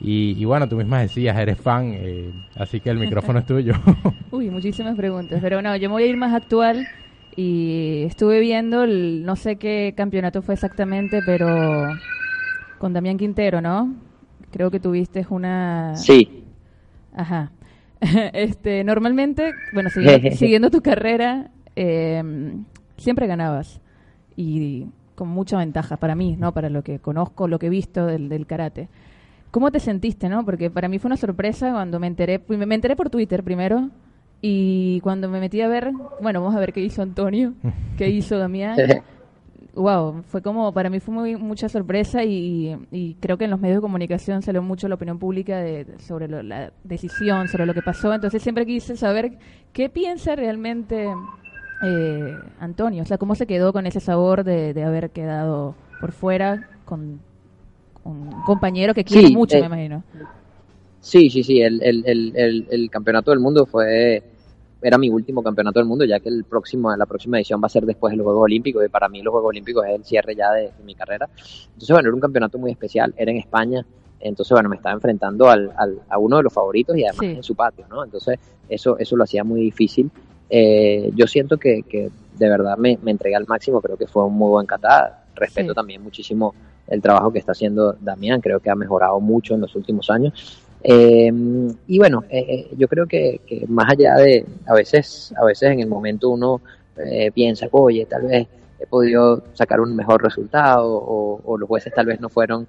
Y, 0.00 0.44
bueno, 0.44 0.68
tú 0.68 0.76
misma 0.76 1.00
decías, 1.00 1.38
eres 1.38 1.58
fan, 1.58 1.92
eh, 1.94 2.32
así 2.56 2.80
que 2.80 2.90
el 2.90 2.98
micrófono 2.98 3.38
es 3.38 3.46
tuyo. 3.46 3.74
Uy, 4.32 4.50
muchísimas 4.50 4.96
preguntas, 4.96 5.38
pero 5.40 5.62
no, 5.62 5.76
yo 5.76 5.88
me 5.88 5.92
voy 5.92 6.02
a 6.02 6.06
ir 6.06 6.16
más 6.16 6.34
actual 6.34 6.88
y 7.36 8.02
estuve 8.04 8.40
viendo, 8.40 8.82
el, 8.82 9.24
no 9.24 9.36
sé 9.36 9.56
qué 9.56 9.94
campeonato 9.96 10.42
fue 10.42 10.54
exactamente, 10.54 11.20
pero 11.24 11.86
con 12.78 12.92
Damián 12.92 13.16
Quintero, 13.16 13.60
¿no? 13.60 14.05
Creo 14.50 14.70
que 14.70 14.80
tuviste 14.80 15.26
una... 15.30 15.94
Sí. 15.96 16.44
Ajá. 17.14 17.50
este, 18.32 18.84
normalmente, 18.84 19.52
bueno, 19.72 19.90
siguiendo, 20.32 20.70
tu 20.70 20.82
carrera, 20.82 21.50
em, 21.74 22.64
siempre 22.96 23.26
ganabas 23.26 23.80
y 24.36 24.86
con 25.14 25.28
mucha 25.28 25.58
ventaja 25.58 25.96
para 25.96 26.14
mí, 26.14 26.36
¿no? 26.38 26.52
Para 26.52 26.68
lo 26.68 26.82
que 26.82 26.98
conozco, 26.98 27.48
lo 27.48 27.58
que 27.58 27.66
he 27.66 27.70
visto 27.70 28.06
del, 28.06 28.28
del 28.28 28.46
karate. 28.46 28.88
¿Cómo 29.50 29.70
te 29.70 29.80
sentiste, 29.80 30.28
no? 30.28 30.44
Porque 30.44 30.70
para 30.70 30.88
mí 30.88 30.98
fue 30.98 31.08
una 31.08 31.16
sorpresa 31.16 31.72
cuando 31.72 31.98
me 31.98 32.06
enteré, 32.06 32.42
me 32.48 32.74
enteré 32.74 32.94
por 32.94 33.08
Twitter 33.08 33.42
primero 33.42 33.88
y 34.42 35.00
cuando 35.00 35.30
me 35.30 35.40
metí 35.40 35.62
a 35.62 35.68
ver, 35.68 35.92
bueno, 36.20 36.42
vamos 36.42 36.54
a 36.54 36.60
ver 36.60 36.72
qué 36.72 36.80
hizo 36.80 37.00
Antonio, 37.02 37.54
qué 37.96 38.10
hizo 38.10 38.38
Damián. 38.38 38.76
Wow, 39.76 40.22
fue 40.26 40.42
como, 40.42 40.72
para 40.72 40.90
mí 40.90 41.00
fue 41.00 41.14
muy, 41.14 41.36
mucha 41.36 41.68
sorpresa 41.68 42.24
y, 42.24 43.16
creo 43.20 43.36
que 43.36 43.44
en 43.44 43.50
los 43.50 43.60
medios 43.60 43.78
de 43.78 43.82
comunicación 43.82 44.42
salió 44.42 44.62
mucho 44.62 44.88
la 44.88 44.96
opinión 44.96 45.18
pública 45.18 45.58
de, 45.58 45.86
sobre 45.98 46.28
la 46.28 46.72
decisión, 46.82 47.46
sobre 47.48 47.66
lo 47.66 47.74
que 47.74 47.82
pasó. 47.82 48.12
Entonces 48.12 48.42
siempre 48.42 48.66
quise 48.66 48.96
saber 48.96 49.38
qué 49.72 49.88
piensa 49.88 50.34
realmente 50.34 51.12
eh, 51.82 52.38
Antonio, 52.58 53.02
o 53.02 53.06
sea, 53.06 53.18
cómo 53.18 53.34
se 53.34 53.46
quedó 53.46 53.72
con 53.72 53.86
ese 53.86 54.00
sabor 54.00 54.44
de, 54.44 54.72
de 54.72 54.82
haber 54.82 55.10
quedado 55.10 55.74
por 56.00 56.12
fuera 56.12 56.68
con 56.84 57.20
un 58.04 58.30
compañero 58.44 58.94
que 58.94 59.04
quiere 59.04 59.30
mucho, 59.30 59.56
eh, 59.56 59.60
me 59.60 59.66
imagino. 59.66 60.04
Sí, 61.00 61.28
sí, 61.30 61.42
sí, 61.42 61.60
el, 61.60 61.82
el, 61.82 62.02
el, 62.06 62.66
el, 62.70 62.90
campeonato 62.90 63.30
del 63.30 63.40
mundo 63.40 63.66
fue 63.66 64.22
era 64.86 64.98
mi 64.98 65.10
último 65.10 65.42
campeonato 65.42 65.80
del 65.80 65.88
mundo, 65.88 66.04
ya 66.04 66.20
que 66.20 66.28
el 66.28 66.44
próximo, 66.44 66.94
la 66.94 67.06
próxima 67.06 67.38
edición 67.38 67.60
va 67.60 67.66
a 67.66 67.70
ser 67.70 67.84
después 67.84 68.12
de 68.12 68.18
los 68.18 68.24
Juegos 68.24 68.44
Olímpicos, 68.44 68.84
y 68.84 68.88
para 68.88 69.08
mí 69.08 69.20
los 69.20 69.32
Juegos 69.32 69.48
Olímpicos 69.48 69.84
es 69.84 69.96
el 69.96 70.04
cierre 70.04 70.36
ya 70.36 70.52
de, 70.52 70.70
mi 70.84 70.94
carrera. 70.94 71.28
Entonces, 71.34 71.90
bueno, 71.90 72.08
era 72.08 72.14
un 72.14 72.20
campeonato 72.20 72.56
muy 72.56 72.70
especial, 72.70 73.12
era 73.16 73.32
en 73.32 73.38
España, 73.38 73.84
entonces, 74.20 74.52
bueno, 74.52 74.68
me 74.68 74.76
estaba 74.76 74.94
enfrentando 74.94 75.50
al, 75.50 75.72
al, 75.76 76.00
a 76.08 76.18
uno 76.18 76.36
de 76.36 76.44
los 76.44 76.52
favoritos 76.52 76.96
y 76.96 77.04
además 77.04 77.36
en 77.36 77.42
su 77.42 77.56
patio, 77.56 77.84
¿no? 77.90 78.04
Entonces, 78.04 78.38
eso, 78.68 78.96
eso 78.96 79.16
lo 79.16 79.24
hacía 79.24 79.42
muy 79.42 79.60
difícil. 79.60 80.08
Eh, 80.48 81.10
yo 81.16 81.26
siento 81.26 81.56
que, 81.56 81.82
que 81.82 82.08
de 82.38 82.48
verdad 82.48 82.76
me, 82.76 82.96
me, 83.02 83.10
entregué 83.10 83.34
al 83.34 83.46
máximo, 83.46 83.80
creo 83.80 83.96
que 83.96 84.06
fue 84.06 84.24
un 84.24 84.34
muy 84.34 84.50
buen 84.50 84.66
kata, 84.66 85.24
respeto 85.34 85.74
también 85.74 86.00
muchísimo 86.00 86.54
el 86.86 87.02
trabajo 87.02 87.32
que 87.32 87.40
está 87.40 87.52
haciendo 87.52 87.94
Damián, 88.00 88.40
creo 88.40 88.60
que 88.60 88.70
ha 88.70 88.76
mejorado 88.76 89.18
mucho 89.18 89.54
en 89.54 89.62
los 89.62 89.74
últimos 89.74 90.08
años. 90.10 90.62
Eh, 90.82 91.32
y 91.86 91.98
bueno, 91.98 92.24
eh, 92.28 92.44
eh, 92.48 92.68
yo 92.76 92.88
creo 92.88 93.06
que, 93.06 93.40
más 93.68 93.90
allá 93.90 94.14
de, 94.14 94.44
a 94.66 94.74
veces, 94.74 95.32
a 95.36 95.44
veces 95.44 95.72
en 95.72 95.80
el 95.80 95.88
momento 95.88 96.30
uno 96.30 96.60
piensa, 97.34 97.68
oye, 97.72 98.06
tal 98.06 98.22
vez 98.22 98.48
he 98.78 98.86
podido 98.86 99.44
sacar 99.52 99.80
un 99.80 99.94
mejor 99.94 100.22
resultado 100.22 100.86
o, 100.86 101.58
los 101.58 101.68
jueces 101.68 101.92
tal 101.92 102.06
vez 102.06 102.20
no 102.20 102.30
fueron 102.30 102.66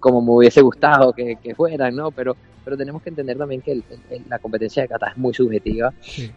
como 0.00 0.22
me 0.22 0.30
hubiese 0.30 0.62
gustado 0.62 1.12
que, 1.12 1.54
fueran, 1.54 1.94
¿no? 1.94 2.10
Pero, 2.12 2.34
pero 2.64 2.76
tenemos 2.78 3.02
que 3.02 3.10
entender 3.10 3.36
también 3.36 3.60
que 3.60 3.82
la 4.26 4.38
competencia 4.38 4.82
de 4.82 4.88
kata 4.88 5.08
es 5.08 5.18
muy 5.18 5.34
subjetiva. 5.34 5.92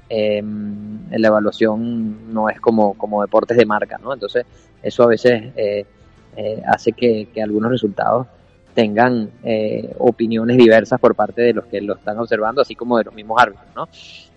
la 0.10 1.28
evaluación 1.28 2.34
no 2.34 2.50
es 2.50 2.60
como, 2.60 2.96
como 2.96 3.22
deportes 3.22 3.56
de 3.56 3.66
marca, 3.66 3.98
¿no? 3.98 4.14
Entonces, 4.14 4.46
eso 4.84 5.04
a 5.04 5.08
veces 5.08 5.54
eh, 6.42 6.62
hace 6.66 6.94
que, 6.94 7.28
algunos 7.42 7.72
resultados 7.72 8.28
tengan 8.74 9.30
eh, 9.44 9.94
opiniones 9.98 10.58
diversas 10.58 11.00
por 11.00 11.16
parte 11.16 11.42
de 11.42 11.54
los 11.54 11.66
que 11.66 11.82
lo 11.82 11.96
están 11.96 12.18
observando, 12.18 12.62
así 12.62 12.76
como 12.76 12.98
de 12.98 13.06
los 13.06 13.14
mismos 13.14 13.42
árbitros, 13.42 13.68
¿no? 13.76 13.88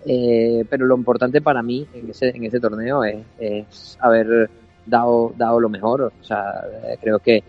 Eh, 0.04 0.64
pero 0.68 0.86
lo 0.86 0.96
importante 0.96 1.40
para 1.40 1.62
mí 1.62 1.86
en 1.94 2.10
ese, 2.10 2.30
en 2.30 2.44
ese 2.44 2.58
torneo 2.58 3.04
es, 3.04 3.96
haber 4.00 4.50
dado, 4.84 5.32
dado 5.36 5.60
lo 5.60 5.68
mejor, 5.68 6.12
o 6.20 6.24
sea, 6.24 6.64
creo 7.00 7.18
que 7.18 7.42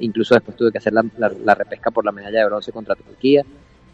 incluso 0.00 0.34
después 0.34 0.56
tuve 0.56 0.72
que 0.72 0.78
hacer 0.78 0.92
la, 0.92 1.54
repesca 1.54 1.90
por 1.90 2.04
la 2.06 2.12
medalla 2.12 2.40
de 2.40 2.46
bronce 2.46 2.72
contra 2.72 2.94
Turquía 2.94 3.42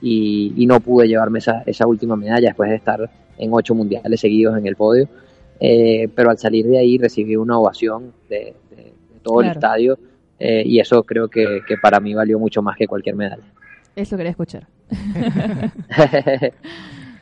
y, 0.01 0.65
no 0.67 0.81
pude 0.81 1.09
llevarme 1.09 1.41
esa, 1.41 1.63
esa 1.67 1.87
última 1.87 2.17
medalla 2.17 2.49
después 2.49 2.71
de 2.71 2.77
estar 2.77 3.11
en 3.39 3.51
ocho 3.53 3.75
mundiales 3.75 4.21
seguidos 4.21 4.57
en 4.57 4.67
el 4.67 4.77
podio, 4.77 5.09
pero 5.61 6.31
al 6.31 6.39
salir 6.39 6.67
de 6.67 6.79
ahí 6.79 6.99
recibí 6.99 7.37
una 7.37 7.59
ovación 7.59 8.13
de, 8.29 8.55
todo 9.23 9.43
el 9.43 9.49
estadio 9.49 9.99
eh, 10.39 10.63
y 10.65 10.79
eso 10.79 11.03
creo 11.03 11.29
que, 11.29 11.63
para 11.83 12.01
mí 12.01 12.15
valió 12.15 12.39
mucho 12.39 12.63
más 12.63 12.77
que 12.77 12.87
cualquier 12.87 13.17
medalla. 13.17 13.43
Eso 13.97 14.17
quería 14.17 14.31
escuchar. 14.31 14.69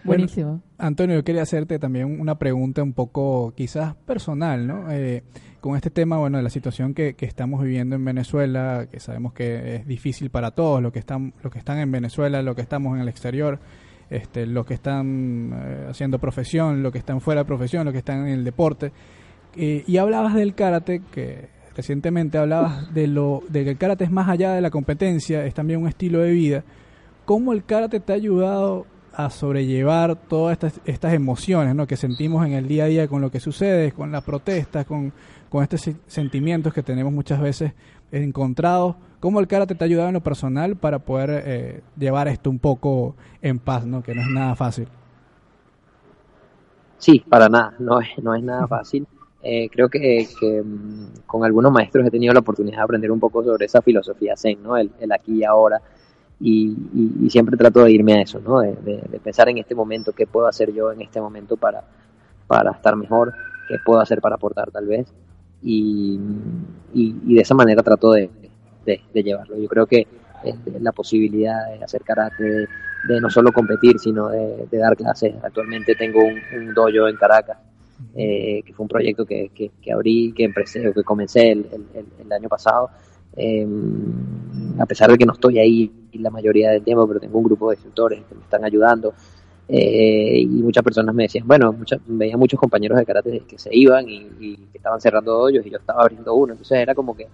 Buenísimo. 0.05 0.63
Antonio, 0.79 1.17
yo 1.17 1.25
quería 1.25 1.43
hacerte 1.43 1.79
también 1.79 2.21
una 2.21 2.39
pregunta 2.39 2.83
un 2.83 2.93
poco 2.93 3.53
quizás 3.57 3.97
personal, 3.97 4.67
¿no? 4.67 4.93
Eh, 4.93 5.25
con 5.61 5.75
este 5.75 5.91
tema, 5.91 6.19
bueno, 6.19 6.37
de 6.37 6.45
la 6.45 6.51
situación 6.51 6.95
que, 6.95 7.17
estamos 7.19 7.63
viviendo 7.63 7.97
en 7.97 8.05
Venezuela, 8.05 8.87
que 8.89 9.01
sabemos 9.01 9.33
que 9.33 9.77
es 9.77 9.87
difícil 9.87 10.31
para 10.31 10.53
todos, 10.53 10.81
los 10.81 10.93
que 10.93 11.01
están, 11.01 11.33
los 11.43 11.53
que 11.53 11.59
están 11.59 11.79
en 11.79 11.91
Venezuela, 11.91 12.41
los 12.43 12.55
que 12.55 12.63
estamos 12.63 12.95
en 12.95 13.03
el 13.03 13.09
exterior, 13.09 13.59
este, 14.09 14.47
los 14.47 14.65
que 14.65 14.75
están 14.75 15.53
eh, 15.53 15.87
haciendo 15.91 16.21
profesión, 16.21 16.85
los 16.85 16.93
que 16.93 16.99
están 16.99 17.21
fuera 17.21 17.41
de 17.41 17.47
profesión, 17.47 17.85
los 17.85 17.93
que 17.93 17.99
están 17.99 18.29
en 18.29 18.35
el 18.35 18.45
deporte. 18.45 18.93
y 19.57 19.97
hablabas 19.97 20.35
del 20.35 20.55
karate, 20.55 21.01
que 21.11 21.56
recientemente 21.77 22.39
hablabas 22.39 22.93
de, 22.95 23.07
lo, 23.07 23.43
de 23.49 23.65
que 23.65 23.71
el 23.71 23.77
karate 23.77 24.05
es 24.05 24.11
más 24.11 24.29
allá 24.29 24.55
de 24.55 24.63
la 24.63 24.71
competencia, 24.71 25.45
es 25.45 25.53
también 25.53 25.83
un 25.83 25.89
estilo 25.89 26.21
de 26.21 26.33
vida. 26.33 26.65
¿Cómo 27.27 27.53
el 27.53 27.65
karate 27.65 28.01
te 28.01 28.13
ha 28.13 28.17
ayudado 28.17 28.87
a 29.13 29.31
sobrellevar 29.31 30.17
todas 30.17 30.53
estas, 30.53 30.81
estas 30.85 31.13
emociones 31.13 31.75
¿no? 31.75 31.87
que 31.87 31.97
sentimos 31.97 32.47
en 32.47 32.53
el 32.53 32.67
día 32.67 32.85
a 32.85 32.87
día 32.87 33.09
con 33.09 33.21
lo 33.21 33.31
que 33.31 33.41
sucede, 33.41 33.93
con 33.93 34.11
las 34.11 34.25
protestas, 34.25 34.87
con, 34.87 35.13
con 35.51 35.63
estos 35.63 35.91
sentimientos 36.07 36.73
que 36.73 36.83
tenemos 36.83 37.13
muchas 37.13 37.41
veces 37.41 37.73
encontrados? 38.11 38.97
¿Cómo 39.21 39.41
el 39.41 39.47
karate 39.47 39.75
te 39.75 39.85
ha 39.85 39.87
ayudado 39.87 40.09
en 40.09 40.15
lo 40.15 40.23
personal 40.23 40.77
para 40.77 40.99
poder 40.99 41.43
eh, 41.47 41.83
llevar 41.99 42.29
esto 42.29 42.49
un 42.49 42.59
poco 42.59 43.17
en 43.43 43.59
paz, 43.59 43.85
¿no? 43.85 44.03
que 44.03 44.15
no 44.15 44.23
es 44.23 44.29
nada 44.29 44.55
fácil? 44.55 44.89
Sí, 46.99 47.23
para 47.29 47.49
nada, 47.49 47.75
no 47.79 48.01
es, 48.01 48.09
no 48.23 48.35
es 48.35 48.43
nada 48.43 48.67
fácil. 48.67 49.07
Eh, 49.49 49.69
creo 49.71 49.89
que, 49.89 50.27
mm, 50.65 51.21
con 51.25 51.45
algunos 51.45 51.71
maestros 51.71 52.05
he 52.05 52.11
tenido 52.11 52.35
la 52.35 52.41
oportunidad 52.41 52.79
de 52.79 52.83
aprender 52.83 53.13
un 53.13 53.21
poco 53.21 53.45
sobre 53.45 53.67
esa 53.67 53.81
filosofía 53.81 54.37
zen, 54.37 54.61
¿no? 54.61 54.77
El, 54.77 54.91
aquí 55.13 55.39
y 55.39 55.45
ahora. 55.45 55.81
y, 56.41 56.77
y, 57.23 57.31
siempre 57.31 57.57
trato 57.57 57.85
de 57.85 57.93
irme 57.93 58.15
a 58.15 58.23
eso, 58.23 58.41
¿no? 58.41 58.61
De, 58.61 58.75
de, 58.75 59.21
pensar 59.21 59.49
en 59.49 59.59
este 59.59 59.75
momento, 59.75 60.13
qué 60.13 60.27
puedo 60.27 60.47
hacer 60.49 60.73
yo 60.73 60.93
en 60.93 61.01
este 61.01 61.21
momento 61.21 61.57
para, 61.57 61.85
para 62.47 62.73
estar 62.73 62.97
mejor, 62.97 63.33
qué 63.69 63.77
puedo 63.85 64.01
hacer 64.01 64.21
para 64.21 64.35
aportar 64.35 64.71
tal 64.71 64.87
vez, 64.87 65.07
y, 65.63 66.19
y, 66.93 67.35
de 67.35 67.41
esa 67.41 67.55
manera 67.55 67.83
trato 67.83 68.13
de, 68.13 68.31
llevarlo. 69.15 69.57
Yo 69.59 69.69
creo 69.69 69.87
que 69.87 70.07
la 70.81 70.93
posibilidad 70.93 71.69
de 71.69 71.85
hacer 71.85 72.03
karate, 72.03 72.45
de, 73.09 73.21
no 73.21 73.31
solo 73.31 73.53
competir, 73.53 73.99
sino 73.99 74.29
de, 74.29 74.67
dar 74.73 74.97
clases. 74.97 75.35
Actualmente 75.43 75.95
tengo 75.95 76.21
un, 76.25 76.39
un 76.55 76.75
dojo 76.75 77.09
en 77.09 77.17
Caracas, 77.17 77.59
eh, 78.15 78.63
que 78.65 78.73
fue 78.73 78.85
un 78.85 78.89
proyecto 78.89 79.25
que, 79.25 79.51
que, 79.55 79.71
que, 79.81 79.93
abrí, 79.93 80.33
que 80.33 80.45
empecé 80.45 80.89
o 80.89 80.93
que 80.93 81.03
comencé 81.03 81.53
el, 81.53 81.67
el, 81.95 82.07
el 82.21 82.33
año 82.33 82.49
pasado. 82.49 82.91
Eh, 83.37 83.67
a 84.79 84.87
pesar 84.87 85.11
de 85.11 85.19
que 85.19 85.27
no 85.27 85.35
estoy 85.35 85.59
ahí 85.59 85.93
la 86.15 86.31
mayoría 86.31 86.71
del 86.71 86.83
tiempo, 86.83 87.07
pero 87.07 87.21
tengo 87.21 87.39
un 87.39 87.45
grupo 87.45 87.71
de 87.71 87.77
instructores 87.77 88.23
que 88.25 88.35
me 88.35 88.43
están 88.43 88.65
ayudando. 88.65 89.15
Eh, 89.69 90.41
y 90.41 90.47
muchas 90.47 90.85
personas 90.85 91.15
me 91.15 91.25
decían, 91.25 91.47
bueno, 91.47 91.75
veía 92.07 92.37
muchos 92.37 92.59
compañeros 92.59 92.99
de 92.99 93.05
karate 93.05 93.41
que 93.41 93.59
se 93.59 93.69
iban 93.73 94.09
y, 94.09 94.57
que 94.71 94.79
estaban 94.79 95.01
cerrando 95.01 95.39
hoyos 95.39 95.67
y 95.67 95.71
yo 95.71 95.79
estaba 95.79 96.03
abriendo 96.03 96.35
uno, 96.35 96.53
entonces 96.53 96.79
era 96.79 96.95
como 96.95 97.17
que 97.17 97.27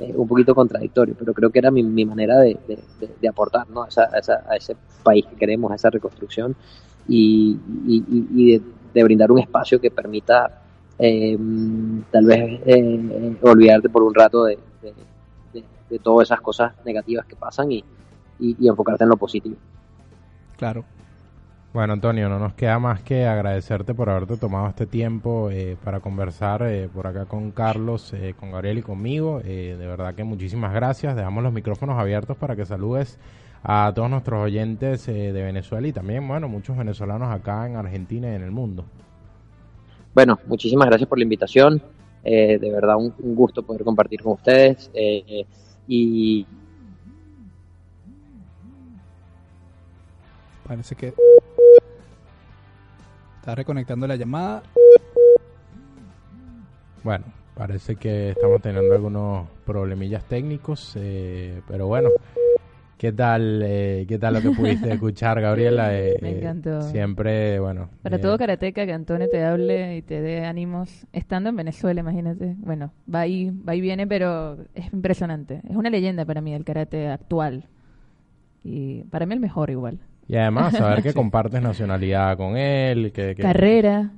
eh, 0.00 0.12
un 0.16 0.26
poquito 0.26 0.52
contradictorio, 0.52 1.14
pero 1.16 1.32
creo 1.32 1.50
que 1.50 1.60
era 1.60 1.70
mi, 1.70 1.84
mi 1.84 2.04
manera 2.04 2.38
de, 2.40 2.58
de, 3.20 3.28
aportar 3.28 3.68
¿no? 3.70 3.84
a, 3.84 3.88
esa, 3.88 4.10
a, 4.48 4.56
ese 4.56 4.76
país 5.04 5.24
que 5.26 5.36
queremos, 5.36 5.70
a 5.70 5.76
esa 5.76 5.88
reconstrucción 5.88 6.56
y, 7.06 7.56
y, 7.86 8.04
y 8.08 8.52
de, 8.52 8.62
brindar 9.02 9.30
un 9.32 9.38
espacio 9.38 9.80
que 9.80 9.90
permita 9.90 10.62
eh, 10.98 11.36
tal 12.10 12.24
vez 12.24 12.60
olvidarte 13.42 13.88
por 13.88 14.02
un 14.02 14.14
rato 14.14 14.44
de, 14.44 14.58
de 15.90 15.98
todas 15.98 16.28
esas 16.28 16.40
cosas 16.40 16.72
negativas 16.84 17.26
que 17.26 17.36
pasan 17.36 17.72
y, 17.72 17.84
y, 18.38 18.68
enfocarte 18.68 19.04
en 19.04 19.10
lo 19.10 19.16
positivo. 19.16 19.56
Claro. 20.56 20.84
Bueno, 21.72 21.92
Antonio, 21.92 22.28
no 22.28 22.38
nos 22.38 22.54
queda 22.54 22.78
más 22.78 23.02
que 23.02 23.26
agradecerte 23.26 23.92
por 23.92 24.08
haberte 24.08 24.38
tomado 24.38 24.68
este 24.68 24.86
tiempo 24.86 25.50
eh, 25.50 25.76
para 25.84 26.00
conversar 26.00 26.62
eh, 26.62 26.88
por 26.92 27.06
acá 27.06 27.26
con 27.26 27.50
Carlos, 27.50 28.14
eh, 28.14 28.34
con 28.38 28.50
Gabriel 28.50 28.78
y 28.78 28.82
conmigo. 28.82 29.40
de 29.40 29.76
verdad 29.76 30.14
que 30.14 30.24
muchísimas 30.24 30.72
gracias. 30.72 31.14
Dejamos 31.16 31.44
los 31.44 31.52
micrófonos 31.52 31.98
abiertos 31.98 32.36
para 32.36 32.56
que 32.56 32.64
saludes 32.64 33.18
a 33.62 33.92
todos 33.94 34.08
nuestros 34.10 34.44
oyentes 34.44 35.06
de 35.06 35.32
Venezuela 35.32 35.88
y 35.88 35.92
también, 35.92 36.26
bueno, 36.26 36.48
muchos 36.48 36.76
venezolanos 36.76 37.30
acá 37.34 37.66
en 37.66 37.76
Argentina 37.76 38.30
y 38.30 38.34
en 38.34 38.42
el 38.42 38.50
mundo. 38.50 38.84
Bueno, 40.14 40.38
muchísimas 40.46 40.88
gracias 40.88 41.08
por 41.08 41.18
la 41.18 41.24
invitación. 41.24 41.82
de 42.22 42.70
verdad, 42.72 42.96
un, 42.96 43.12
gusto 43.18 43.62
poder 43.62 43.84
compartir 43.84 44.22
con 44.22 44.32
ustedes. 44.32 44.90
y, 45.86 46.46
Parece 50.66 50.96
que 50.96 51.14
está 53.36 53.54
reconectando 53.54 54.06
la 54.08 54.16
llamada. 54.16 54.64
Bueno, 57.04 57.24
parece 57.54 57.94
que 57.94 58.30
estamos 58.30 58.60
teniendo 58.60 58.92
algunos 58.92 59.48
problemillas 59.64 60.24
técnicos, 60.24 60.94
eh, 60.96 61.62
pero 61.68 61.86
bueno. 61.86 62.08
¿Qué 62.98 63.12
tal, 63.12 63.62
eh, 63.62 64.06
qué 64.08 64.18
tal 64.18 64.34
lo 64.34 64.40
que 64.40 64.50
pudiste 64.50 64.90
escuchar, 64.92 65.38
Gabriela? 65.40 65.94
Eh, 65.98 66.16
Me 66.22 66.38
encantó. 66.38 66.80
siempre, 66.80 67.60
bueno. 67.60 67.90
Para 68.02 68.18
todo 68.18 68.38
karateca 68.38 68.86
que 68.86 68.92
Antonio 68.92 69.28
te 69.28 69.44
hable 69.44 69.98
y 69.98 70.02
te 70.02 70.22
dé 70.22 70.46
ánimos, 70.46 71.06
estando 71.12 71.50
en 71.50 71.56
Venezuela, 71.56 72.00
imagínate. 72.00 72.54
Bueno, 72.58 72.92
va 73.12 73.26
y, 73.26 73.50
va 73.50 73.74
y 73.74 73.82
viene, 73.82 74.06
pero 74.06 74.56
es 74.74 74.90
impresionante. 74.94 75.60
Es 75.68 75.76
una 75.76 75.90
leyenda 75.90 76.24
para 76.24 76.40
mí 76.40 76.54
el 76.54 76.64
karate 76.64 77.08
actual. 77.08 77.64
Y 78.64 79.02
para 79.04 79.26
mí 79.26 79.34
el 79.34 79.40
mejor 79.40 79.68
igual. 79.68 79.98
Y 80.26 80.36
además 80.36 80.74
saber 80.74 81.02
que 81.02 81.12
compartes 81.14 81.60
nacionalidad 81.60 82.36
con 82.38 82.56
él, 82.56 83.12
que... 83.12 83.34
Carrera, 83.34 84.10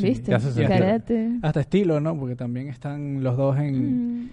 ¿viste? 0.00 0.32
Karate. 0.66 1.32
Hasta 1.42 1.60
estilo, 1.60 2.00
¿no? 2.00 2.18
Porque 2.18 2.36
también 2.36 2.68
están 2.68 3.22
los 3.22 3.36
dos 3.36 3.58
en... 3.58 4.22
Mm. 4.24 4.30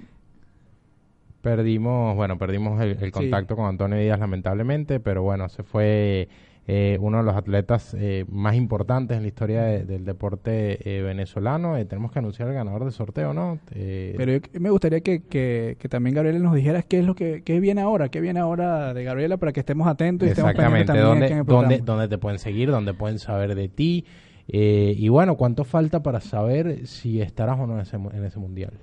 Perdimos, 1.45 2.15
bueno, 2.15 2.39
perdimos 2.39 2.81
el, 2.81 3.11
contacto 3.11 3.55
con 3.55 3.67
Antonio 3.67 3.99
Díaz 3.99 4.19
lamentablemente, 4.19 4.99
pero 4.99 5.21
bueno, 5.21 5.47
se 5.47 5.61
fue 5.61 6.27
eh, 6.65 6.97
uno 6.99 7.19
de 7.19 7.23
los 7.23 7.35
atletas 7.35 7.95
eh, 7.95 8.25
más 8.29 8.55
importantes 8.55 9.15
en 9.15 9.21
la 9.21 9.27
historia 9.27 9.61
del 9.61 10.05
deporte 10.05 10.79
eh, 10.83 11.03
venezolano. 11.03 11.75
tenemos 11.85 12.11
que 12.11 12.17
anunciar 12.17 12.47
el 12.47 12.55
ganador 12.55 12.83
del 12.83 12.93
sorteo, 12.93 13.35
¿no? 13.35 13.59
Pero 13.71 14.39
me 14.59 14.71
gustaría 14.71 15.01
que, 15.01 15.21
que, 15.21 15.77
también 15.87 16.15
Gabriela 16.15 16.39
nos 16.39 16.55
dijera 16.55 16.81
qué 16.81 16.97
es 16.97 17.05
lo 17.05 17.13
que 17.13 17.43
qué 17.43 17.59
viene 17.59 17.81
ahora, 17.81 18.09
qué 18.09 18.21
viene 18.21 18.39
ahora 18.39 18.95
de 18.95 19.03
Gabriela 19.03 19.37
para 19.37 19.53
que 19.53 19.59
estemos 19.59 19.87
atentos 19.87 20.27
y 20.27 20.31
estemos 20.31 20.55
pendientes 20.55 20.99
dónde, 21.45 21.77
dónde, 21.85 22.07
te 22.07 22.17
pueden 22.17 22.39
seguir, 22.39 22.71
dónde 22.71 22.95
pueden 22.95 23.19
saber 23.19 23.53
de 23.53 23.69
ti. 23.69 24.03
y 24.47 25.07
bueno, 25.09 25.37
¿cuánto 25.37 25.63
falta 25.63 26.01
para 26.01 26.21
saber 26.21 26.87
si 26.87 27.21
estarás 27.21 27.59
o 27.59 27.67
no 27.67 27.75
en 27.75 27.81
ese, 27.81 27.97
en 27.97 28.25
ese 28.25 28.39
mundial? 28.39 28.73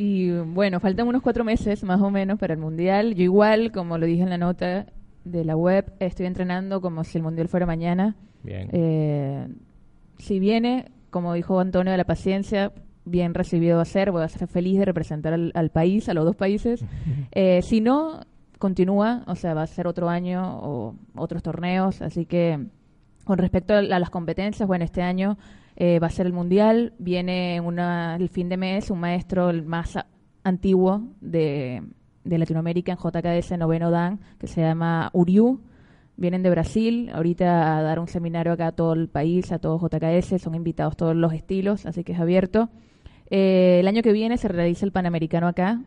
Y 0.00 0.30
bueno, 0.30 0.78
faltan 0.78 1.08
unos 1.08 1.22
cuatro 1.22 1.42
meses 1.42 1.82
más 1.82 2.00
o 2.00 2.08
menos 2.08 2.38
para 2.38 2.54
el 2.54 2.60
mundial. 2.60 3.16
Yo 3.16 3.24
igual, 3.24 3.72
como 3.72 3.98
lo 3.98 4.06
dije 4.06 4.22
en 4.22 4.30
la 4.30 4.38
nota, 4.38 4.86
de 5.24 5.44
la 5.44 5.56
web. 5.56 5.92
Estoy 5.98 6.26
entrenando 6.26 6.80
como 6.80 7.02
si 7.02 7.18
el 7.18 7.24
Mundial 7.24 7.48
fuera 7.48 7.66
mañana. 7.66 8.14
Bien. 8.44 8.68
Eh, 8.72 9.48
si 10.18 10.38
viene, 10.38 10.92
como 11.10 11.34
dijo 11.34 11.58
Antonio, 11.58 11.90
de 11.90 11.96
la 11.96 12.04
paciencia, 12.04 12.72
bien 13.04 13.34
recibido 13.34 13.76
va 13.76 13.82
a 13.82 13.86
ser. 13.86 14.12
Voy 14.12 14.22
a 14.22 14.28
ser 14.28 14.46
feliz 14.46 14.78
de 14.78 14.84
representar 14.84 15.32
al, 15.32 15.70
país, 15.70 16.08
a 16.08 16.14
los 16.14 16.24
dos 16.24 16.36
países. 16.36 16.84
Eh, 17.32 17.62
si 17.62 17.80
no, 17.80 18.20
continúa, 18.58 19.24
o 19.26 19.34
sea, 19.34 19.54
va 19.54 19.62
a 19.62 19.66
ser 19.66 19.86
otro 19.86 20.08
año 20.08 20.60
o 20.60 20.94
otros 21.16 21.42
torneos. 21.42 22.02
Así 22.02 22.24
que, 22.24 22.66
con 23.24 23.38
respecto 23.38 23.74
a, 23.74 23.82
las 23.82 24.10
competencias, 24.10 24.66
bueno, 24.66 24.84
este 24.84 25.02
año 25.02 25.38
eh, 25.78 25.98
va 25.98 26.08
a 26.08 26.10
ser 26.10 26.26
el 26.26 26.34
Mundial. 26.34 26.92
Viene 26.98 27.62
una, 27.62 28.16
el 28.16 28.28
fin 28.28 28.50
de 28.50 28.58
mes 28.58 28.90
un 28.90 29.00
maestro, 29.00 29.48
el 29.48 29.64
más 29.64 29.98
antiguo 30.44 31.08
de 31.22 31.82
de 32.28 32.38
Latinoamérica 32.38 32.92
en 32.92 32.98
JKS 32.98 33.58
Noveno 33.58 33.90
Dan, 33.90 34.20
que 34.38 34.46
se 34.46 34.60
llama 34.60 35.10
Uriu. 35.12 35.60
Vienen 36.16 36.42
de 36.42 36.50
Brasil, 36.50 37.10
ahorita 37.14 37.78
a 37.78 37.82
dar 37.82 38.00
un 38.00 38.08
seminario 38.08 38.52
acá 38.52 38.68
a 38.68 38.72
todo 38.72 38.92
el 38.92 39.08
país, 39.08 39.52
a 39.52 39.60
todo 39.60 39.78
JKS, 39.78 40.42
son 40.42 40.54
invitados 40.54 40.96
todos 40.96 41.14
los 41.14 41.32
estilos, 41.32 41.86
así 41.86 42.02
que 42.02 42.12
es 42.12 42.20
abierto. 42.20 42.70
Eh, 43.30 43.78
el 43.80 43.86
año 43.86 44.02
que 44.02 44.12
viene 44.12 44.36
se 44.36 44.48
realiza 44.48 44.84
el 44.84 44.90
Panamericano 44.90 45.46
acá, 45.46 45.80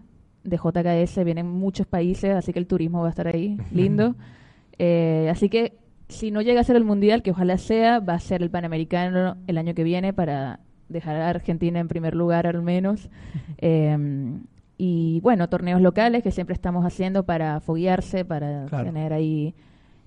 de 0.44 0.58
JKS, 0.58 1.24
vienen 1.26 1.48
muchos 1.48 1.86
países, 1.86 2.34
así 2.34 2.54
que 2.54 2.60
el 2.60 2.68
turismo 2.68 3.02
va 3.02 3.08
a 3.08 3.10
estar 3.10 3.28
ahí, 3.28 3.58
lindo. 3.72 4.16
Eh, 4.80 5.28
así 5.30 5.50
que 5.50 5.78
si 6.12 6.32
no 6.32 6.42
llega 6.42 6.62
a 6.62 6.64
ser 6.64 6.76
el 6.76 6.86
Mundial, 6.86 7.24
que 7.24 7.32
ojalá 7.32 7.58
sea, 7.58 8.00
va 8.00 8.14
a 8.14 8.20
ser 8.20 8.44
el 8.44 8.50
Panamericano 8.50 9.38
el 9.48 9.58
año 9.58 9.74
que 9.74 9.84
viene 9.84 10.14
para 10.14 10.60
dejar 10.90 11.16
a 11.16 11.30
Argentina 11.30 11.80
en 11.80 11.88
primer 11.88 12.16
lugar 12.16 12.48
al 12.48 12.62
menos. 12.62 13.10
Eh, 13.64 13.96
y 14.84 15.20
bueno, 15.22 15.48
torneos 15.48 15.80
locales 15.80 16.24
que 16.24 16.32
siempre 16.32 16.56
estamos 16.56 16.84
haciendo 16.84 17.24
para 17.24 17.60
foguearse, 17.60 18.26
para 18.26 18.66
tener 18.66 19.14
ahí 19.14 19.54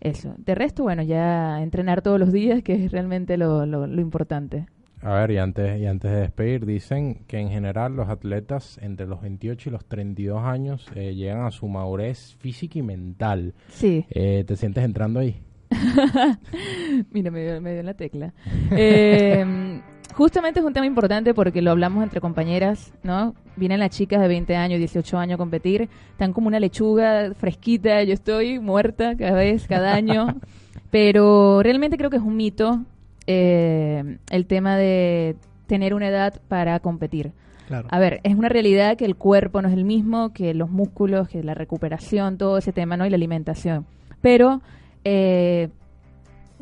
eso. 0.01 0.35
De 0.37 0.57
resto, 0.57 0.83
bueno, 0.83 1.05
ya 1.05 1.63
entrenar 1.63 2.03
todos 2.03 2.19
los 2.19 2.33
días, 2.33 2.61
que 2.65 2.87
es 2.87 2.91
realmente 2.91 3.37
lo, 3.37 3.67
lo, 3.67 4.01
importante. 4.01 4.67
A 5.01 5.15
ver, 5.15 5.31
y 5.31 5.39
antes, 5.39 5.81
y 5.81 5.87
antes 5.87 6.11
de 6.11 6.23
despedir, 6.23 6.67
dicen 6.67 7.21
que 7.29 7.39
en 7.39 7.51
general 7.51 7.95
los 7.95 8.09
atletas 8.09 8.77
entre 8.83 9.07
los 9.07 9.23
28 9.23 9.69
y 9.69 9.73
los 9.73 9.85
32 9.85 10.43
años 10.43 10.89
eh, 10.97 11.15
llegan 11.15 11.47
a 11.47 11.53
su 11.53 11.69
madurez 11.69 12.35
física 12.41 12.81
y 12.81 12.83
mental. 12.83 13.55
Sí. 13.69 14.07
Eh, 14.11 14.43
¿Te 14.45 14.57
sientes 14.57 14.83
entrando 14.83 15.21
ahí? 15.21 15.41
Mira, 17.13 17.31
me 17.31 17.43
dio, 17.43 17.61
me 17.61 17.75
dio 17.75 17.83
la 17.83 17.95
tecla. 17.95 18.33
eh, 18.71 19.81
justamente 20.15 20.61
es 20.61 20.67
un 20.67 20.73
tema 20.73 20.87
importante 20.87 21.35
porque 21.35 21.61
lo 21.61 21.71
hablamos 21.71 22.03
entre 22.03 22.21
compañeras, 22.21 22.93
¿no? 23.03 23.35
Vienen 23.57 23.81
las 23.81 23.91
chicas 23.91 24.21
de 24.21 24.29
20 24.29 24.57
años, 24.57 24.79
18 24.79 25.19
años 25.19 25.35
a 25.35 25.39
competir, 25.39 25.89
están 26.13 26.33
como 26.33 26.49
una 26.49 26.61
lechuga 26.61 27.33
fresquita, 27.35 28.03
yo 28.05 28.15
estoy 28.15 28.59
muerta 28.59 29.17
cada 29.17 29.35
vez, 29.35 29.67
cada 29.67 29.95
año, 29.95 30.37
pero 30.91 31.63
realmente 31.63 31.97
creo 31.97 32.11
que 32.11 32.17
es 32.17 32.23
un 32.23 32.37
mito 32.37 32.85
eh, 33.27 34.19
el 34.31 34.47
tema 34.47 34.77
de 34.77 35.37
tener 35.67 35.95
una 35.95 36.09
edad 36.09 36.41
para 36.49 36.79
competir. 36.81 37.33
Claro. 37.67 37.89
A 37.91 37.99
ver, 37.99 38.21
es 38.25 38.35
una 38.35 38.51
realidad 38.51 38.97
que 38.97 39.07
el 39.07 39.17
cuerpo 39.17 39.63
no 39.63 39.69
es 39.69 39.75
el 39.75 39.85
mismo, 39.85 40.35
que 40.35 40.53
los 40.53 40.71
músculos, 40.71 41.29
que 41.29 41.43
la 41.43 41.55
recuperación, 41.55 42.37
todo 42.37 42.59
ese 42.59 42.73
tema, 42.73 42.99
¿no? 42.99 43.07
Y 43.07 43.11
la 43.11 43.17
alimentación. 43.17 43.87
Pero 44.21 44.61
eh, 45.05 45.69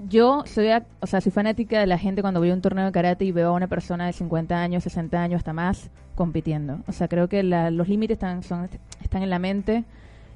yo 0.08 0.42
soy, 0.46 0.68
o 1.00 1.06
sea, 1.06 1.20
soy 1.20 1.32
fanática 1.32 1.80
de 1.80 1.86
la 1.86 1.98
gente 1.98 2.22
cuando 2.22 2.40
voy 2.40 2.50
a 2.50 2.54
un 2.54 2.60
torneo 2.60 2.86
de 2.86 2.92
karate 2.92 3.24
y 3.24 3.32
veo 3.32 3.50
a 3.50 3.52
una 3.52 3.68
persona 3.68 4.06
de 4.06 4.12
50 4.12 4.60
años, 4.60 4.82
60 4.84 5.22
años, 5.22 5.38
hasta 5.38 5.52
más, 5.52 5.90
compitiendo. 6.14 6.80
O 6.86 6.92
sea, 6.92 7.08
creo 7.08 7.28
que 7.28 7.42
los 7.42 7.88
límites 7.88 8.16
están, 8.16 8.42
son, 8.42 8.68
están 9.02 9.22
en 9.22 9.30
la 9.30 9.38
mente. 9.38 9.84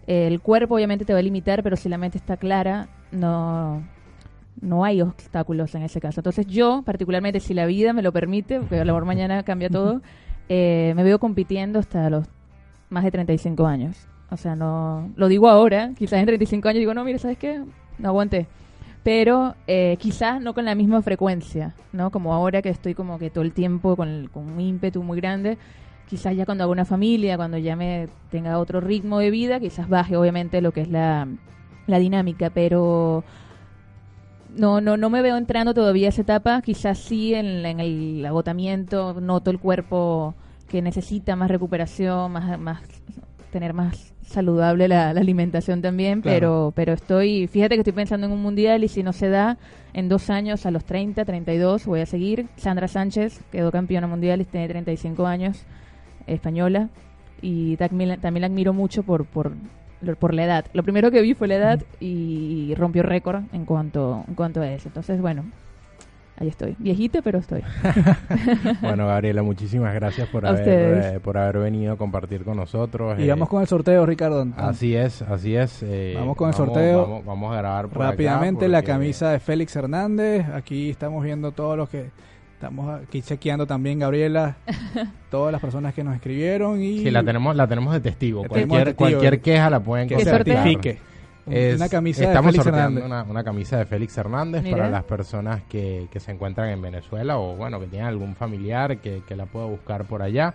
el 0.06 0.40
cuerpo 0.40 0.76
obviamente 0.76 1.04
te 1.04 1.12
va 1.12 1.18
a 1.18 1.22
limitar, 1.22 1.62
pero 1.62 1.76
si 1.76 1.88
la 1.88 1.98
mente 1.98 2.18
está 2.18 2.36
clara, 2.36 2.88
no, 3.10 3.82
no 4.60 4.84
hay 4.84 5.02
obstáculos 5.02 5.74
en 5.74 5.82
ese 5.82 6.00
caso. 6.00 6.20
Entonces 6.20 6.46
yo, 6.46 6.82
particularmente, 6.84 7.40
si 7.40 7.54
la 7.54 7.66
vida 7.66 7.92
me 7.92 8.02
lo 8.02 8.12
permite, 8.12 8.60
porque 8.60 8.76
a 8.76 8.84
lo 8.84 8.92
mejor 8.92 9.04
mañana 9.04 9.42
cambia 9.44 9.70
todo, 9.70 10.00
eh, 10.48 10.92
me 10.96 11.02
veo 11.02 11.18
compitiendo 11.18 11.78
hasta 11.78 12.08
los 12.10 12.26
más 12.88 13.04
de 13.04 13.10
35 13.10 13.66
años. 13.66 14.08
O 14.30 14.36
sea, 14.36 14.56
no 14.56 15.10
lo 15.16 15.28
digo 15.28 15.48
ahora, 15.48 15.92
quizás 15.96 16.18
en 16.18 16.26
35 16.26 16.68
años 16.68 16.80
digo, 16.80 16.94
no, 16.94 17.04
mire, 17.04 17.18
¿sabes 17.18 17.38
qué? 17.38 17.62
No 17.98 18.08
aguanté. 18.08 18.46
Pero 19.02 19.54
eh, 19.66 19.96
quizás 20.00 20.40
no 20.40 20.52
con 20.52 20.64
la 20.64 20.74
misma 20.74 21.00
frecuencia, 21.00 21.74
¿no? 21.92 22.10
Como 22.10 22.34
ahora 22.34 22.60
que 22.60 22.70
estoy 22.70 22.94
como 22.94 23.18
que 23.18 23.30
todo 23.30 23.44
el 23.44 23.52
tiempo 23.52 23.94
con, 23.94 24.28
con 24.32 24.44
un 24.48 24.60
ímpetu 24.60 25.02
muy 25.02 25.20
grande. 25.20 25.58
Quizás 26.08 26.36
ya 26.36 26.44
cuando 26.44 26.64
hago 26.64 26.72
una 26.72 26.84
familia, 26.84 27.36
cuando 27.36 27.58
ya 27.58 27.76
me 27.76 28.08
tenga 28.30 28.58
otro 28.58 28.80
ritmo 28.80 29.18
de 29.18 29.30
vida, 29.30 29.60
quizás 29.60 29.88
baje 29.88 30.16
obviamente 30.16 30.60
lo 30.60 30.72
que 30.72 30.82
es 30.82 30.88
la, 30.88 31.28
la 31.86 31.98
dinámica, 31.98 32.50
pero 32.50 33.24
no, 34.56 34.80
no, 34.80 34.96
no 34.96 35.10
me 35.10 35.22
veo 35.22 35.36
entrando 35.36 35.74
todavía 35.74 36.08
a 36.08 36.10
esa 36.10 36.22
etapa. 36.22 36.62
Quizás 36.62 36.98
sí 36.98 37.34
en, 37.34 37.64
en 37.64 37.80
el 37.80 38.26
agotamiento, 38.26 39.20
noto 39.20 39.50
el 39.50 39.58
cuerpo 39.58 40.34
que 40.68 40.82
necesita 40.82 41.36
más 41.36 41.48
recuperación, 41.48 42.32
más, 42.32 42.58
más 42.58 42.80
tener 43.58 43.72
más 43.72 44.12
saludable 44.22 44.88
la, 44.88 45.12
la 45.14 45.20
alimentación 45.20 45.80
también, 45.82 46.20
Claro. 46.20 46.36
pero 46.36 46.72
pero 46.74 46.92
estoy, 46.92 47.46
fíjate 47.46 47.74
que 47.76 47.80
estoy 47.80 47.92
pensando 47.94 48.26
en 48.26 48.32
un 48.32 48.42
mundial 48.42 48.84
y 48.84 48.88
si 48.88 49.02
no 49.02 49.12
se 49.12 49.28
da 49.28 49.56
en 49.94 50.08
dos 50.08 50.28
años, 50.30 50.66
a 50.66 50.70
los 50.70 50.84
30, 50.84 51.24
32, 51.24 51.86
voy 51.86 52.00
a 52.00 52.06
seguir. 52.06 52.46
Sandra 52.56 52.86
Sánchez 52.88 53.40
quedó 53.50 53.70
campeona 53.72 54.06
mundial 54.06 54.40
y 54.40 54.44
tiene 54.44 54.68
35 54.68 55.26
años, 55.26 55.64
española, 56.26 56.90
y 57.40 57.76
también, 57.76 58.20
también 58.20 58.42
la 58.42 58.46
admiro 58.48 58.72
mucho 58.72 59.02
por, 59.04 59.24
por, 59.26 59.52
por 60.18 60.34
la 60.34 60.44
edad. 60.44 60.64
Lo 60.74 60.82
primero 60.82 61.10
que 61.10 61.22
vi 61.22 61.34
fue 61.34 61.48
la 61.48 61.54
edad 61.56 61.82
y 62.00 62.74
rompió 62.76 63.02
récord 63.02 63.44
en 63.52 63.64
cuanto, 63.64 64.24
en 64.28 64.34
cuanto 64.34 64.60
a 64.60 64.70
eso. 64.70 64.88
Entonces, 64.88 65.20
bueno, 65.20 65.44
ahí 66.36 66.48
estoy. 66.48 66.76
Viejita, 66.78 67.22
pero 67.22 67.38
estoy. 67.38 67.62
Bueno, 68.80 69.06
Gabriela, 69.06 69.42
muchísimas 69.42 69.94
gracias 69.94 70.28
por 70.28 70.46
haber, 70.46 70.68
eh, 70.68 71.20
por 71.20 71.38
haber 71.38 71.58
venido 71.58 71.94
a 71.94 71.96
compartir 71.96 72.44
con 72.44 72.56
nosotros. 72.56 73.18
Y 73.18 73.24
eh, 73.24 73.28
vamos 73.30 73.48
con 73.48 73.60
el 73.62 73.68
sorteo, 73.68 74.04
Ricardo. 74.06 74.46
Así 74.56 74.94
es, 74.94 75.22
así 75.22 75.56
es. 75.56 75.82
eh, 75.82 76.14
Vamos 76.16 76.36
con 76.36 76.48
el 76.48 76.54
sorteo. 76.54 77.02
Vamos, 77.02 77.24
vamos 77.24 77.54
a 77.54 77.58
grabar 77.58 77.88
por 77.88 78.02
acá 78.02 78.10
Rápidamente 78.12 78.68
la 78.68 78.82
camisa 78.82 79.30
de 79.30 79.40
Félix 79.40 79.74
Hernández. 79.76 80.46
Aquí 80.54 80.90
estamos 80.90 81.22
viendo 81.24 81.52
todos 81.52 81.76
los 81.76 81.88
que 81.88 82.10
estamos 82.54 83.02
aquí 83.02 83.20
chequeando 83.22 83.66
también 83.66 83.98
Gabriela, 83.98 84.56
todas 85.30 85.52
las 85.52 85.60
personas 85.60 85.92
que 85.94 86.02
nos 86.02 86.14
escribieron 86.14 86.82
y 86.82 87.00
Sí, 87.00 87.10
la 87.10 87.22
tenemos, 87.22 87.54
la 87.54 87.66
tenemos 87.66 87.92
de 87.92 88.00
testigo. 88.00 88.44
Cualquier, 88.44 88.68
de 88.68 88.84
testigo, 88.86 88.96
cualquier 88.96 89.40
queja 89.40 89.70
la 89.70 89.80
pueden 89.80 90.08
que 90.08 90.24
certifique. 90.24 90.98
Es- 91.54 91.76
una 91.76 91.88
camisa 91.88 92.20
de 92.22 92.26
estamos 92.28 92.46
Félix 92.52 92.64
sorteando 92.64 93.00
Hernández. 93.00 93.24
una, 93.24 93.30
una 93.30 93.44
camisa 93.44 93.78
de 93.78 93.86
Félix 93.86 94.16
Hernández 94.18 94.68
para 94.70 94.90
las 94.90 95.04
personas 95.04 95.62
que, 95.68 96.08
que 96.10 96.18
se 96.20 96.32
encuentran 96.32 96.68
en 96.70 96.82
Venezuela 96.82 97.38
o 97.38 97.54
bueno 97.56 97.78
que 97.80 97.86
tienen 97.86 98.08
algún 98.08 98.34
familiar 98.34 98.98
que, 98.98 99.22
que 99.26 99.36
la 99.36 99.46
pueda 99.46 99.66
buscar 99.66 100.04
por 100.06 100.22
allá. 100.22 100.54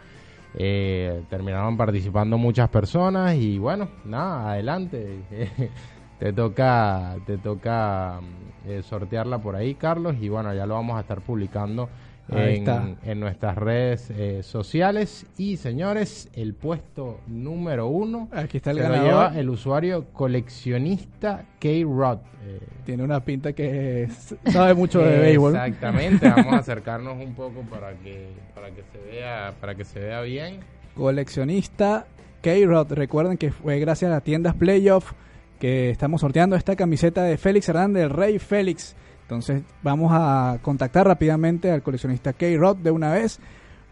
Eh, 0.54 1.24
terminaron 1.30 1.78
participando 1.78 2.38
muchas 2.38 2.68
personas 2.70 3.36
y 3.36 3.58
bueno, 3.58 3.88
nada, 4.04 4.52
adelante. 4.52 5.20
te 6.20 6.34
toca, 6.34 7.16
te 7.26 7.38
toca 7.38 8.20
mm, 8.22 8.70
eh, 8.70 8.84
sortearla 8.84 9.38
por 9.40 9.56
ahí, 9.56 9.76
Carlos, 9.76 10.16
y 10.20 10.28
bueno, 10.30 10.54
ya 10.54 10.66
lo 10.66 10.74
vamos 10.76 10.98
a 10.98 11.02
estar 11.02 11.22
publicando 11.22 11.90
Ahí 12.30 12.56
está. 12.60 12.84
en, 12.84 12.98
en 13.12 13.20
nuestras 13.20 13.58
redes 13.58 14.10
eh, 14.12 14.42
sociales. 14.44 15.26
Y 15.38 15.58
señores, 15.58 16.30
el 16.34 16.54
puesto 16.54 17.20
número 17.28 17.88
uno 17.88 18.30
Aquí 18.32 18.58
está 18.58 18.72
el 18.72 18.78
se 18.78 18.84
lo 18.84 18.90
ganador. 18.90 19.10
lleva 19.32 19.40
el 19.40 19.50
usuario 19.50 20.06
coleccionista 20.14 21.46
K-Rod. 21.60 22.20
Eh, 22.44 22.60
Tiene 22.86 23.04
una 23.04 23.20
pinta 23.20 23.54
que 23.54 24.04
es- 24.04 24.36
sabe 24.46 24.74
mucho 24.74 25.00
de 25.00 25.18
béisbol. 25.20 25.54
Exactamente, 25.56 26.30
vamos 26.36 26.54
a 26.54 26.58
acercarnos 26.58 27.18
un 27.24 27.34
poco 27.34 27.62
para 27.70 27.94
que 27.96 28.30
para 28.56 28.70
que 28.72 28.84
se 28.92 28.98
vea 29.12 29.54
para 29.60 29.76
que 29.76 29.84
se 29.86 30.00
vea 30.00 30.22
bien. 30.22 30.60
Coleccionista 30.96 32.06
K-Rod. 32.42 32.94
Recuerden 32.94 33.38
que 33.38 33.52
fue 33.52 33.80
gracias 33.80 34.10
a 34.10 34.16
las 34.16 34.24
tiendas 34.24 34.56
Playoff 34.56 35.12
que 35.60 35.90
estamos 35.92 36.22
sorteando 36.22 36.56
esta 36.56 36.76
camiseta 36.76 37.24
de 37.24 37.38
Félix 37.38 37.70
Hernández, 37.70 38.04
el 38.06 38.10
Rey 38.10 38.40
Félix. 38.40 38.96
Entonces 39.32 39.64
vamos 39.82 40.12
a 40.14 40.60
contactar 40.62 41.08
rápidamente 41.08 41.72
al 41.72 41.82
coleccionista 41.82 42.34
K-Rod 42.34 42.76
de 42.80 42.92
una 42.92 43.14
vez. 43.14 43.40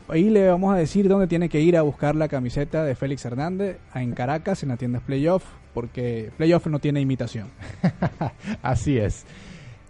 Ahí 0.09 0.29
le 0.29 0.49
vamos 0.49 0.75
a 0.75 0.77
decir 0.77 1.07
dónde 1.07 1.27
tiene 1.27 1.47
que 1.47 1.61
ir 1.61 1.77
a 1.77 1.81
buscar 1.81 2.13
la 2.13 2.27
camiseta 2.27 2.83
de 2.83 2.93
Félix 2.93 3.23
Hernández 3.23 3.77
en 3.95 4.11
Caracas, 4.11 4.63
en 4.63 4.69
las 4.69 4.79
tiendas 4.79 5.01
Playoff, 5.01 5.45
porque 5.73 6.29
Playoff 6.35 6.67
no 6.67 6.79
tiene 6.79 6.99
imitación. 6.99 7.47
Así 8.61 8.97
es. 8.97 9.25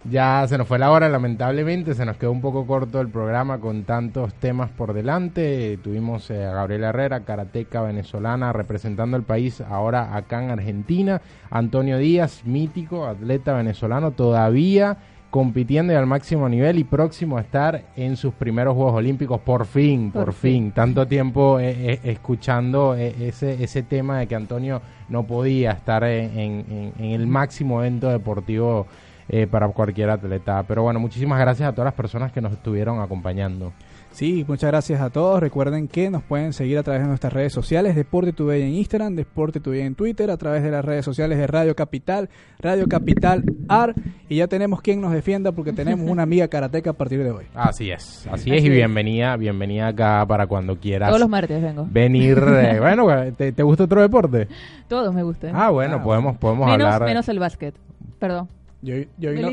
Ya 0.08 0.46
se 0.46 0.56
nos 0.56 0.68
fue 0.68 0.78
la 0.78 0.92
hora, 0.92 1.08
lamentablemente, 1.08 1.94
se 1.94 2.06
nos 2.06 2.16
quedó 2.16 2.30
un 2.30 2.40
poco 2.40 2.64
corto 2.64 3.00
el 3.00 3.08
programa 3.08 3.58
con 3.58 3.82
tantos 3.82 4.32
temas 4.34 4.70
por 4.70 4.92
delante. 4.92 5.80
Tuvimos 5.82 6.30
eh, 6.30 6.46
a 6.46 6.52
Gabriela 6.52 6.90
Herrera, 6.90 7.24
karateca 7.24 7.82
venezolana, 7.82 8.52
representando 8.52 9.16
el 9.16 9.24
país 9.24 9.60
ahora 9.60 10.16
acá 10.16 10.44
en 10.44 10.50
Argentina. 10.50 11.20
Antonio 11.50 11.98
Díaz, 11.98 12.42
mítico, 12.44 13.04
atleta 13.04 13.52
venezolano, 13.52 14.12
todavía 14.12 14.96
compitiendo 15.30 15.92
y 15.92 15.96
al 15.96 16.06
máximo 16.06 16.48
nivel 16.48 16.78
y 16.78 16.84
próximo 16.84 17.38
a 17.38 17.40
estar 17.40 17.82
en 17.96 18.16
sus 18.16 18.34
primeros 18.34 18.74
Juegos 18.74 18.94
Olímpicos, 18.94 19.40
por 19.40 19.64
fin, 19.64 20.10
por, 20.10 20.24
Por 20.26 20.34
fin. 20.34 20.64
fin. 20.64 20.72
Tanto 20.72 21.06
tiempo 21.06 21.60
eh, 21.60 21.70
eh, 21.94 22.00
escuchando 22.04 22.96
eh, 22.96 23.14
ese, 23.20 23.62
ese 23.62 23.82
tema 23.84 24.18
de 24.18 24.26
que 24.26 24.34
Antonio 24.34 24.82
no 25.08 25.22
podía 25.24 25.70
estar 25.72 26.02
en, 26.04 26.64
en- 26.68 26.92
en 26.98 27.10
el 27.12 27.26
máximo 27.28 27.80
evento 27.80 28.08
deportivo 28.08 28.86
eh, 29.28 29.46
para 29.46 29.68
cualquier 29.68 30.10
atleta. 30.10 30.64
Pero 30.66 30.82
bueno, 30.82 30.98
muchísimas 30.98 31.38
gracias 31.38 31.68
a 31.68 31.72
todas 31.72 31.86
las 31.86 31.94
personas 31.94 32.32
que 32.32 32.40
nos 32.40 32.52
estuvieron 32.52 33.00
acompañando. 33.00 33.72
Sí, 34.12 34.44
muchas 34.46 34.70
gracias 34.70 35.00
a 35.00 35.08
todos. 35.08 35.40
Recuerden 35.40 35.86
que 35.88 36.10
nos 36.10 36.22
pueden 36.22 36.52
seguir 36.52 36.76
a 36.78 36.82
través 36.82 37.00
de 37.02 37.08
nuestras 37.08 37.32
redes 37.32 37.52
sociales, 37.52 37.94
Deporte 37.94 38.32
Today 38.32 38.60
en 38.62 38.74
Instagram, 38.74 39.14
Deporte 39.14 39.60
Today 39.60 39.80
en 39.82 39.94
Twitter, 39.94 40.30
a 40.30 40.36
través 40.36 40.62
de 40.62 40.70
las 40.70 40.84
redes 40.84 41.04
sociales 41.04 41.38
de 41.38 41.46
Radio 41.46 41.74
Capital, 41.76 42.28
Radio 42.58 42.86
Capital 42.88 43.44
AR. 43.68 43.94
Y 44.28 44.36
ya 44.36 44.48
tenemos 44.48 44.82
quien 44.82 45.00
nos 45.00 45.12
defienda 45.12 45.52
porque 45.52 45.72
tenemos 45.72 46.10
una 46.10 46.24
amiga 46.24 46.48
karateca 46.48 46.90
a 46.90 46.92
partir 46.92 47.22
de 47.22 47.30
hoy. 47.30 47.44
Así 47.54 47.90
es, 47.90 48.26
así, 48.30 48.50
Así 48.50 48.54
es 48.54 48.64
y 48.64 48.68
bienvenida, 48.68 49.36
bienvenida 49.36 49.86
acá 49.88 50.26
para 50.26 50.46
cuando 50.48 50.76
quieras 50.76 51.08
Todos 51.08 51.20
los 51.20 51.28
martes 51.30 51.62
vengo. 51.62 51.86
venir. 51.90 52.36
eh, 52.46 52.78
bueno, 52.80 53.06
¿te, 53.36 53.52
te 53.52 53.62
gusta 53.62 53.84
otro 53.84 54.02
deporte? 54.02 54.48
Todos 54.88 55.14
me 55.14 55.22
gustan. 55.22 55.54
Ah, 55.54 55.70
bueno, 55.70 55.96
Ah, 55.96 56.02
podemos, 56.02 56.36
podemos 56.36 56.66
menos, 56.66 56.84
hablar. 56.92 57.08
menos 57.08 57.28
el 57.28 57.38
básquet. 57.38 57.74
Perdón. 58.18 58.48
Yo, 58.82 58.96
yo 59.18 59.30
Me 59.32 59.40
no. 59.40 59.48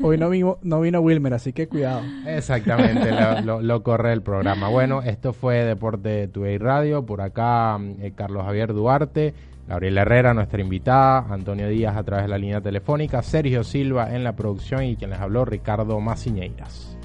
Hoy 0.00 0.16
no 0.18 0.30
vino, 0.30 0.58
no 0.62 0.80
vino 0.80 1.00
Wilmer, 1.00 1.34
así 1.34 1.52
que 1.52 1.68
cuidado. 1.68 2.02
Exactamente, 2.26 3.10
lo, 3.12 3.40
lo- 3.42 3.62
lo 3.62 3.82
corre 3.82 4.12
el 4.12 4.22
programa. 4.22 4.68
Bueno, 4.68 5.02
esto 5.02 5.32
fue 5.32 5.64
Deporte 5.64 6.28
Today 6.28 6.58
Radio. 6.58 7.04
Por 7.04 7.20
acá, 7.20 7.78
eh, 8.00 8.12
Carlos 8.14 8.44
Javier 8.44 8.72
Duarte, 8.72 9.34
Gabriela 9.66 10.02
Herrera, 10.02 10.34
nuestra 10.34 10.60
invitada, 10.60 11.26
Antonio 11.30 11.68
Díaz 11.68 11.96
a 11.96 12.02
través 12.02 12.24
de 12.24 12.28
la 12.30 12.38
línea 12.38 12.60
telefónica, 12.60 13.22
Sergio 13.22 13.64
Silva 13.64 14.14
en 14.14 14.24
la 14.24 14.34
producción 14.34 14.84
y 14.84 14.96
quien 14.96 15.10
les 15.10 15.18
habló, 15.20 15.44
Ricardo 15.44 16.00
Maciñeiras. 16.00 16.96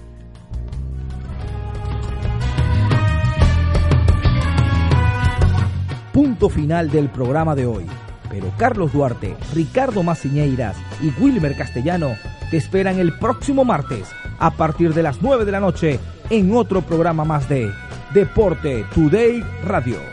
Punto 6.12 6.50
final 6.50 6.91
del 6.91 7.10
programa 7.10 7.56
de 7.56 7.66
hoy. 7.66 7.86
Pero 8.30 8.52
Carlos 8.58 8.94
Duarte, 8.94 9.36
Ricardo 9.54 10.04
Maciñeiras 10.04 10.76
y 11.02 11.12
Wilmer 11.22 11.56
Castellano 11.56 12.12
te 12.54 12.58
esperan 12.58 12.99
el 12.99 13.14
próximo 13.14 13.66
martes 13.66 14.12
a 14.38 14.51
partir 14.51 14.93
de 14.93 15.01
las 15.01 15.24
9 15.24 15.43
de 15.43 15.51
la 15.51 15.60
noche 15.60 15.99
en 16.30 16.56
otro 16.56 16.84
programa 16.84 17.26
más 17.26 17.49
de 17.49 17.72
Deporte 18.14 18.86
Today 18.93 19.43
Radio. 19.66 20.12